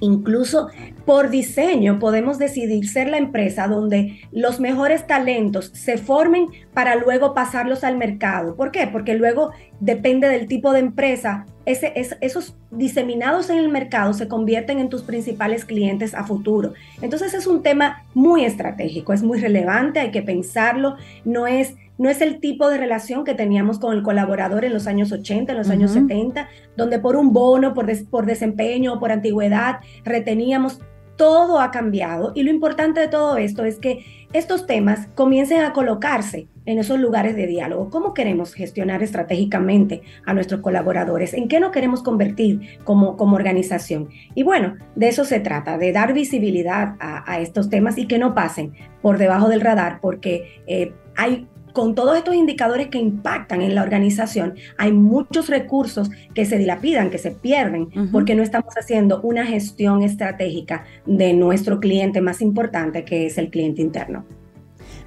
[0.00, 0.68] Incluso
[1.04, 7.32] por diseño podemos decidir ser la empresa donde los mejores talentos se formen para luego
[7.32, 8.56] pasarlos al mercado.
[8.56, 8.86] ¿Por qué?
[8.86, 11.46] Porque luego depende del tipo de empresa.
[11.64, 16.74] Esos diseminados en el mercado se convierten en tus principales clientes a futuro.
[17.00, 20.96] Entonces es un tema muy estratégico, es muy relevante, hay que pensarlo.
[21.24, 24.86] No es no es el tipo de relación que teníamos con el colaborador en los
[24.86, 29.80] años 80, en los años 70, donde por un bono, por, por desempeño, por antigüedad,
[30.04, 30.80] reteníamos.
[31.16, 34.04] Todo ha cambiado y lo importante de todo esto es que
[34.34, 37.88] estos temas comiencen a colocarse en esos lugares de diálogo.
[37.88, 41.32] ¿Cómo queremos gestionar estratégicamente a nuestros colaboradores?
[41.32, 44.10] ¿En qué nos queremos convertir como, como organización?
[44.34, 48.34] Y bueno, de eso se trata, de dar visibilidad a, estos temas y que no
[48.34, 53.74] pasen por debajo del radar, porque eh, hay con todos estos indicadores que impactan en
[53.74, 59.20] la organización, hay muchos recursos que se dilapidan, que se pierden, porque no estamos haciendo
[59.20, 64.24] una gestión estratégica de nuestro cliente más importante, que es el cliente interno.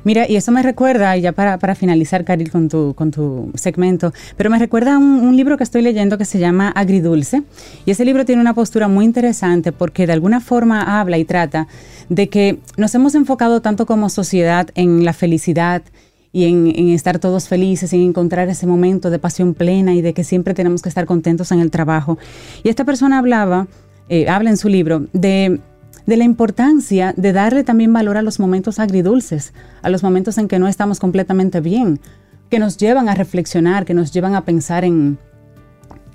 [0.03, 4.13] Mira, y eso me recuerda, y ya para, finalizar, Caril, con tu, con tu segmento,
[4.37, 7.41] pero me recuerda a un, un, libro que estoy leyendo que se llama Agridulce.
[7.87, 11.67] Y ese libro tiene una postura muy interesante porque de alguna forma habla y trata
[12.09, 15.81] de que nos hemos enfocado tanto como sociedad en la felicidad,
[16.31, 20.23] y en, estar todos felices, en encontrar ese momento de pasión plena y de que
[20.23, 22.17] siempre tenemos que estar contentos en el trabajo.
[22.63, 23.67] Y esta persona hablaba,
[24.09, 25.59] eh, habla en su libro, de,
[26.05, 30.47] de la importancia de darle también valor a los momentos agridulces, a los momentos en
[30.47, 31.99] que no estamos completamente bien,
[32.49, 35.17] que nos llevan a reflexionar, que nos llevan a pensar en,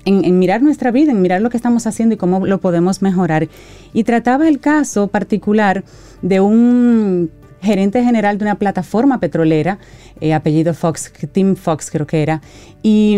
[0.05, 3.47] en, mirar nuestra vida, en mirar lo que estamos haciendo y cómo lo podemos mejorar.
[3.93, 5.83] Y trataba el caso particular
[6.21, 7.31] de un
[7.61, 9.79] gerente general de una plataforma petrolera,
[10.21, 12.41] eh, apellido Fox, Tim Fox creo que era,
[12.83, 13.17] y,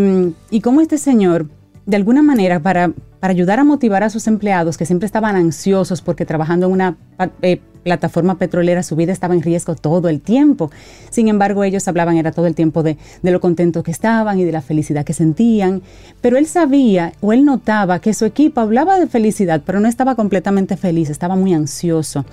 [0.50, 1.50] y cómo este señor,
[1.86, 6.02] de alguna manera, para, para ayudar a motivar a sus empleados que siempre estaban ansiosos
[6.02, 6.98] porque trabajando en una
[7.42, 10.70] eh, plataforma petrolera su vida estaba en riesgo todo el tiempo.
[11.10, 14.44] Sin embargo, ellos hablaban era todo el tiempo de, de lo contentos que estaban y
[14.44, 15.82] de la felicidad que sentían.
[16.20, 20.16] Pero él sabía o él notaba que su equipo hablaba de felicidad, pero no estaba
[20.16, 22.26] completamente feliz, estaba muy ansioso.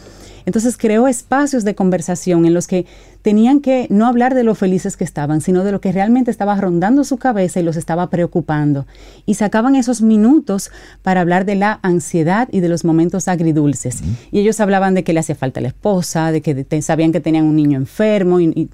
[0.47, 2.87] Entonces creó espacios de conversación en los que
[3.23, 6.55] tenían que no hablar de lo felices que estaban, sino de lo que realmente estaba
[6.57, 8.87] rondando su cabeza y los estaba preocupando.
[9.25, 10.71] Y sacaban esos minutos
[11.03, 14.03] para hablar de la ansiedad y de los momentos agridulces.
[14.31, 17.45] Y ellos hablaban de que le hacía falta la esposa, de que sabían que tenían
[17.45, 18.69] un niño enfermo y,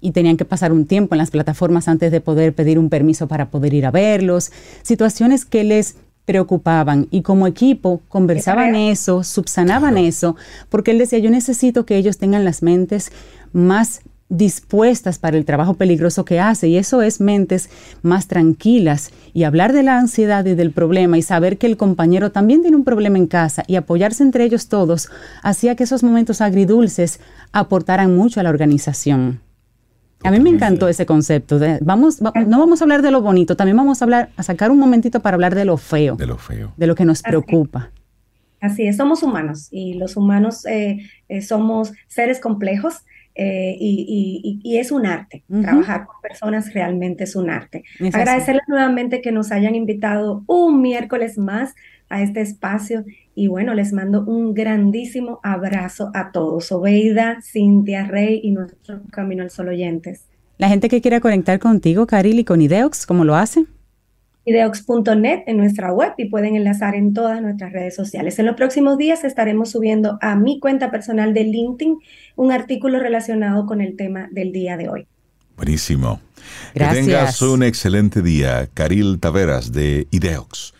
[0.00, 3.26] y tenían que pasar un tiempo en las plataformas antes de poder pedir un permiso
[3.26, 4.52] para poder ir a verlos,
[4.82, 10.36] situaciones que les preocupaban y como equipo conversaban eso, subsanaban eso,
[10.68, 13.12] porque él decía, yo necesito que ellos tengan las mentes
[13.52, 14.02] más
[14.36, 17.70] dispuestas para el trabajo peligroso que hace y eso es mentes
[18.02, 22.32] más tranquilas y hablar de la ansiedad y del problema y saber que el compañero
[22.32, 25.08] también tiene un problema en casa y apoyarse entre ellos todos
[25.42, 27.20] hacía que esos momentos agridulces
[27.52, 29.40] aportaran mucho a la organización.
[30.24, 31.60] A mí me encantó ese concepto.
[31.82, 34.78] vamos, no vamos a hablar de lo bonito, también vamos a hablar, a sacar un
[34.78, 36.16] momentito para hablar de lo feo.
[36.16, 36.72] De lo feo.
[36.78, 37.90] De lo que nos preocupa.
[38.58, 43.02] Así es, somos humanos y los humanos eh, eh, somos seres complejos
[43.34, 45.44] eh, y, es un arte.
[45.62, 47.84] Trabajar con personas realmente es un arte.
[48.12, 51.74] Agradecerles nuevamente que nos hayan invitado un miércoles más
[52.08, 53.04] a este espacio
[53.34, 56.70] y bueno, les mando un grandísimo abrazo a todos.
[56.70, 60.26] Obeida, Cintia, Rey y nuestro Camino al Sol oyentes.
[60.58, 63.66] La gente que quiera conectar contigo, Caril, y con Ideox, ¿cómo lo hace?
[64.44, 68.38] Ideox.net en nuestra web y pueden enlazar en todas nuestras redes sociales.
[68.38, 71.98] En los próximos días estaremos subiendo a mi cuenta personal de LinkedIn
[72.36, 75.06] un artículo relacionado con el tema del día de hoy.
[75.56, 76.20] Buenísimo.
[76.74, 77.06] Gracias.
[77.06, 80.74] Que tengas un excelente día, Caril Taveras de Ideox.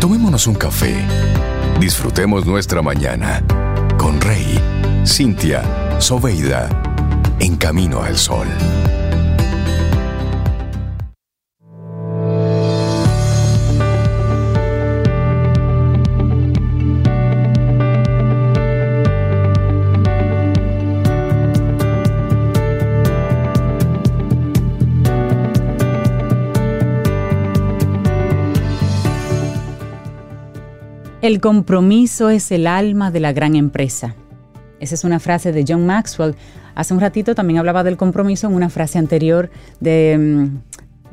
[0.00, 0.94] Tomémonos un café.
[1.80, 3.44] Disfrutemos nuestra mañana
[3.98, 4.58] con Rey,
[5.04, 6.68] Cintia, Soveida,
[7.40, 8.46] en camino al sol.
[31.22, 34.14] El compromiso es el alma de la gran empresa.
[34.80, 36.34] Esa es una frase de John Maxwell.
[36.74, 40.46] Hace un ratito también hablaba del compromiso en una frase anterior mm,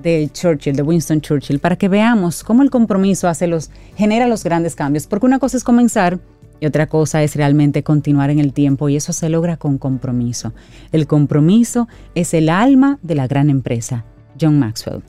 [0.02, 4.44] de, Churchill, de Winston Churchill, para que veamos cómo el compromiso hace los, genera los
[4.44, 5.08] grandes cambios.
[5.08, 6.20] Porque una cosa es comenzar
[6.60, 10.54] y otra cosa es realmente continuar en el tiempo y eso se logra con compromiso.
[10.92, 14.04] El compromiso es el alma de la gran empresa.
[14.40, 15.02] John Maxwell.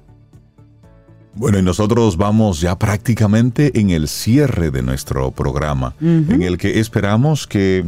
[1.36, 6.78] Bueno, y nosotros vamos ya prácticamente en el cierre de nuestro programa, en el que
[6.78, 7.85] esperamos que,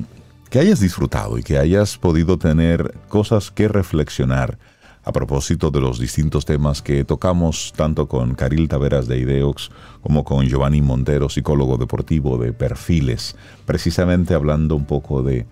[0.50, 4.58] que hayas disfrutado y que hayas podido tener cosas que reflexionar
[5.04, 9.70] a propósito de los distintos temas que tocamos tanto con Caril Taveras de Ideox
[10.02, 15.46] como con Giovanni Montero, psicólogo deportivo de perfiles, precisamente hablando un poco de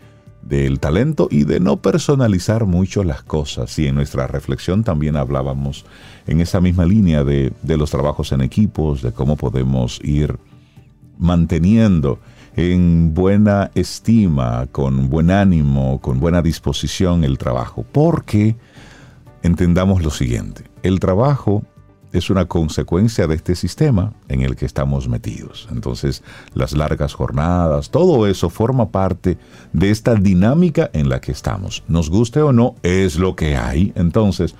[0.47, 3.79] del talento y de no personalizar mucho las cosas.
[3.79, 5.85] Y en nuestra reflexión también hablábamos
[6.27, 10.39] en esa misma línea de, de los trabajos en equipos, de cómo podemos ir
[11.19, 12.19] manteniendo
[12.57, 17.85] en buena estima, con buen ánimo, con buena disposición el trabajo.
[17.91, 18.57] Porque
[19.43, 21.65] entendamos lo siguiente, el trabajo
[22.15, 25.69] es una consecuencia de este sistema en el que estamos metidos.
[25.73, 26.23] Entonces,
[26.55, 29.37] las largas jornadas, todo eso forma parte
[29.73, 31.83] de esta dinámica en la que estamos.
[31.89, 33.93] Nos guste o no, es lo que hay.
[33.97, 34.55] Entonces,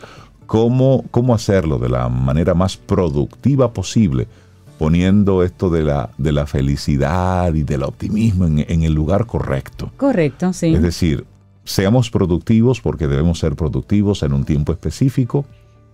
[0.47, 4.29] ¿cómo, cómo hacerlo de la manera más productiva posible?
[4.77, 9.93] poniendo esto de la, de la felicidad y del optimismo en, en el lugar correcto.
[9.97, 10.75] Correcto, sí.
[10.75, 11.25] Es decir,
[11.65, 15.47] seamos productivos porque debemos ser productivos en un tiempo específico,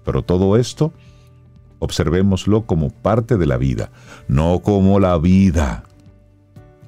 [0.03, 0.95] pero todo esto
[1.81, 3.91] observémoslo como parte de la vida,
[4.29, 5.83] no como la vida.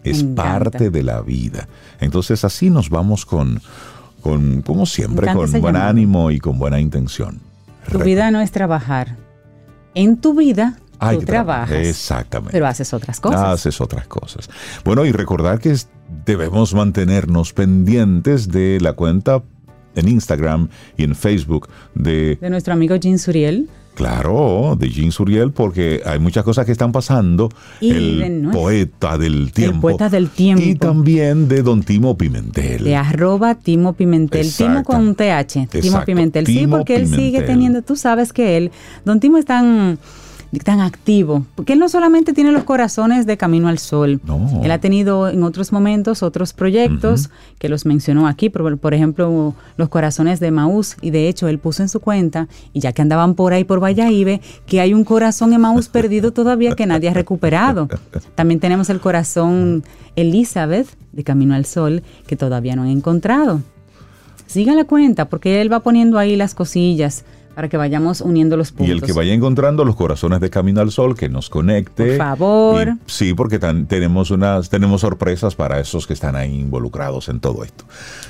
[0.04, 1.68] Es parte de la vida.
[2.00, 3.60] Entonces así nos vamos con,
[4.20, 7.40] con como siempre, con buen ánimo y con buena intención.
[7.90, 9.16] Tu vida no es trabajar.
[9.94, 11.72] En tu vida Hay tú trabajas.
[11.72, 12.52] Exactamente.
[12.52, 13.40] Pero haces otras cosas.
[13.42, 14.48] Haces otras cosas.
[14.84, 15.76] Bueno, y recordar que
[16.24, 19.42] debemos mantenernos pendientes de la cuenta
[19.94, 22.38] en Instagram y en Facebook de...
[22.40, 23.68] De nuestro amigo Jean Suriel.
[23.94, 27.50] Claro, de Jean Suriel, porque hay muchas cosas que están pasando.
[27.80, 29.90] Y el de poeta del tiempo.
[29.90, 30.62] El poeta del tiempo.
[30.64, 32.84] Y también de Don Timo Pimentel.
[32.84, 34.50] De arroba Timo Pimentel.
[34.50, 35.52] Timo con TH.
[35.52, 36.06] Timo Exacto.
[36.06, 36.46] Pimentel.
[36.46, 38.70] sí, Timo porque él sigue teniendo, tú sabes que él,
[39.04, 39.98] don Timo es tan,
[40.58, 44.20] tan activo, porque él no solamente tiene los corazones de Camino al Sol.
[44.24, 44.60] No.
[44.62, 49.54] Él ha tenido en otros momentos otros proyectos que los mencionó aquí, por, por ejemplo,
[49.76, 50.96] los corazones de Maús.
[51.00, 53.82] Y de hecho, él puso en su cuenta, y ya que andaban por ahí por
[53.82, 57.88] Valladolid, que hay un corazón en Maús perdido todavía que nadie ha recuperado.
[58.34, 59.84] También tenemos el corazón
[60.16, 63.62] Elizabeth de Camino al Sol, que todavía no han encontrado.
[64.46, 67.24] Siga la cuenta, porque él va poniendo ahí las cosillas
[67.54, 68.88] para que vayamos uniendo los puntos.
[68.88, 72.16] Y el que vaya encontrando los corazones de Camino al Sol, que nos conecte.
[72.16, 72.88] Por favor.
[72.88, 77.40] Y- sí, porque tan- tenemos unas, tenemos sorpresas para esos que están ahí involucrados en
[77.40, 77.84] todo esto.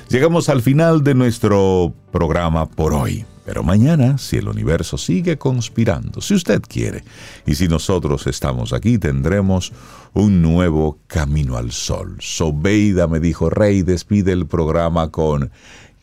[0.08, 3.24] Llegamos al final de nuestro programa por hoy.
[3.44, 7.02] Pero mañana, si el universo sigue conspirando, si usted quiere,
[7.44, 9.72] y si nosotros estamos aquí, tendremos
[10.12, 12.16] un nuevo camino al sol.
[12.20, 15.50] Sobeida me dijo, Rey, despide el programa con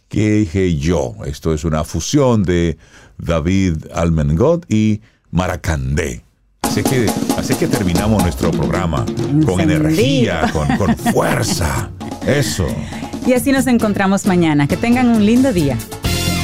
[0.09, 1.13] ¿Qué dije yo?
[1.25, 2.77] Esto es una fusión de
[3.19, 5.01] David Almengot y
[5.31, 6.23] Maracandé.
[6.61, 9.05] Así que, así que terminamos nuestro programa
[9.45, 9.79] con Encendido.
[9.79, 11.89] energía, con, con fuerza.
[12.25, 12.67] Eso.
[13.25, 14.67] Y así nos encontramos mañana.
[14.67, 15.77] Que tengan un lindo día.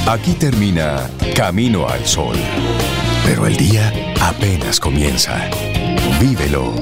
[0.08, 2.36] Aquí termina Camino al Sol.
[3.24, 5.48] Pero el día apenas comienza.
[6.20, 6.72] Vívelo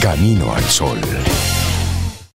[0.00, 0.98] Camino al Sol.